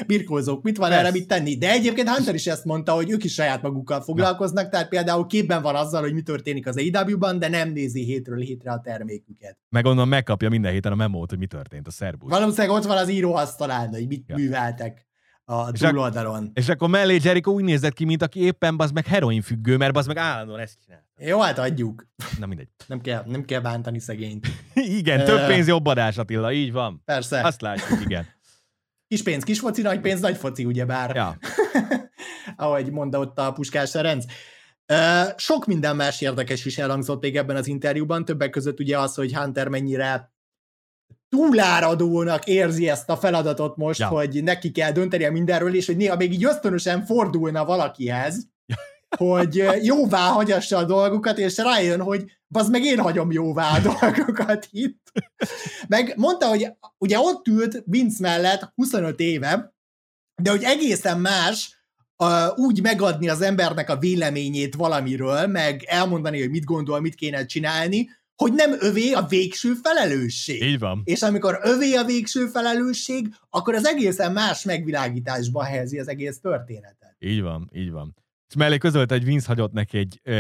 birkózók, 0.07 0.63
mit 0.63 0.77
van 0.77 0.89
Persze. 0.89 1.05
erre 1.05 1.13
mit 1.13 1.29
tenni? 1.29 1.57
De 1.57 1.71
egyébként 1.71 2.09
Hunter 2.09 2.35
is 2.35 2.47
ezt 2.47 2.65
mondta, 2.65 2.93
hogy 2.93 3.11
ők 3.11 3.25
is 3.25 3.33
saját 3.33 3.63
magukkal 3.63 4.01
foglalkoznak, 4.01 4.65
ja. 4.65 4.71
tehát 4.71 4.89
például 4.89 5.27
képben 5.27 5.63
van 5.63 5.75
azzal, 5.75 6.01
hogy 6.01 6.15
mi 6.15 6.23
történik 6.23 6.67
az 6.67 6.77
AEW-ban, 6.77 7.39
de 7.39 7.49
nem 7.49 7.73
nézi 7.73 8.05
hétről 8.05 8.39
hétre 8.39 8.71
a 8.71 8.81
terméküket. 8.81 9.59
Meg 9.69 9.85
onnan 9.85 10.09
megkapja 10.09 10.49
minden 10.49 10.73
héten 10.73 10.93
a 10.93 10.97
memót, 10.97 11.31
hogy 11.31 11.39
mi 11.39 11.47
történt 11.47 11.87
a 11.87 11.91
szerbus. 11.91 12.31
Valószínűleg 12.31 12.77
ott 12.77 12.85
van 12.85 12.97
az 12.97 13.09
íróasztalán, 13.09 13.89
hogy 13.89 14.07
mit 14.07 14.25
ja. 14.27 14.37
műveltek 14.37 15.06
a 15.49 15.73
túloldalon. 15.73 16.51
És, 16.55 16.69
akkor 16.69 16.89
mellé 16.89 17.19
Jericho 17.23 17.51
úgy 17.51 17.65
nézett 17.65 17.93
ki, 17.93 18.05
mint 18.05 18.23
aki 18.23 18.41
éppen 18.41 18.75
az 18.79 18.91
meg 18.91 19.07
heroin 19.07 19.43
függő, 19.43 19.77
mert 19.77 19.97
az 19.97 20.07
meg 20.07 20.17
állandóan 20.17 20.61
ezt 20.61 20.79
csinál. 20.85 21.05
Jó, 21.19 21.41
hát 21.41 21.59
adjuk. 21.59 22.07
Na 22.39 22.47
mindegy. 22.47 22.69
Nem 22.87 23.01
kell, 23.01 23.23
nem 23.27 23.45
kell 23.45 23.61
bántani 23.61 23.99
szegényt. 23.99 24.47
igen, 25.01 25.25
több 25.25 25.47
pénz 25.47 25.67
jobb 25.67 25.87
adás, 25.87 26.17
Attila, 26.17 26.53
így 26.53 26.73
van. 26.73 27.03
Persze. 27.05 27.41
Azt 27.41 27.61
látjuk, 27.61 28.01
igen. 28.01 28.27
Kis 29.09 29.23
pénz, 29.23 29.45
kis 29.45 29.59
foci, 29.59 29.83
nagy 29.83 30.01
pénz, 30.01 30.21
nagy 30.21 30.37
foci, 30.37 30.65
ugyebár. 30.65 31.15
Ja. 31.15 31.39
Ahogy 32.57 32.91
mondta 32.91 33.19
ott 33.19 33.39
a 33.39 33.53
Puskás 33.53 33.91
Ferenc. 33.91 34.25
Sok 35.37 35.67
minden 35.67 35.97
más 35.97 36.21
érdekes 36.21 36.65
is 36.65 36.79
elhangzott 36.79 37.23
még 37.23 37.37
ebben 37.37 37.57
az 37.57 37.67
interjúban, 37.67 38.25
többek 38.25 38.51
között 38.51 38.81
ugye 38.81 38.99
az, 38.99 39.15
hogy 39.15 39.35
Hunter 39.35 39.69
mennyire 39.69 40.36
túláradónak 41.29 42.47
érzi 42.47 42.89
ezt 42.89 43.11
a 43.11 43.17
feladatot 43.17 43.77
most, 43.77 44.01
ja. 44.01 44.09
hogy 44.09 44.43
neki 44.43 44.71
kell 44.71 44.93
döntenie 44.93 45.31
mindenről, 45.31 45.75
és 45.75 45.87
hogy 45.87 45.97
néha 45.97 46.17
még 46.17 46.33
így 46.33 46.45
ösztönösen 46.45 47.05
fordulna 47.05 47.65
valakihez, 47.65 48.49
hogy 49.17 49.65
jóvá 49.83 50.29
hagyassa 50.29 50.77
a 50.77 50.85
dolgokat, 50.85 51.39
és 51.39 51.57
rájön, 51.57 52.01
hogy 52.01 52.25
az 52.55 52.69
meg 52.69 52.83
én 52.83 52.99
hagyom 52.99 53.33
jóvá 53.33 53.77
a 53.77 53.81
dolgokat 53.81 54.69
itt. 54.71 55.13
Meg 55.89 56.13
mondta, 56.17 56.49
hogy 56.49 56.73
ugye 56.99 57.19
ott 57.19 57.47
ült 57.47 57.83
Vince 57.87 58.19
mellett 58.21 58.73
25 58.75 59.21
éve, 59.21 59.75
de 60.43 60.51
hogy 60.51 60.63
egészen 60.63 61.21
más 61.21 61.77
uh, 62.17 62.59
úgy 62.59 62.83
megadni 62.83 63.29
az 63.29 63.41
embernek 63.41 63.91
a 63.91 63.97
véleményét 63.97 64.75
valamiről, 64.75 65.47
meg 65.47 65.83
elmondani, 65.87 66.41
hogy 66.41 66.51
mit 66.51 66.65
gondol, 66.65 67.01
mit 67.01 67.15
kéne 67.15 67.47
csinálni, 67.47 68.09
hogy 68.37 68.53
nem 68.53 68.73
övé 68.79 69.13
a 69.13 69.23
végső 69.23 69.75
felelősség. 69.75 70.63
Így 70.63 70.79
van. 70.79 71.03
És 71.05 71.23
amikor 71.23 71.59
övé 71.63 71.95
a 71.95 72.05
végső 72.05 72.47
felelősség, 72.47 73.35
akkor 73.51 73.75
az 73.75 73.87
egészen 73.87 74.33
más 74.33 74.65
megvilágításba 74.65 75.65
helyezi 75.65 75.99
az 75.99 76.09
egész 76.09 76.41
történetet. 76.41 77.17
Így 77.19 77.43
van, 77.43 77.71
így 77.73 77.91
van. 77.91 78.15
És 78.49 78.55
mellé 78.55 78.79
közölt, 78.79 79.11
hogy 79.11 79.25
Vince 79.25 79.47
hagyott 79.47 79.73
neki 79.73 79.99
egy 79.99 80.21
ö, 80.23 80.35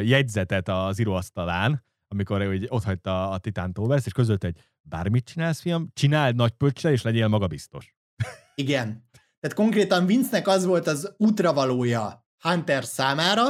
jegyzetet 0.00 0.68
az 0.68 0.98
íróasztalán, 0.98 1.84
amikor 2.08 2.46
hogy 2.46 2.66
ott 2.68 2.84
hagyta 2.84 3.30
a 3.30 3.38
Titán 3.38 3.72
Tovers, 3.72 4.06
és 4.06 4.12
közölt 4.12 4.44
egy 4.44 4.56
bármit 4.82 5.24
csinálsz, 5.24 5.60
fiam, 5.60 5.90
csináld 5.92 6.36
nagy 6.36 6.50
pöccsel, 6.50 6.92
és 6.92 7.02
legyél 7.02 7.28
magabiztos. 7.28 7.94
Igen. 8.54 9.08
Tehát 9.40 9.56
konkrétan 9.56 10.06
Vince-nek 10.06 10.48
az 10.48 10.64
volt 10.64 10.86
az 10.86 11.14
útravalója 11.16 12.26
Hunter 12.38 12.84
számára, 12.84 13.44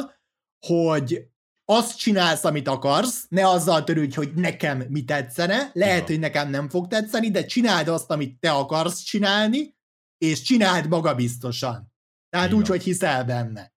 hogy 0.66 1.28
azt 1.65 1.97
csinálsz, 1.97 2.45
amit 2.45 2.69
akarsz, 2.69 3.27
ne 3.29 3.49
azzal 3.49 3.85
törődj, 3.85 4.15
hogy 4.15 4.35
nekem 4.35 4.85
mi 4.89 5.05
tetszene, 5.05 5.71
lehet, 5.73 5.99
ja. 5.99 6.05
hogy 6.07 6.19
nekem 6.19 6.51
nem 6.51 6.69
fog 6.69 6.87
tetszeni, 6.87 7.31
de 7.31 7.45
csináld 7.45 7.89
azt, 7.89 8.11
amit 8.11 8.39
te 8.41 8.51
akarsz 8.51 9.03
csinálni, 9.03 9.75
és 10.19 10.43
csináld 10.43 10.89
magabiztosan. 10.89 11.93
Tehát 12.31 12.53
úgy, 12.53 12.67
hogy 12.67 12.83
hiszel 12.83 13.25
benne. 13.25 13.73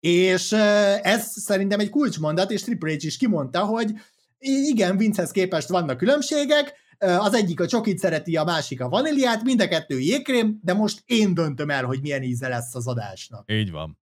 És 0.00 0.52
ez 1.02 1.26
szerintem 1.26 1.80
egy 1.80 1.90
kulcsmondat, 1.90 2.50
és 2.50 2.62
Triple 2.62 2.92
H 2.92 3.04
is 3.04 3.16
kimondta, 3.16 3.64
hogy 3.64 3.92
igen, 4.38 4.96
Vincehez 4.96 5.30
képest 5.30 5.68
vannak 5.68 5.96
különbségek, 5.96 6.78
az 6.98 7.34
egyik 7.34 7.60
a 7.60 7.66
csokit 7.66 7.98
szereti, 7.98 8.36
a 8.36 8.44
másik 8.44 8.80
a 8.80 8.88
vaníliát, 8.88 9.42
mind 9.42 9.60
a 9.60 9.68
kettő 9.68 9.98
jégkrém, 9.98 10.58
de 10.62 10.74
most 10.74 11.02
én 11.04 11.34
döntöm 11.34 11.70
el, 11.70 11.84
hogy 11.84 12.00
milyen 12.00 12.22
íze 12.22 12.48
lesz 12.48 12.74
az 12.74 12.86
adásnak. 12.86 13.52
Így 13.52 13.70
van. 13.70 13.99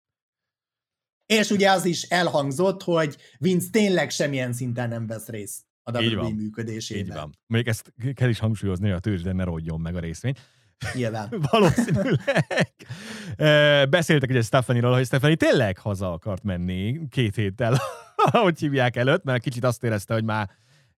És 1.27 1.51
ugye 1.51 1.71
az 1.71 1.85
is 1.85 2.03
elhangzott, 2.03 2.83
hogy 2.83 3.17
Vince 3.39 3.69
tényleg 3.71 4.11
semmilyen 4.11 4.53
szinten 4.53 4.89
nem 4.89 5.07
vesz 5.07 5.29
részt 5.29 5.63
a 5.83 6.03
WWE 6.03 6.33
működésében. 6.35 7.05
Így 7.05 7.13
van. 7.13 7.39
Még 7.47 7.69
ezt 7.69 7.93
kell 8.15 8.29
is 8.29 8.39
hangsúlyozni, 8.39 8.87
hogy 8.87 8.97
a 8.97 9.01
tőzsde 9.01 9.33
ne 9.33 9.45
rodjon 9.45 9.81
meg 9.81 9.97
a 9.97 10.01
részvény. 10.01 10.35
Nyilván. 10.95 11.29
Valószínűleg. 11.51 12.73
Beszéltek 13.91 14.31
ugye 14.31 14.43
Stephanie-ról, 14.43 14.93
hogy 14.93 15.05
Stephanie 15.05 15.37
tényleg 15.37 15.79
haza 15.79 16.13
akart 16.13 16.43
menni 16.43 17.01
két 17.09 17.35
héttel, 17.35 17.77
ahogy 18.33 18.59
hívják 18.59 18.97
előtt, 18.97 19.25
mert 19.25 19.43
kicsit 19.43 19.65
azt 19.65 19.85
érezte, 19.85 20.15
hogy 20.15 20.25
már 20.25 20.51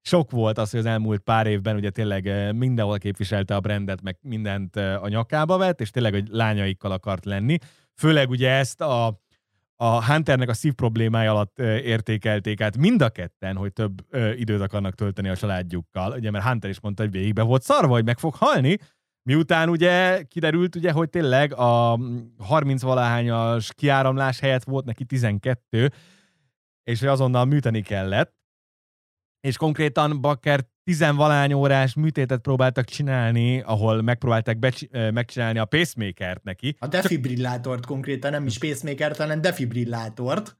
sok 0.03 0.31
volt 0.31 0.59
az, 0.59 0.71
hogy 0.71 0.81
az 0.81 0.87
elmúlt 0.87 1.21
pár 1.21 1.47
évben 1.47 1.77
ugye 1.77 1.91
tényleg 1.91 2.55
mindenhol 2.55 2.99
képviselte 2.99 3.55
a 3.55 3.61
brandet, 3.61 4.03
meg 4.03 4.19
mindent 4.21 4.77
a 4.77 5.09
nyakába 5.09 5.57
vett, 5.57 5.81
és 5.81 5.91
tényleg, 5.91 6.13
hogy 6.13 6.29
lányaikkal 6.31 6.91
akart 6.91 7.25
lenni. 7.25 7.59
Főleg 7.95 8.31
ugye 8.31 8.51
ezt 8.51 8.81
a 8.81 9.25
a 9.77 10.05
Hunternek 10.05 10.49
a 10.49 10.55
szív 10.55 10.73
problémája 10.73 11.31
alatt 11.31 11.59
értékelték 11.59 12.61
át 12.61 12.77
mind 12.77 13.03
a 13.03 13.09
ketten, 13.09 13.57
hogy 13.57 13.73
több 13.73 14.15
időt 14.37 14.61
akarnak 14.61 14.95
tölteni 14.95 15.29
a 15.29 15.37
családjukkal. 15.37 16.13
Ugye, 16.13 16.31
mert 16.31 16.45
Hunter 16.45 16.71
is 16.71 16.81
mondta, 16.81 17.03
hogy 17.03 17.13
végigbe 17.13 17.43
volt 17.43 17.63
szarva, 17.63 17.93
hogy 17.93 18.05
meg 18.05 18.19
fog 18.19 18.35
halni, 18.35 18.79
miután 19.23 19.69
ugye 19.69 20.23
kiderült, 20.23 20.77
ugye, 20.77 20.93
hogy 20.93 21.11
tényleg 21.11 21.55
a 21.55 21.99
30-valahányas 22.51 23.71
kiáramlás 23.75 24.41
helyett 24.41 24.65
volt 24.65 24.85
neki 24.85 25.05
12, 25.05 25.93
és 26.85 27.01
hogy 27.01 27.09
azonnal 27.09 27.45
műteni 27.45 27.83
kellett. 27.83 28.35
És 29.47 29.57
konkrétan 29.57 30.21
Bakker 30.21 30.61
tizenvalány 30.85 31.53
órás 31.53 31.95
műtétet 31.95 32.41
próbáltak 32.41 32.85
csinálni, 32.85 33.61
ahol 33.61 34.03
megpróbálták 34.03 34.59
becs- 34.59 34.91
megcsinálni 34.91 35.59
a 35.59 35.65
pacemakert 35.65 36.43
neki. 36.45 36.77
A 36.79 36.87
defibrillátort 36.87 37.87
konkrétan, 37.87 38.31
nem 38.31 38.47
is 38.47 38.59
pacemakert, 38.59 39.17
hanem 39.17 39.41
defibrillátort. 39.41 40.57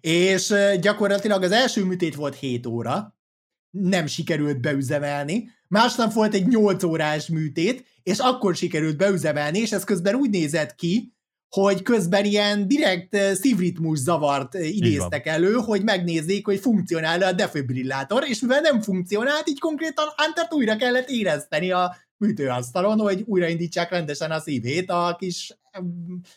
És 0.00 0.54
gyakorlatilag 0.80 1.42
az 1.42 1.52
első 1.52 1.84
műtét 1.84 2.14
volt 2.14 2.34
7 2.34 2.66
óra, 2.66 3.16
nem 3.70 4.06
sikerült 4.06 4.60
beüzemelni. 4.60 5.50
Másnap 5.68 6.12
volt 6.12 6.34
egy 6.34 6.46
8 6.46 6.82
órás 6.82 7.28
műtét, 7.28 7.86
és 8.02 8.18
akkor 8.18 8.56
sikerült 8.56 8.96
beüzemelni, 8.96 9.58
és 9.58 9.72
ez 9.72 9.84
közben 9.84 10.14
úgy 10.14 10.30
nézett 10.30 10.74
ki, 10.74 11.15
hogy 11.48 11.82
közben 11.82 12.24
ilyen 12.24 12.68
direkt 12.68 13.14
eh, 13.14 13.34
szívritmus 13.34 13.98
zavart 13.98 14.54
eh, 14.54 14.76
idéztek 14.76 15.26
elő, 15.26 15.52
hogy 15.52 15.82
megnézzék, 15.82 16.46
hogy 16.46 16.58
funkcionál 16.58 17.22
a 17.22 17.32
defibrillátor, 17.32 18.24
és 18.28 18.40
mivel 18.40 18.60
nem 18.60 18.80
funkcionált, 18.80 19.48
így 19.48 19.58
konkrétan 19.58 20.06
Huntert 20.16 20.54
újra 20.54 20.76
kellett 20.76 21.08
érezteni 21.08 21.70
a 21.70 21.96
műtőasztalon, 22.16 22.98
hogy 22.98 23.22
újraindítsák 23.26 23.90
rendesen 23.90 24.30
a 24.30 24.40
szívét 24.40 24.90
a 24.90 25.16
kis 25.18 25.56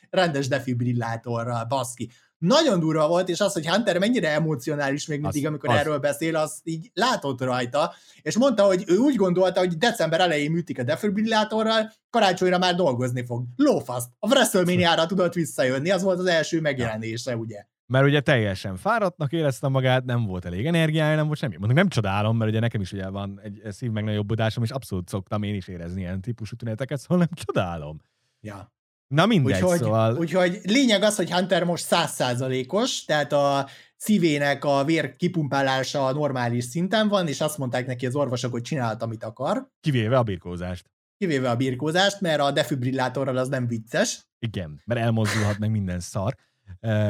rendes 0.10 0.48
defibrillátorral, 0.48 1.66
baszki. 1.66 2.10
Nagyon 2.40 2.80
durva 2.80 3.08
volt, 3.08 3.30
és 3.30 3.40
az, 3.40 3.54
hogy 3.54 3.68
Hunter 3.68 3.98
mennyire 3.98 4.30
emocionális 4.30 5.08
még 5.08 5.22
mindig, 5.22 5.44
Az- 5.44 5.50
amikor 5.50 5.70
az. 5.70 5.76
erről 5.76 5.98
beszél, 6.00 6.36
az 6.36 6.60
így 6.64 6.92
látott 6.94 7.42
rajta, 7.42 7.94
és 8.22 8.38
mondta, 8.38 8.64
hogy 8.64 8.84
ő 8.88 8.98
úgy 8.98 9.16
gondolta, 9.16 9.60
hogy 9.60 9.78
december 9.78 10.20
elején 10.20 10.52
műtik 10.52 10.80
a 10.80 10.84
defibrillátorral, 10.84 11.92
karácsonyra 12.10 12.58
már 12.58 12.76
dolgozni 12.76 13.26
fog. 13.26 13.46
Lófaszt! 13.56 14.10
A 14.20 14.28
WrestleMania-ra 14.28 15.06
tudott 15.06 15.34
visszajönni, 15.34 15.90
az 15.92 16.04
volt 16.04 16.20
az 16.20 16.26
első 16.26 16.62
megjelenése, 16.62 17.36
ugye? 17.38 17.66
Mert 17.86 18.06
ugye 18.06 18.20
teljesen 18.22 18.76
fáradtnak 18.78 19.32
érezte 19.32 19.68
magát, 19.68 20.04
nem 20.06 20.26
volt 20.26 20.46
elég 20.46 20.66
energiája, 20.66 21.16
nem 21.16 21.26
volt 21.28 21.40
semmi. 21.40 21.56
Mondjuk 21.58 21.78
nem 21.80 21.88
csodálom, 21.90 22.38
mert 22.38 22.50
ugye 22.52 22.60
nekem 22.60 22.82
is 22.82 22.92
ugye 22.92 23.10
van 23.10 23.40
egy 23.44 23.62
szív 23.70 23.92
megnagyobbódásom, 23.92 24.64
és 24.64 24.70
abszolút 24.70 25.08
szoktam 25.10 25.44
én 25.44 25.56
is 25.56 25.68
érezni 25.68 26.02
ilyen 26.02 26.22
típusú 26.22 26.56
tüneteket, 26.56 27.00
szóval 27.00 27.18
nem 27.18 27.46
csodálom. 27.46 28.02
Ja. 28.42 28.72
Na 29.10 29.26
mindegy, 29.26 29.54
Úgyhogy, 29.54 29.78
szóval... 29.78 30.18
úgyhogy 30.18 30.60
lényeg 30.64 31.04
az, 31.04 31.16
hogy 31.16 31.32
Hunter 31.32 31.64
most 31.64 31.86
százszázalékos, 31.86 33.06
tehát 33.06 33.34
a 33.34 33.68
szívének 33.96 34.64
a 34.64 34.84
vér 34.84 35.16
kipumpálása 35.16 36.12
normális 36.12 36.64
szinten 36.64 37.08
van, 37.08 37.28
és 37.28 37.42
azt 37.42 37.58
mondták 37.58 37.86
neki 37.88 38.06
az 38.06 38.16
orvosok, 38.16 38.52
hogy 38.52 38.62
csinált, 38.62 39.02
amit 39.02 39.24
akar, 39.24 39.70
Kivéve 39.82 40.18
a 40.18 40.24
birkózást. 40.24 40.92
kivéve 41.18 41.50
a 41.50 41.56
birkózást, 41.56 42.22
mert 42.22 42.40
a 42.40 42.52
defibrillátorral 42.52 43.38
az 43.38 43.50
nem 43.50 43.68
vicces. 43.68 44.28
Igen, 44.40 44.82
mert 44.86 45.00
elmozdulhat 45.00 45.58
meg 45.58 45.72
minden 45.72 46.00
szar, 46.00 46.36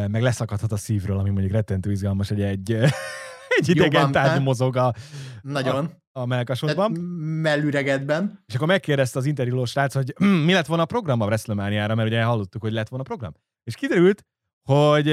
meg 0.07 0.21
leszakadhat 0.21 0.71
a 0.71 0.77
szívről, 0.77 1.17
ami 1.17 1.29
mondjuk 1.29 1.51
rettentő 1.51 1.91
izgalmas, 1.91 2.29
hogy 2.29 2.41
egy, 2.41 2.71
egy 3.59 3.69
idegen 3.69 4.11
tárgy 4.11 4.43
mozog 4.43 4.75
a, 4.75 4.93
Nagyon. 5.41 5.85
a 5.85 5.91
Tehát 6.27 6.35
melkasodban. 6.37 6.91
mellüregedben. 7.41 8.43
És 8.47 8.55
akkor 8.55 8.67
megkérdezte 8.67 9.19
az 9.19 9.25
interjúló 9.25 9.65
srác, 9.65 9.93
hogy 9.93 10.13
mi 10.45 10.53
lett 10.53 10.65
volna 10.65 10.83
a 10.83 10.85
program 10.85 11.21
a 11.21 11.25
WrestleMania-ra, 11.25 11.95
mert 11.95 12.07
ugye 12.07 12.23
hallottuk, 12.23 12.61
hogy 12.61 12.71
lett 12.71 12.89
volna 12.89 13.03
a 13.03 13.07
program. 13.07 13.33
És 13.63 13.75
kiderült, 13.75 14.25
hogy 14.61 15.05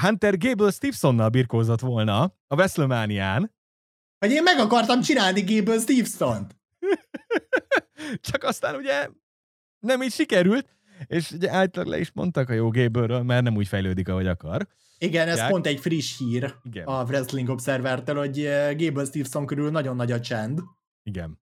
Hunter 0.00 0.38
Gable 0.38 0.70
Stevensonnal 0.70 1.28
birkózott 1.28 1.80
volna 1.80 2.22
a 2.46 2.54
WrestleMania-n, 2.54 3.52
Hogy 4.18 4.30
én 4.30 4.42
meg 4.42 4.58
akartam 4.58 5.00
csinálni 5.00 5.40
Gable 5.40 5.78
Stevenson-t. 5.78 6.56
csak 8.30 8.42
aztán 8.42 8.74
ugye 8.74 9.08
nem 9.78 10.02
így 10.02 10.12
sikerült, 10.12 10.76
és 11.06 11.30
ugye 11.30 11.50
általában 11.50 11.94
le 11.94 12.00
is 12.00 12.10
mondtak 12.14 12.48
a 12.48 12.52
jó 12.52 12.70
Gable-ről, 12.70 13.22
mert 13.22 13.42
nem 13.42 13.56
úgy 13.56 13.68
fejlődik, 13.68 14.08
ahogy 14.08 14.26
akar. 14.26 14.68
Igen, 14.98 15.28
ez 15.28 15.38
Ja. 15.38 15.46
pont 15.46 15.66
egy 15.66 15.80
friss 15.80 16.18
hír 16.18 16.54
Igen, 16.62 16.86
a 16.86 17.02
Wrestling 17.04 17.48
Observer-től, 17.48 18.16
hogy 18.16 18.48
Gable 18.76 19.04
Stevenson 19.04 19.46
körül 19.46 19.70
nagyon 19.70 19.96
nagy 19.96 20.12
a 20.12 20.20
csend. 20.20 20.60
igen. 21.02 21.38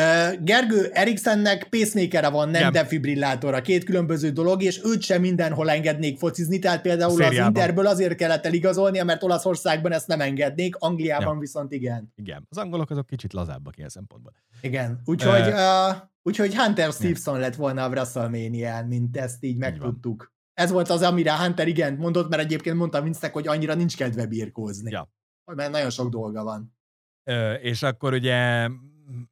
Uh, 0.00 0.42
Gergő 0.44 0.90
Eriksennek 0.92 1.68
pacemakerre 1.68 2.28
van, 2.28 2.48
nem 2.48 2.60
Igen. 2.60 2.72
defibrillátora. 2.72 3.60
Két 3.60 3.84
különböző 3.84 4.30
dolog, 4.30 4.62
és 4.62 4.80
őt 4.84 5.02
sem 5.02 5.20
mindenhol 5.20 5.70
engednék 5.70 6.18
focizni, 6.18 6.58
tehát 6.58 6.80
például 6.82 7.22
az. 7.22 7.32
Interből 7.32 7.86
azért 7.86 8.14
kellett 8.14 8.46
eligazolnia, 8.46 9.04
mert 9.04 9.22
Olaszországban 9.22 9.92
ezt 9.92 10.06
nem 10.06 10.20
engednék, 10.20 10.76
Angliában 10.76 11.38
viszont 11.38 11.72
igen. 11.72 12.12
Igen. 12.16 12.46
Az 12.50 12.58
angolok 12.58 12.90
azok 12.90 13.06
kicsit 13.06 13.32
lazábbak 13.32 13.76
ilyen 13.76 13.88
szempontból. 13.88 14.32
Igen, 14.60 15.00
úgyhogy, 15.04 15.40
Ö, 15.46 15.88
uh, 15.88 15.96
úgyhogy 16.22 16.54
Hunter 16.56 16.92
Stevenson 16.92 17.38
lett 17.38 17.54
volna 17.54 17.84
a 17.84 17.88
wrestlemania 17.88 18.84
mint 18.88 19.16
ezt 19.16 19.44
így 19.44 19.56
megtudtuk. 19.56 20.32
Ez 20.54 20.70
volt 20.70 20.88
az, 20.88 21.02
amire 21.02 21.36
Hunter 21.36 21.68
igen 21.68 21.94
mondott, 21.94 22.28
mert 22.28 22.42
egyébként 22.42 22.76
mondta 22.76 23.02
Vince-nek, 23.02 23.32
hogy 23.32 23.46
annyira 23.46 23.74
nincs 23.74 23.96
kedve 23.96 24.26
birkózni. 24.26 24.90
Ja. 24.90 25.12
Mert 25.44 25.70
nagyon 25.70 25.90
sok 25.90 26.08
dolga 26.10 26.44
van. 26.44 26.76
Ö, 27.24 27.52
és 27.52 27.82
akkor 27.82 28.12
ugye 28.12 28.68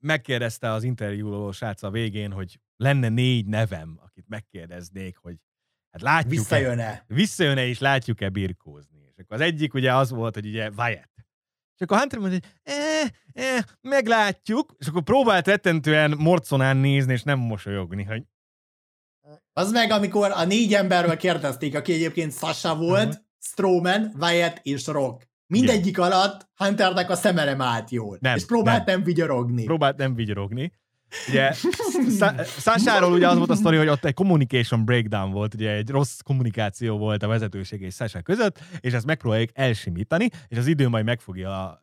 megkérdezte 0.00 0.70
az 0.70 0.82
interjúoló 0.82 1.52
srác 1.52 1.82
a 1.82 1.90
végén, 1.90 2.32
hogy 2.32 2.60
lenne 2.76 3.08
négy 3.08 3.46
nevem, 3.46 3.98
akit 4.04 4.28
megkérdeznék, 4.28 5.16
hogy 5.16 5.36
hát 5.90 6.02
látjuk 6.02 6.32
Visszajön-e? 6.32 7.04
visszajön-e 7.06 7.66
és 7.66 7.78
látjuk-e 7.78 8.28
birkózni. 8.28 9.12
És 9.16 9.22
akkor 9.22 9.36
az 9.36 9.42
egyik 9.42 9.74
ugye 9.74 9.94
az 9.94 10.10
volt, 10.10 10.34
hogy 10.34 10.46
ugye 10.46 10.70
Wyatt. 10.76 11.10
És 11.74 11.80
akkor 11.80 11.98
Hunter 11.98 12.18
mondta, 12.18 12.38
hogy 12.38 12.74
eh, 12.74 13.08
eh, 13.32 13.62
meglátjuk, 13.80 14.74
és 14.78 14.86
akkor 14.86 15.02
próbált 15.02 15.46
rettentően 15.46 16.14
morconán 16.18 16.76
nézni, 16.76 17.12
és 17.12 17.22
nem 17.22 17.38
mosolyogni, 17.38 18.02
hogy 18.02 18.24
Az 19.52 19.72
meg, 19.72 19.90
amikor 19.90 20.30
a 20.30 20.44
négy 20.44 20.74
emberről 20.74 21.16
kérdezték, 21.16 21.74
aki 21.76 21.92
egyébként 21.92 22.32
Sasha 22.32 22.76
volt, 22.76 23.06
Mhm. 23.08 23.16
Strowman, 23.44 24.12
Wyatt 24.20 24.58
és 24.62 24.86
Rock. 24.86 25.30
Mindegyik 25.46 25.98
alatt 25.98 26.48
Hunternek 26.56 27.10
a 27.10 27.14
szemere 27.14 27.50
nem 27.50 27.60
állt 27.60 27.90
jól. 27.90 28.18
Nem, 28.20 28.36
és 28.36 28.44
próbált 28.44 28.86
nem, 28.86 29.02
vigyorogni. 29.02 29.64
próbált 29.64 29.96
nem 29.96 30.14
vigyorogni. 30.14 30.72
Ugye 31.28 31.52
Sasáról 32.60 33.12
ugye 33.12 33.28
az 33.28 33.36
volt 33.36 33.50
a 33.50 33.54
sztori, 33.54 33.76
hogy 33.76 33.88
ott 33.88 34.04
egy 34.04 34.14
communication 34.14 34.84
breakdown 34.84 35.30
volt, 35.30 35.54
ugye 35.54 35.70
egy 35.70 35.88
rossz 35.90 36.18
kommunikáció 36.24 36.98
volt 36.98 37.22
a 37.22 37.26
vezetőség 37.26 37.80
és 37.80 37.94
Sasha 37.94 38.22
között, 38.22 38.58
és 38.80 38.92
ezt 38.92 39.06
megpróbáljuk 39.06 39.50
elsimítani, 39.52 40.28
és 40.48 40.56
az 40.56 40.66
idő 40.66 40.88
majd 40.88 41.04
meg 41.04 41.20
fogja 41.20 41.80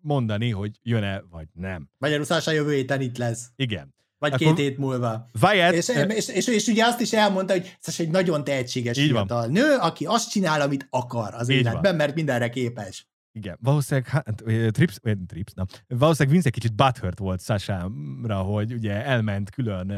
mondani, 0.00 0.50
hogy 0.50 0.70
jön-e 0.82 1.22
vagy 1.30 1.46
nem. 1.52 1.88
Magyarul 1.98 2.24
Sasha 2.24 2.50
jövő 2.50 2.72
héten 2.74 3.00
itt 3.00 3.18
lesz. 3.18 3.50
Igen. 3.56 3.94
Vagy 4.20 4.32
Akkor- 4.32 4.46
két 4.46 4.56
hét 4.66 4.78
múlva. 4.78 5.28
Wyatt, 5.42 5.72
És, 5.74 5.88
ö, 5.88 6.02
és, 6.02 6.28
és, 6.28 6.46
és, 6.46 6.66
ugye 6.66 6.84
azt 6.84 7.00
is 7.00 7.12
elmondta, 7.12 7.52
hogy 7.52 7.76
Sasha 7.80 8.02
egy 8.02 8.10
nagyon 8.10 8.44
tehetséges 8.44 8.96
Így 8.98 9.12
van. 9.12 9.26
fiatal 9.26 9.46
nő, 9.46 9.76
aki 9.80 10.04
azt 10.04 10.30
csinál, 10.30 10.60
amit 10.60 10.86
akar 10.90 11.34
az 11.34 11.48
Így 11.48 11.56
életben, 11.56 11.82
van. 11.82 11.94
mert 11.94 12.14
mindenre 12.14 12.48
képes. 12.48 13.08
Igen, 13.32 13.58
valószínűleg 13.62 14.08
hát, 14.10 14.42
Trips, 14.72 14.96
Trips, 15.26 15.52
na, 15.54 15.66
valószínűleg 15.88 16.28
Vince 16.32 16.46
egy 16.48 16.52
kicsit 16.54 16.74
butthurt 16.74 17.18
volt 17.18 17.42
Sasha-ra, 17.42 18.36
hogy 18.36 18.72
ugye 18.72 19.04
elment 19.04 19.50
külön 19.50 19.92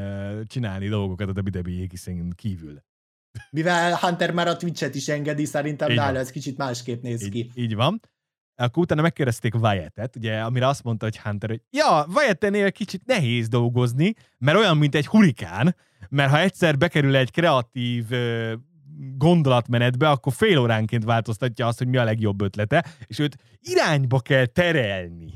csinálni 0.46 0.88
dolgokat 0.88 1.28
a 1.28 1.40
WWE 1.44 1.82
egészen 1.82 2.32
kívül. 2.36 2.82
Mivel 3.50 3.96
Hunter 3.96 4.32
már 4.32 4.48
a 4.48 4.56
Twitch-et 4.56 4.94
is 4.94 5.08
engedi, 5.08 5.44
szerintem 5.44 5.90
Így 5.90 5.96
nála 5.96 6.12
van. 6.12 6.20
ez 6.20 6.30
kicsit 6.30 6.56
másképp 6.56 7.02
néz 7.02 7.28
ki. 7.30 7.38
Így, 7.38 7.50
így 7.54 7.74
van. 7.74 8.00
Akkor 8.56 8.82
utána 8.82 9.02
megkérdezték 9.02 9.54
Wyatt-et, 9.54 10.16
ugye, 10.16 10.40
amire 10.40 10.66
azt 10.66 10.82
mondta, 10.82 11.04
hogy 11.04 11.18
Hunter, 11.18 11.48
hogy 11.48 11.60
ja, 11.70 12.06
Wyatt-ennél 12.14 12.72
kicsit 12.72 13.06
nehéz 13.06 13.48
dolgozni, 13.48 14.14
mert 14.38 14.58
olyan, 14.58 14.76
mint 14.76 14.94
egy 14.94 15.06
hurikán, 15.06 15.76
mert 16.08 16.30
ha 16.30 16.40
egyszer 16.40 16.78
bekerül 16.78 17.16
egy 17.16 17.30
kreatív 17.30 18.04
ö, 18.10 18.52
gondolatmenetbe, 19.16 20.10
akkor 20.10 20.32
fél 20.32 20.58
óránként 20.58 21.04
változtatja 21.04 21.66
azt, 21.66 21.78
hogy 21.78 21.88
mi 21.88 21.96
a 21.96 22.04
legjobb 22.04 22.40
ötlete, 22.40 22.84
és 23.06 23.18
őt 23.18 23.36
irányba 23.60 24.20
kell 24.20 24.46
terelni. 24.46 25.32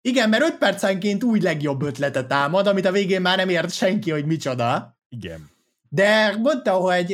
Igen, 0.00 0.28
mert 0.28 0.42
5 0.42 0.58
percenként 0.58 1.24
úgy 1.24 1.42
legjobb 1.42 1.82
ötletet 1.82 2.28
támad, 2.28 2.66
amit 2.66 2.86
a 2.86 2.92
végén 2.92 3.20
már 3.20 3.36
nem 3.36 3.48
ért 3.48 3.72
senki, 3.72 4.10
hogy 4.10 4.24
micsoda. 4.24 4.98
Igen. 5.08 5.51
De 5.94 6.36
mondta, 6.36 6.72
hogy 6.72 7.12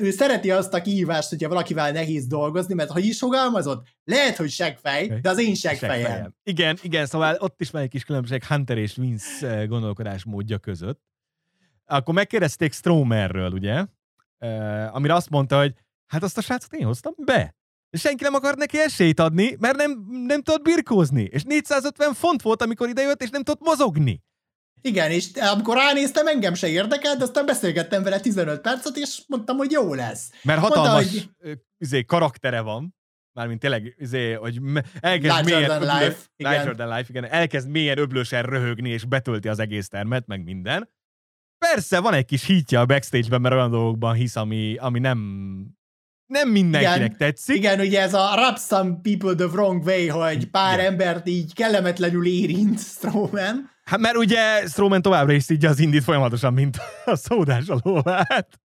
ő 0.00 0.10
szereti 0.10 0.50
azt 0.50 0.74
a 0.74 0.82
kihívást, 0.82 1.28
hogyha 1.28 1.48
valakivel 1.48 1.92
nehéz 1.92 2.26
dolgozni, 2.26 2.74
mert 2.74 2.90
ha 2.90 2.98
is 2.98 3.18
fogalmazott, 3.18 3.86
lehet, 4.04 4.36
hogy 4.36 4.50
seggfej, 4.50 5.20
de 5.20 5.30
az 5.30 5.38
én 5.38 5.54
seggfejem. 5.54 5.94
Seggfejem. 5.94 6.34
Igen, 6.42 6.78
igen, 6.82 7.06
szóval 7.06 7.36
ott 7.38 7.60
is 7.60 7.70
van 7.70 7.82
egy 7.82 7.88
kis 7.88 8.04
különbség 8.04 8.44
Hunter 8.44 8.78
és 8.78 8.96
Vince 8.96 9.64
gondolkodásmódja 9.64 10.58
között. 10.58 11.00
Akkor 11.84 12.14
megkérdezték 12.14 12.72
Stromerről, 12.72 13.52
ugye? 13.52 13.84
Amire 14.90 15.14
azt 15.14 15.30
mondta, 15.30 15.58
hogy 15.58 15.74
hát 16.06 16.22
azt 16.22 16.38
a 16.38 16.40
srácot 16.40 16.72
én 16.72 16.86
hoztam 16.86 17.14
be. 17.24 17.54
Senki 17.92 18.22
nem 18.22 18.34
akar 18.34 18.56
neki 18.56 18.78
esélyt 18.78 19.20
adni, 19.20 19.56
mert 19.58 19.76
nem, 19.76 20.06
nem 20.26 20.42
tudott 20.42 20.62
birkózni. 20.62 21.22
És 21.22 21.42
450 21.42 22.12
font 22.12 22.42
volt, 22.42 22.62
amikor 22.62 22.88
idejött, 22.88 23.22
és 23.22 23.30
nem 23.30 23.42
tudott 23.42 23.66
mozogni. 23.66 24.22
Igen, 24.82 25.10
és 25.10 25.30
amikor 25.52 25.76
ránéztem, 25.76 26.26
engem 26.26 26.54
se 26.54 26.68
érdekelt, 26.68 27.18
de 27.18 27.24
aztán 27.24 27.46
beszélgettem 27.46 28.02
vele 28.02 28.20
15 28.20 28.60
percet, 28.60 28.96
és 28.96 29.22
mondtam, 29.26 29.56
hogy 29.56 29.70
jó 29.70 29.94
lesz. 29.94 30.30
Mert 30.42 30.60
Mondta, 30.60 30.78
hatalmas 30.78 31.10
hogy- 31.10 31.28
hogy... 31.42 31.58
izé, 31.78 32.04
karaktere 32.04 32.60
van. 32.60 32.94
Mármint 33.32 33.60
tényleg, 33.60 33.94
izé, 33.98 34.32
hogy 34.32 34.60
elkezd 35.00 35.32
Larger 35.34 35.44
mélyen 35.44 35.68
than 35.68 35.82
öblö- 35.82 36.00
life, 36.00 36.16
igen. 36.36 36.52
Larger 36.52 36.74
than 36.74 36.88
life, 36.96 37.06
igen. 37.08 37.24
Elkezd 37.24 37.68
mélyen 37.68 37.98
öblösen 37.98 38.42
röhögni, 38.42 38.88
és 38.88 39.04
betölti 39.04 39.48
az 39.48 39.58
egész 39.58 39.88
termet, 39.88 40.26
meg 40.26 40.44
minden. 40.44 40.88
Persze, 41.58 41.98
van 42.00 42.14
egy 42.14 42.24
kis 42.24 42.44
hítja 42.46 42.80
a 42.80 42.86
backstage-ben, 42.86 43.40
mert 43.40 43.54
olyan 43.54 43.70
dolgokban 43.70 44.14
hisz, 44.14 44.36
ami, 44.36 44.76
ami 44.76 44.98
nem, 44.98 45.18
nem 46.26 46.48
mindenkinek 46.48 46.96
Igen. 46.96 47.16
tetszik. 47.16 47.56
Igen, 47.56 47.80
ugye 47.80 48.00
ez 48.00 48.14
a 48.14 48.34
rub 48.34 48.58
some 48.58 48.98
people 49.02 49.34
the 49.34 49.44
wrong 49.46 49.84
way, 49.84 50.08
hogy 50.08 50.46
pár 50.50 50.78
Igen. 50.78 50.92
embert 50.92 51.28
így 51.28 51.54
kellemetlenül 51.54 52.26
érint 52.26 52.78
Strowman. 52.80 53.70
Hát 53.90 54.00
mert 54.00 54.16
ugye 54.16 54.66
Strowman 54.66 55.02
továbbra 55.02 55.32
is 55.32 55.42
szidja 55.42 55.68
az 55.68 55.78
indit 55.78 56.04
folyamatosan, 56.04 56.52
mint 56.52 56.76
a 57.04 57.16
szódás 57.16 57.68
a 57.68 57.80
lóvát. 57.82 58.60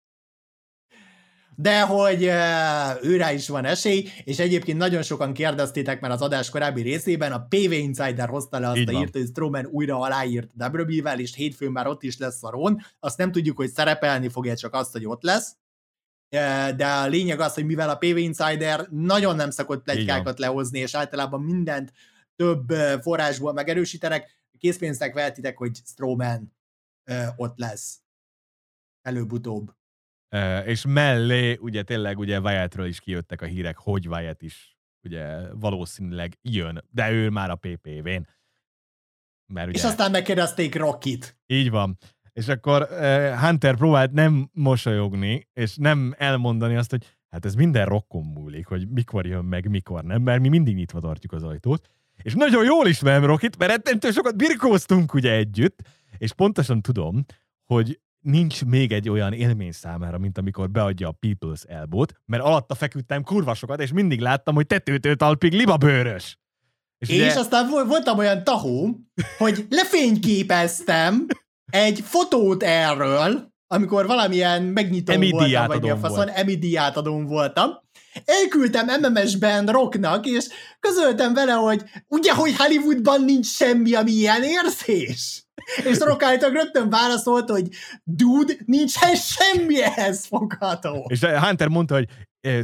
de 1.56 1.80
hogy 1.80 2.24
uh, 2.24 3.04
őrá 3.04 3.32
is 3.32 3.48
van 3.48 3.64
esély, 3.64 4.08
és 4.24 4.38
egyébként 4.38 4.78
nagyon 4.78 5.02
sokan 5.02 5.32
kérdeztétek 5.32 6.00
már 6.00 6.10
az 6.10 6.22
adás 6.22 6.50
korábbi 6.50 6.82
részében, 6.82 7.32
a 7.32 7.46
PV 7.48 7.72
Insider 7.72 8.28
hozta 8.28 8.58
le 8.58 8.68
azt 8.68 8.76
Így 8.76 8.94
a 8.94 9.00
írt, 9.00 9.12
hogy 9.12 9.26
Strowman 9.26 9.66
újra 9.66 9.98
aláírt 9.98 10.50
WWE-vel, 10.56 11.20
és 11.20 11.34
hétfőn 11.34 11.72
már 11.72 11.86
ott 11.86 12.02
is 12.02 12.18
lesz 12.18 12.42
a 12.44 12.50
Ron. 12.50 12.80
Azt 13.00 13.18
nem 13.18 13.32
tudjuk, 13.32 13.56
hogy 13.56 13.70
szerepelni 13.70 14.28
fog-e, 14.28 14.54
csak 14.54 14.74
azt, 14.74 14.92
hogy 14.92 15.06
ott 15.06 15.22
lesz. 15.22 15.56
De 16.76 16.86
a 16.86 17.06
lényeg 17.06 17.40
az, 17.40 17.54
hogy 17.54 17.64
mivel 17.64 17.90
a 17.90 17.96
PV 17.96 18.16
Insider 18.16 18.86
nagyon 18.90 19.36
nem 19.36 19.50
szokott 19.50 19.82
plegykákat 19.82 20.38
lehozni, 20.38 20.78
és 20.78 20.94
általában 20.94 21.40
mindent 21.40 21.92
több 22.36 22.72
forrásból 23.00 23.52
megerősítenek, 23.52 24.41
készpénznek 24.62 25.14
vehetitek, 25.14 25.58
hogy 25.58 25.76
Strowman 25.84 26.54
uh, 27.10 27.28
ott 27.36 27.58
lesz. 27.58 28.00
Előbb-utóbb. 29.02 29.74
és 30.64 30.84
mellé 30.86 31.56
ugye 31.56 31.82
tényleg 31.82 32.18
ugye 32.18 32.40
Wyattről 32.40 32.86
is 32.86 33.00
kijöttek 33.00 33.40
a 33.40 33.46
hírek, 33.46 33.78
hogy 33.78 34.08
Wyatt 34.08 34.42
is 34.42 34.76
ugye 35.04 35.52
valószínűleg 35.52 36.38
jön, 36.42 36.84
de 36.90 37.10
ő 37.10 37.30
már 37.30 37.50
a 37.50 37.54
PPV-n. 37.54 38.28
Mert 39.52 39.68
ugye, 39.68 39.78
és 39.78 39.84
aztán 39.84 40.10
megkérdezték 40.10 40.74
Rockit. 40.74 41.38
Így 41.46 41.70
van. 41.70 41.98
És 42.32 42.48
akkor 42.48 42.82
uh, 42.90 43.34
Hunter 43.34 43.76
próbált 43.76 44.12
nem 44.12 44.50
mosolyogni, 44.52 45.48
és 45.52 45.76
nem 45.76 46.14
elmondani 46.18 46.76
azt, 46.76 46.90
hogy 46.90 47.18
hát 47.28 47.44
ez 47.44 47.54
minden 47.54 47.86
rokkon 47.86 48.24
múlik, 48.24 48.66
hogy 48.66 48.88
mikor 48.88 49.26
jön 49.26 49.44
meg, 49.44 49.68
mikor 49.68 50.04
nem, 50.04 50.22
mert 50.22 50.40
mi 50.40 50.48
mindig 50.48 50.74
nyitva 50.74 51.00
tartjuk 51.00 51.32
az 51.32 51.42
ajtót. 51.42 51.88
És 52.22 52.34
nagyon 52.34 52.64
jól 52.64 52.86
ismerem 52.86 53.24
Rockit, 53.24 53.58
mert 53.58 53.72
ettentől 53.72 54.12
sokat 54.12 54.36
birkóztunk 54.36 55.14
ugye 55.14 55.32
együtt, 55.32 55.80
és 56.18 56.32
pontosan 56.32 56.82
tudom, 56.82 57.24
hogy 57.64 58.00
nincs 58.20 58.64
még 58.64 58.92
egy 58.92 59.08
olyan 59.08 59.32
élmény 59.32 59.72
számára, 59.72 60.18
mint 60.18 60.38
amikor 60.38 60.70
beadja 60.70 61.08
a 61.08 61.18
People's 61.26 61.68
Elbow-t, 61.68 62.14
mert 62.26 62.42
alatta 62.42 62.74
feküdtem 62.74 63.22
kurva 63.22 63.54
sokat, 63.54 63.80
és 63.80 63.92
mindig 63.92 64.20
láttam, 64.20 64.54
hogy 64.54 64.66
tetőtől 64.66 65.16
talpig 65.16 65.52
libabőrös. 65.52 66.38
És, 66.98 67.08
és 67.08 67.16
ugye... 67.16 67.38
aztán 67.38 67.68
voltam 67.68 68.18
olyan 68.18 68.44
tahó, 68.44 68.98
hogy 69.38 69.66
lefényképeztem 69.70 71.26
egy 71.70 72.00
fotót 72.00 72.62
erről, 72.62 73.52
amikor 73.66 74.06
valamilyen 74.06 74.62
megnyitó 74.62 75.14
voltam, 75.30 75.66
vagy 75.66 75.90
a 75.90 75.96
faszon, 75.96 76.28
Emi 76.28 76.78
voltam, 77.26 77.81
elküldtem 78.24 79.00
MMS-ben 79.00 79.66
Rocknak, 79.66 80.26
és 80.26 80.46
közöltem 80.80 81.34
vele, 81.34 81.52
hogy 81.52 81.82
ugye, 82.08 82.32
hogy 82.32 82.56
Hollywoodban 82.56 83.24
nincs 83.24 83.46
semmi, 83.46 83.94
ami 83.94 84.10
ilyen 84.10 84.42
érzés? 84.42 85.44
És 85.84 85.98
Rock 85.98 86.22
állítólag 86.22 86.54
rögtön 86.54 86.90
válaszolt, 86.90 87.50
hogy 87.50 87.68
dude, 88.04 88.54
nincsen 88.66 89.14
semmi 89.36 89.82
ehhez 89.82 90.26
fogható. 90.26 91.06
És 91.08 91.20
Hunter 91.20 91.68
mondta, 91.68 91.94
hogy 91.94 92.08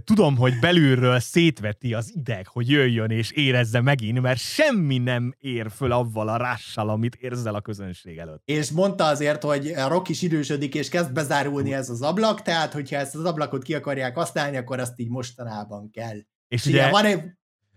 tudom, 0.04 0.36
hogy 0.36 0.58
belülről 0.60 1.20
szétveti 1.20 1.94
az 1.94 2.12
ideg, 2.14 2.46
hogy 2.46 2.70
jöjjön 2.70 3.10
és 3.10 3.30
érezze 3.30 3.80
megint, 3.80 4.20
mert 4.20 4.38
semmi 4.38 4.98
nem 4.98 5.34
ér 5.38 5.70
föl 5.70 5.92
avval 5.92 6.28
a 6.28 6.36
rással, 6.36 6.88
amit 6.88 7.14
érzel 7.14 7.54
a 7.54 7.60
közönség 7.60 8.18
előtt. 8.18 8.42
És 8.44 8.70
mondta 8.70 9.04
azért, 9.04 9.42
hogy 9.42 9.66
a 9.66 9.88
Rock 9.88 10.08
is 10.08 10.22
idősödik, 10.22 10.74
és 10.74 10.88
kezd 10.88 11.12
bezárulni 11.12 11.74
ez 11.74 11.90
az 11.90 12.02
ablak, 12.02 12.42
tehát 12.42 12.72
hogyha 12.72 12.96
ezt 12.96 13.14
az 13.14 13.24
ablakot 13.24 13.62
ki 13.62 13.74
akarják 13.74 14.14
használni, 14.14 14.56
akkor 14.56 14.80
azt 14.80 15.00
így 15.00 15.08
mostanában 15.08 15.90
kell. 15.90 16.16
És 16.48 16.66
ugye, 16.66 16.90
van 16.90 17.04
egy... 17.04 17.22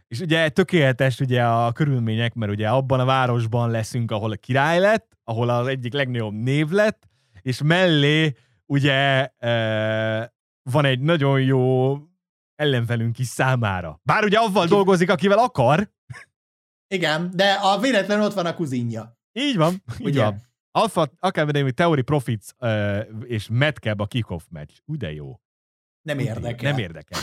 és 0.07 0.19
ugye 0.19 0.49
tökéletes 0.49 1.19
ugye 1.19 1.43
a 1.43 1.71
körülmények, 1.71 2.33
mert 2.33 2.51
ugye 2.51 2.69
abban 2.69 2.99
a 2.99 3.05
városban 3.05 3.71
leszünk, 3.71 4.11
ahol 4.11 4.31
a 4.31 4.35
király 4.35 4.79
lett, 4.79 5.17
ahol 5.23 5.49
az 5.49 5.67
egyik 5.67 5.93
legnagyobb 5.93 6.33
név 6.33 6.69
lett, 6.69 7.07
és 7.41 7.61
mellé 7.61 8.33
ugye 8.65 9.29
van 10.71 10.85
egy 10.85 10.99
nagyon 10.99 11.41
jó 11.41 11.97
ellenfelünk 12.55 13.19
is 13.19 13.27
számára. 13.27 13.99
Bár 14.03 14.23
ugye 14.23 14.37
avval 14.37 14.65
dolgozik, 14.65 15.09
akivel 15.09 15.37
akar. 15.37 15.91
Igen, 16.87 17.31
de 17.33 17.51
a 17.51 17.79
véletlen 17.79 18.21
ott 18.21 18.33
van 18.33 18.45
a 18.45 18.55
kuzinja. 18.55 19.17
Így 19.31 19.57
van, 19.57 19.83
így 19.99 20.05
ugye? 20.05 20.23
van. 20.23 20.49
Alpha 20.71 21.09
Academy 21.19 21.71
Theory 21.71 22.01
Profits 22.01 22.45
uh, 22.59 22.99
és 23.23 23.47
Metcab 23.51 24.01
a 24.01 24.05
kickoff 24.05 24.43
match. 24.49 24.79
Ugye 24.85 25.11
jó. 25.11 25.39
Nem 26.01 26.19
érdekel. 26.19 26.71
Nem 26.71 26.79
érdekel. 26.79 27.19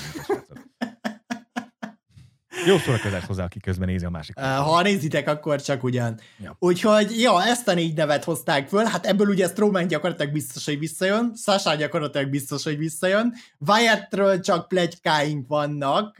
Jó 2.67 2.79
szórakozás 2.79 3.25
hozzá, 3.25 3.45
aki 3.45 3.61
közben 3.61 3.89
nézi 3.89 4.05
a 4.05 4.11
másik. 4.11 4.39
Ha 4.39 4.83
nézitek, 4.83 5.29
akkor 5.29 5.63
csak 5.63 5.83
ugyan. 5.83 6.21
Ja. 6.43 6.57
Úgyhogy, 6.59 7.21
ja, 7.21 7.45
ezt 7.45 7.69
a 7.69 7.75
négy 7.75 7.97
nevet 7.97 8.25
hozták 8.25 8.69
föl, 8.69 8.85
hát 8.85 9.07
ebből 9.07 9.29
ugye 9.29 9.49
Strowman 9.49 9.87
gyakorlatilag 9.87 10.33
biztos, 10.33 10.65
hogy 10.65 10.79
visszajön, 10.79 11.33
Sasha 11.37 11.75
gyakorlatilag 11.75 12.29
biztos, 12.29 12.65
hogy 12.65 12.79
visszajön, 12.79 13.35
Wyattről 13.67 14.41
csak 14.41 14.69
plegykáink 14.69 15.49
vannak, 15.49 16.17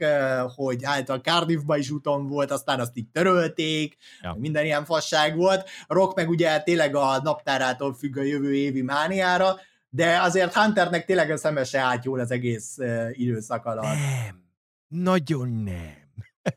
hogy 0.55 0.83
állt 0.83 1.09
a 1.09 1.21
Cardiffba 1.21 1.77
is 1.77 1.89
úton 1.89 2.27
volt, 2.27 2.51
aztán 2.51 2.79
azt 2.79 2.97
így 2.97 3.07
törölték, 3.07 3.97
ja. 4.21 4.35
minden 4.39 4.65
ilyen 4.65 4.85
fasság 4.85 5.35
volt. 5.35 5.69
Rock 5.87 6.15
meg 6.15 6.29
ugye 6.29 6.59
tényleg 6.59 6.95
a 6.95 7.19
naptárától 7.23 7.93
függ 7.93 8.17
a 8.17 8.23
jövő 8.23 8.53
évi 8.53 8.81
mániára, 8.81 9.55
de 9.89 10.19
azért 10.21 10.53
Hunternek 10.53 11.05
tényleg 11.05 11.31
a 11.31 11.37
szemese 11.37 11.79
állt 11.79 12.05
jól 12.05 12.19
az 12.19 12.31
egész 12.31 12.77
időszak 13.11 13.65
alatt. 13.65 13.83
Nem, 13.83 14.43
nagyon 14.87 15.49
nem. 15.49 15.98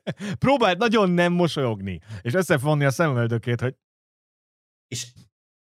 Próbált 0.39 0.79
nagyon 0.79 1.11
nem 1.11 1.33
mosolyogni, 1.33 2.01
és 2.23 2.35
összefonni 2.35 2.85
a 2.85 2.91
szemöldökét, 2.91 3.61
hogy... 3.61 3.75
És 4.89 5.07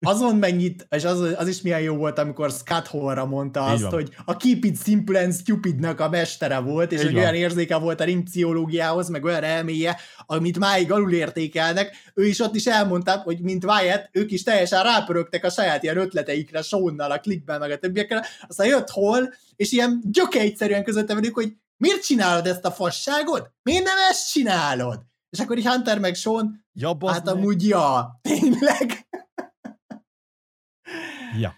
azon 0.00 0.36
mennyit, 0.36 0.86
és 0.90 1.04
az, 1.04 1.20
az 1.20 1.48
is 1.48 1.62
milyen 1.62 1.80
jó 1.80 1.96
volt, 1.96 2.18
amikor 2.18 2.50
Scott 2.50 2.86
Hallra 2.86 3.26
mondta 3.26 3.64
azt, 3.64 3.84
hogy 3.84 4.14
a 4.24 4.36
Keep 4.36 4.64
It 4.64 4.82
Simple 4.82 5.20
and 5.20 5.34
Stupidnak 5.34 6.00
a 6.00 6.08
mestere 6.08 6.58
volt, 6.58 6.92
és 6.92 7.02
hogy 7.02 7.16
olyan 7.16 7.34
érzéke 7.34 7.76
volt 7.76 8.00
a 8.00 8.04
ringpszichológiához, 8.04 9.08
meg 9.08 9.24
olyan 9.24 9.42
elméje, 9.42 9.96
amit 10.26 10.58
máig 10.58 10.92
alulértékelnek. 10.92 11.96
Ő 12.14 12.26
is 12.26 12.40
ott 12.40 12.54
is 12.54 12.66
elmondta, 12.66 13.16
hogy 13.16 13.40
mint 13.40 13.64
Wyatt, 13.64 14.08
ők 14.12 14.30
is 14.30 14.42
teljesen 14.42 14.82
rápörögtek 14.82 15.44
a 15.44 15.50
saját 15.50 15.82
ilyen 15.82 15.96
ötleteikre, 15.96 16.62
Shonnal, 16.62 17.10
a 17.10 17.18
klikben, 17.18 17.58
meg 17.58 17.70
a 17.70 17.78
többiekkel. 17.78 18.24
Aztán 18.48 18.66
jött 18.66 18.90
Hall, 18.90 19.28
és 19.56 19.72
ilyen 19.72 20.00
gyökeegyszerűen 20.04 20.84
közötte 20.84 21.14
velük, 21.14 21.34
hogy 21.34 21.52
miért 21.76 22.02
csinálod 22.02 22.46
ezt 22.46 22.64
a 22.64 22.70
fasságot? 22.70 23.52
Miért 23.62 23.84
nem 23.84 23.96
ezt 24.10 24.30
csinálod? 24.30 25.06
És 25.28 25.38
akkor 25.38 25.58
így 25.58 25.66
Hunter 25.66 25.98
meg 25.98 26.14
Sean, 26.14 26.66
ja, 26.72 26.96
hát 27.06 27.24
meg. 27.24 27.34
amúgy 27.34 27.68
ja, 27.68 28.18
tényleg. 28.22 29.08
Ja. 31.38 31.54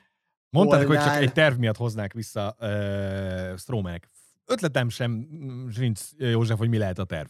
Mondták, 0.50 0.86
hogy 0.86 0.98
csak 0.98 1.16
egy 1.16 1.32
terv 1.32 1.58
miatt 1.58 1.76
hoznák 1.76 2.12
vissza 2.12 2.56
uh, 2.60 3.56
Stromanek. 3.56 4.08
Ötletem 4.44 4.88
sem 4.88 5.28
sincs, 5.74 6.00
József, 6.16 6.58
hogy 6.58 6.68
mi 6.68 6.78
lehet 6.78 6.98
a 6.98 7.04
terv. 7.04 7.28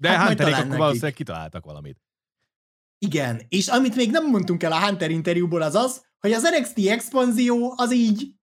De 0.00 0.08
hát 0.08 0.26
Hunterék 0.26 0.54
akkor 0.54 0.76
valószínűleg 0.76 1.12
kitaláltak 1.12 1.64
valamit. 1.64 2.02
Igen, 2.98 3.42
és 3.48 3.68
amit 3.68 3.96
még 3.96 4.10
nem 4.10 4.30
mondtunk 4.30 4.62
el 4.62 4.72
a 4.72 4.86
Hunter 4.86 5.10
interjúból 5.10 5.62
az 5.62 5.74
az, 5.74 6.04
hogy 6.18 6.32
az 6.32 6.42
NXT 6.42 6.88
expanzió 6.88 7.74
az 7.76 7.92
így 7.92 8.34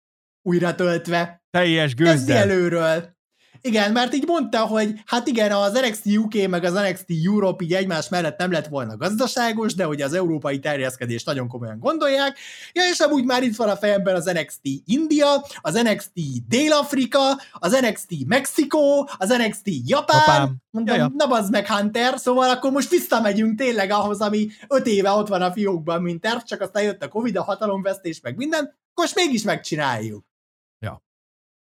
újra 0.42 0.76
töltve. 0.76 1.44
Teljes 1.50 1.96
gőzzel. 1.96 2.38
előről. 2.38 3.17
Igen, 3.62 3.92
mert 3.92 4.14
így 4.14 4.26
mondta, 4.28 4.60
hogy 4.66 4.94
hát 5.06 5.28
igen, 5.28 5.52
az 5.52 5.74
NXT 5.74 6.18
UK 6.18 6.48
meg 6.50 6.64
az 6.64 6.74
NXT 6.74 7.06
Europe 7.26 7.64
így 7.64 7.74
egymás 7.74 8.10
mellett 8.10 8.38
nem 8.38 8.52
lett 8.52 8.68
volna 8.68 8.98
gazdaságos, 8.98 9.76
de 9.76 9.84
hogy 9.84 10.02
az 10.02 10.14
európai 10.14 10.60
terjeszkedést 10.60 11.26
nagyon 11.26 11.48
komolyan 11.48 11.80
gondolják. 11.80 12.38
Ja, 12.74 12.84
és 12.92 13.00
amúgy 13.00 13.24
már 13.24 13.44
itt 13.44 13.56
van 13.56 13.70
a 13.70 13.76
fejemben 13.76 14.16
az 14.16 14.26
NXT 14.26 14.62
India, 14.86 15.46
az 15.62 15.74
NXT 15.74 16.12
Dél-Afrika, 16.48 17.20
az 17.52 17.80
NXT 17.82 18.26
Mexikó, 18.26 19.10
az 19.18 19.30
NXT 19.30 19.70
Japán. 19.86 20.20
Japán. 20.20 20.56
Mondom, 20.70 20.96
ja, 20.96 21.02
ja. 21.02 21.12
na 21.16 21.28
bazd 21.28 21.52
meg 21.52 21.68
Hunter, 21.68 22.20
szóval 22.20 22.50
akkor 22.50 22.72
most 22.72 22.90
visszamegyünk 22.90 23.58
tényleg 23.58 23.92
ahhoz, 23.92 24.20
ami 24.20 24.48
öt 24.68 24.88
éve 24.88 25.12
ott 25.12 25.28
van 25.28 25.42
a 25.42 25.52
fiókban, 25.52 26.02
mint 26.02 26.22
terv, 26.22 26.40
csak 26.40 26.62
aztán 26.62 26.84
jött 26.84 27.04
a 27.04 27.08
Covid, 27.08 27.38
a 27.38 27.44
hatalomvesztés, 27.44 28.22
meg 28.22 28.36
minden, 28.36 28.76
most 28.94 29.16
mégis 29.16 29.44
megcsináljuk. 29.44 30.26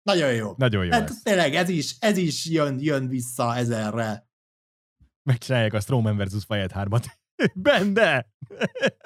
Nagyon 0.03 0.33
jó. 0.33 0.55
Nagyon 0.57 0.85
jó 0.85 0.91
hát, 0.91 1.23
Tényleg, 1.23 1.55
ez 1.55 1.69
is, 1.69 1.97
ez 1.99 2.17
is 2.17 2.47
jön, 2.47 2.77
jön 2.81 3.09
vissza 3.09 3.57
ezerre. 3.57 4.29
Megcsinálják 5.23 5.73
a 5.73 5.81
Strowman 5.81 6.17
versus 6.17 6.45
Wyatt 6.49 6.73
3-at. 6.75 7.05
Bende! 7.55 8.33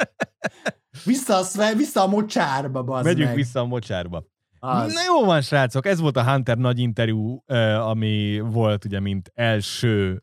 vissza, 1.05 1.37
a, 1.37 1.75
vissza 1.77 2.03
a 2.03 2.07
mocsárba, 2.07 2.83
bazd 2.83 3.05
Megyünk 3.05 3.27
meg. 3.27 3.37
vissza 3.37 3.61
a 3.61 3.65
mocsárba. 3.65 4.25
Az. 4.59 4.93
Na 4.93 5.01
jó 5.07 5.25
van, 5.25 5.41
srácok, 5.41 5.87
ez 5.87 6.01
volt 6.01 6.17
a 6.17 6.31
Hunter 6.31 6.59
nagy 6.59 6.79
interjú, 6.79 7.43
ami 7.81 8.41
volt 8.41 8.85
ugye, 8.85 9.01
mint 9.01 9.31
első, 9.35 10.23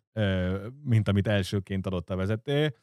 mint 0.83 1.07
amit 1.07 1.27
elsőként 1.27 1.85
adott 1.85 2.09
a 2.09 2.15
vezető, 2.15 2.75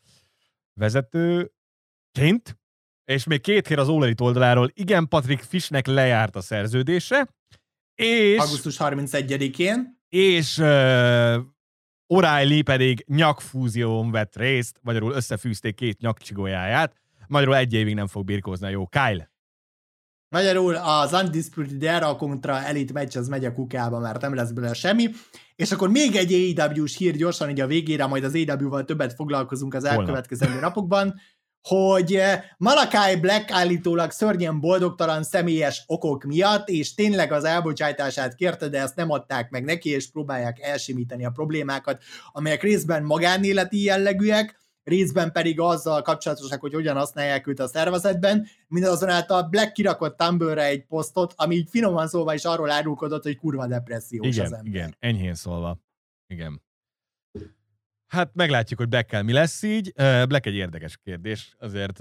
vezetőként, 0.75 2.59
és 3.05 3.25
még 3.25 3.41
két 3.41 3.69
hér 3.69 3.79
az 3.79 3.89
All 3.89 4.13
oldaláról, 4.23 4.71
igen, 4.75 5.09
Patrick 5.09 5.43
Fishnek 5.43 5.87
lejárt 5.87 6.37
a 6.37 6.41
szerződése, 6.41 7.29
és... 7.99 8.39
Augusztus 8.39 8.77
31-én. 8.79 9.99
És 10.09 10.59
uh, 10.59 10.67
O'Reilly 12.15 12.63
pedig 12.65 13.05
nyakfúzión 13.07 14.11
vett 14.11 14.37
részt, 14.37 14.79
magyarul 14.83 15.13
összefűzték 15.13 15.75
két 15.75 16.01
nyakcsigójáját, 16.01 16.95
magyarul 17.27 17.57
egy 17.57 17.73
évig 17.73 17.95
nem 17.95 18.07
fog 18.07 18.25
birkózni 18.25 18.67
a 18.67 18.71
jó 18.71 18.87
Kyle. 18.87 19.31
Magyarul 20.29 20.75
az 20.75 21.13
Undisputed 21.13 21.83
Era 21.83 22.17
kontra 22.17 22.63
Elite 22.63 22.93
Match 22.93 23.19
az 23.19 23.29
megy 23.29 23.45
a 23.45 23.53
kukába, 23.53 23.99
mert 23.99 24.21
nem 24.21 24.35
lesz 24.35 24.51
belőle 24.51 24.75
semmi. 24.75 25.09
És 25.57 25.73
akkor 25.73 25.91
még 25.91 26.17
egy 26.17 26.57
AEW-s 26.59 26.97
hír 26.97 27.17
gyorsan 27.17 27.51
így 27.51 27.61
a 27.61 27.67
végére, 27.67 28.07
majd 28.07 28.25
az 28.25 28.35
AEW-val 28.35 28.85
többet 28.85 29.15
foglalkozunk 29.15 29.75
az 29.75 29.85
elkövetkezendő 29.85 30.61
napokban 30.61 31.21
hogy 31.63 32.15
eh, 32.15 32.43
Malakai 32.57 33.17
Black 33.17 33.51
állítólag 33.51 34.11
szörnyen 34.11 34.61
boldogtalan 34.61 35.23
személyes 35.23 35.85
okok 35.87 36.25
miatt, 36.25 36.69
és 36.69 36.95
tényleg 36.95 37.33
az 37.33 37.45
elbocsátását 37.45 38.35
kérte, 38.35 38.69
de 38.69 38.81
ezt 38.81 38.97
nem 38.97 39.11
adták 39.11 39.51
meg 39.51 39.65
neki, 39.65 39.91
és 39.91 40.11
próbálják 40.11 40.61
elsimítani 40.61 41.25
a 41.25 41.31
problémákat, 41.31 42.03
amelyek 42.33 42.63
részben 42.63 43.03
magánéleti 43.03 43.83
jellegűek, 43.83 44.59
részben 44.85 45.33
pedig 45.33 45.61
azzal 45.61 46.03
kapcsolatosak, 46.03 46.61
hogy 46.61 46.75
hogyan 46.75 46.97
használják 46.97 47.47
őt 47.47 47.61
a 47.61 47.69
szervezetben. 47.69 48.47
Mindazonáltal 48.69 49.43
Black 49.43 49.73
kirakott 49.73 50.17
tumblr 50.17 50.59
egy 50.59 50.85
posztot, 50.85 51.33
ami 51.37 51.55
így 51.55 51.69
finoman 51.71 52.09
szólva 52.09 52.35
is 52.35 52.45
arról 52.45 52.71
árulkodott, 52.71 53.23
hogy 53.23 53.37
kurva 53.37 53.67
depressziós 53.67 54.27
igen, 54.27 54.45
az 54.45 54.53
ember. 54.53 54.73
Igen, 54.73 54.97
enyhén 54.99 55.35
szólva. 55.35 55.79
Igen. 56.27 56.63
Hát 58.09 58.31
meglátjuk, 58.35 58.79
hogy 58.79 58.89
Black 58.89 59.23
mi 59.23 59.33
lesz 59.33 59.63
így. 59.63 59.93
Black 59.95 60.47
egy 60.47 60.55
érdekes 60.55 60.97
kérdés, 60.97 61.55
azért 61.59 61.99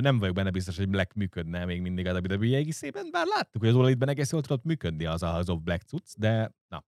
nem 0.00 0.18
vagyok 0.18 0.34
benne 0.34 0.50
biztos, 0.50 0.76
hogy 0.76 0.88
Black 0.88 1.14
működne 1.14 1.64
még 1.64 1.80
mindig 1.80 2.06
a 2.06 2.20
WWE 2.20 2.56
egészében, 2.56 3.08
bár 3.10 3.26
láttuk, 3.26 3.60
hogy 3.62 3.70
az 3.70 3.76
All 3.76 4.08
egész 4.08 4.32
jól 4.32 4.42
tudott 4.42 4.64
működni 4.64 5.04
az 5.04 5.22
a 5.22 5.32
House 5.32 5.52
of 5.52 5.60
Black 5.60 5.82
cucc, 5.82 6.14
de 6.16 6.54
na. 6.68 6.84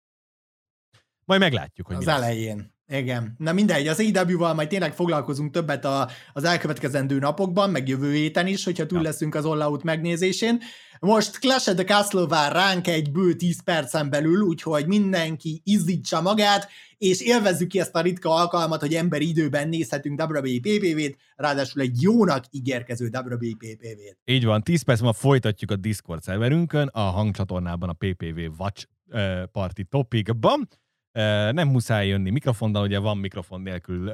Majd 1.25 1.41
meglátjuk, 1.41 1.87
hogy 1.87 1.97
az 1.97 2.09
elején. 2.09 2.57
Lesz. 2.57 2.67
Igen. 2.89 3.35
Na 3.39 3.53
mindegy, 3.53 3.89
az 3.89 4.01
AEW-val 4.01 4.55
majd 4.55 4.69
tényleg 4.69 4.95
foglalkozunk 4.95 5.53
többet 5.53 5.85
a, 5.85 6.09
az 6.33 6.45
elkövetkezendő 6.45 7.19
napokban, 7.19 7.71
meg 7.71 7.89
jövő 7.89 8.13
héten 8.13 8.47
is, 8.47 8.65
hogyha 8.65 8.87
túl 8.87 9.03
leszünk 9.03 9.35
az 9.35 9.45
All 9.45 9.63
Out 9.63 9.83
megnézésén. 9.83 10.61
Most 11.01 11.39
Clash 11.39 11.69
of 11.69 11.75
the 11.75 11.85
Castle 11.85 12.27
vár 12.27 12.53
ránk 12.53 12.87
egy 12.87 13.13
bő 13.13 13.35
10 13.35 13.63
percen 13.63 14.11
belül, 14.11 14.41
úgyhogy 14.41 14.87
mindenki 14.87 15.61
izzítsa 15.65 16.21
magát, 16.21 16.69
és 16.99 17.21
élvezzük 17.21 17.69
ki 17.69 17.81
ezt 17.81 17.95
a 17.95 18.01
ritka 18.01 18.35
alkalmat, 18.35 18.81
hogy 18.81 18.95
emberi 18.95 19.29
időben 19.29 19.69
nézhetünk 19.69 20.21
WWE 20.21 20.59
PPV-t, 20.61 21.17
ráadásul 21.37 21.83
egy 21.83 22.03
jónak 22.03 22.45
ígérkező 22.51 23.11
WWE 23.13 23.55
PPV-t. 23.59 24.19
Így 24.25 24.45
van, 24.45 24.63
10 24.63 24.83
perc 24.83 25.01
múlva 25.01 25.17
folytatjuk 25.17 25.71
a 25.71 25.77
Discord 25.77 26.23
szerverünkön, 26.23 26.87
a 26.87 27.01
hangcsatornában 27.01 27.89
a 27.89 27.93
PPV 27.93 28.39
Watch 28.59 28.87
Party 29.53 29.83
topikban. 29.89 30.69
Nem 31.53 31.69
muszáj 31.69 32.07
jönni 32.07 32.31
mikrofonnal, 32.31 32.83
ugye 32.83 32.99
van 32.99 33.19
mikrofon 33.19 33.61
nélkül 33.61 34.13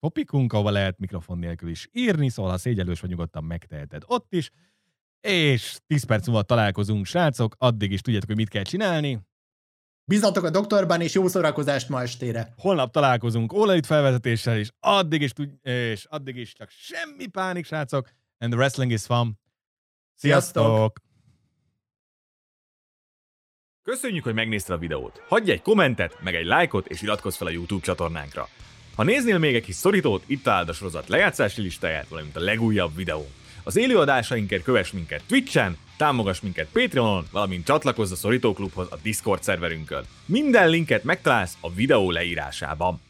topikunk, 0.00 0.52
ahol 0.52 0.72
lehet 0.72 0.98
mikrofon 0.98 1.38
nélkül 1.38 1.68
is 1.68 1.88
írni, 1.92 2.28
szóval 2.28 2.50
ha 2.50 2.58
szégyelős 2.58 3.00
vagy 3.00 3.10
nyugodtan 3.10 3.44
megteheted 3.44 4.02
ott 4.06 4.34
is. 4.34 4.50
És 5.20 5.78
10 5.86 6.04
perc 6.04 6.26
múlva 6.26 6.42
találkozunk, 6.42 7.06
srácok, 7.06 7.54
addig 7.58 7.92
is 7.92 8.00
tudjátok, 8.00 8.28
hogy 8.28 8.36
mit 8.36 8.48
kell 8.48 8.62
csinálni. 8.62 9.20
Bizatok 10.04 10.44
a 10.44 10.50
doktorban, 10.50 11.00
és 11.00 11.14
jó 11.14 11.28
szórakozást 11.28 11.88
ma 11.88 12.02
estére. 12.02 12.54
Holnap 12.56 12.92
találkozunk 12.92 13.52
Olalit 13.52 13.86
felvezetéssel, 13.86 14.58
és 14.58 14.70
addig 14.80 15.22
is, 15.22 15.32
tud, 15.32 15.50
és 15.62 16.04
addig 16.04 16.36
is 16.36 16.52
csak 16.52 16.70
semmi 16.70 17.26
pánik, 17.26 17.64
srácok. 17.64 18.10
And 18.38 18.50
the 18.50 18.60
wrestling 18.60 18.92
is 18.92 19.02
fun. 19.02 19.38
Sziasztok! 20.14 20.64
Sziasztok! 20.64 21.03
Köszönjük, 23.84 24.24
hogy 24.24 24.34
megnézted 24.34 24.74
a 24.74 24.78
videót. 24.78 25.22
Hagyj 25.28 25.50
egy 25.50 25.62
kommentet, 25.62 26.16
meg 26.22 26.34
egy 26.34 26.44
lájkot, 26.44 26.86
és 26.86 27.02
iratkozz 27.02 27.36
fel 27.36 27.46
a 27.46 27.50
YouTube 27.50 27.84
csatornánkra. 27.84 28.48
Ha 28.96 29.02
néznél 29.02 29.38
még 29.38 29.54
egy 29.54 29.64
kis 29.64 29.74
szorítót, 29.74 30.22
itt 30.26 30.42
találd 30.42 30.68
a 30.68 30.72
sorozat 30.72 31.08
lejátszási 31.08 31.62
listáját, 31.62 32.08
valamint 32.08 32.36
a 32.36 32.40
legújabb 32.40 32.96
videó. 32.96 33.26
Az 33.62 33.76
élőadásainkért 33.76 34.62
kövess 34.62 34.90
minket 34.90 35.22
Twitch-en, 35.26 35.76
támogass 35.96 36.40
minket 36.40 36.68
Patreonon, 36.72 37.26
valamint 37.30 37.64
csatlakozz 37.64 38.12
a 38.12 38.16
Szorító 38.16 38.52
Klubhoz 38.52 38.86
a 38.90 38.98
Discord 39.02 39.42
szerverünkön. 39.42 40.04
Minden 40.26 40.68
linket 40.68 41.04
megtalálsz 41.04 41.56
a 41.60 41.72
videó 41.72 42.10
leírásában. 42.10 43.00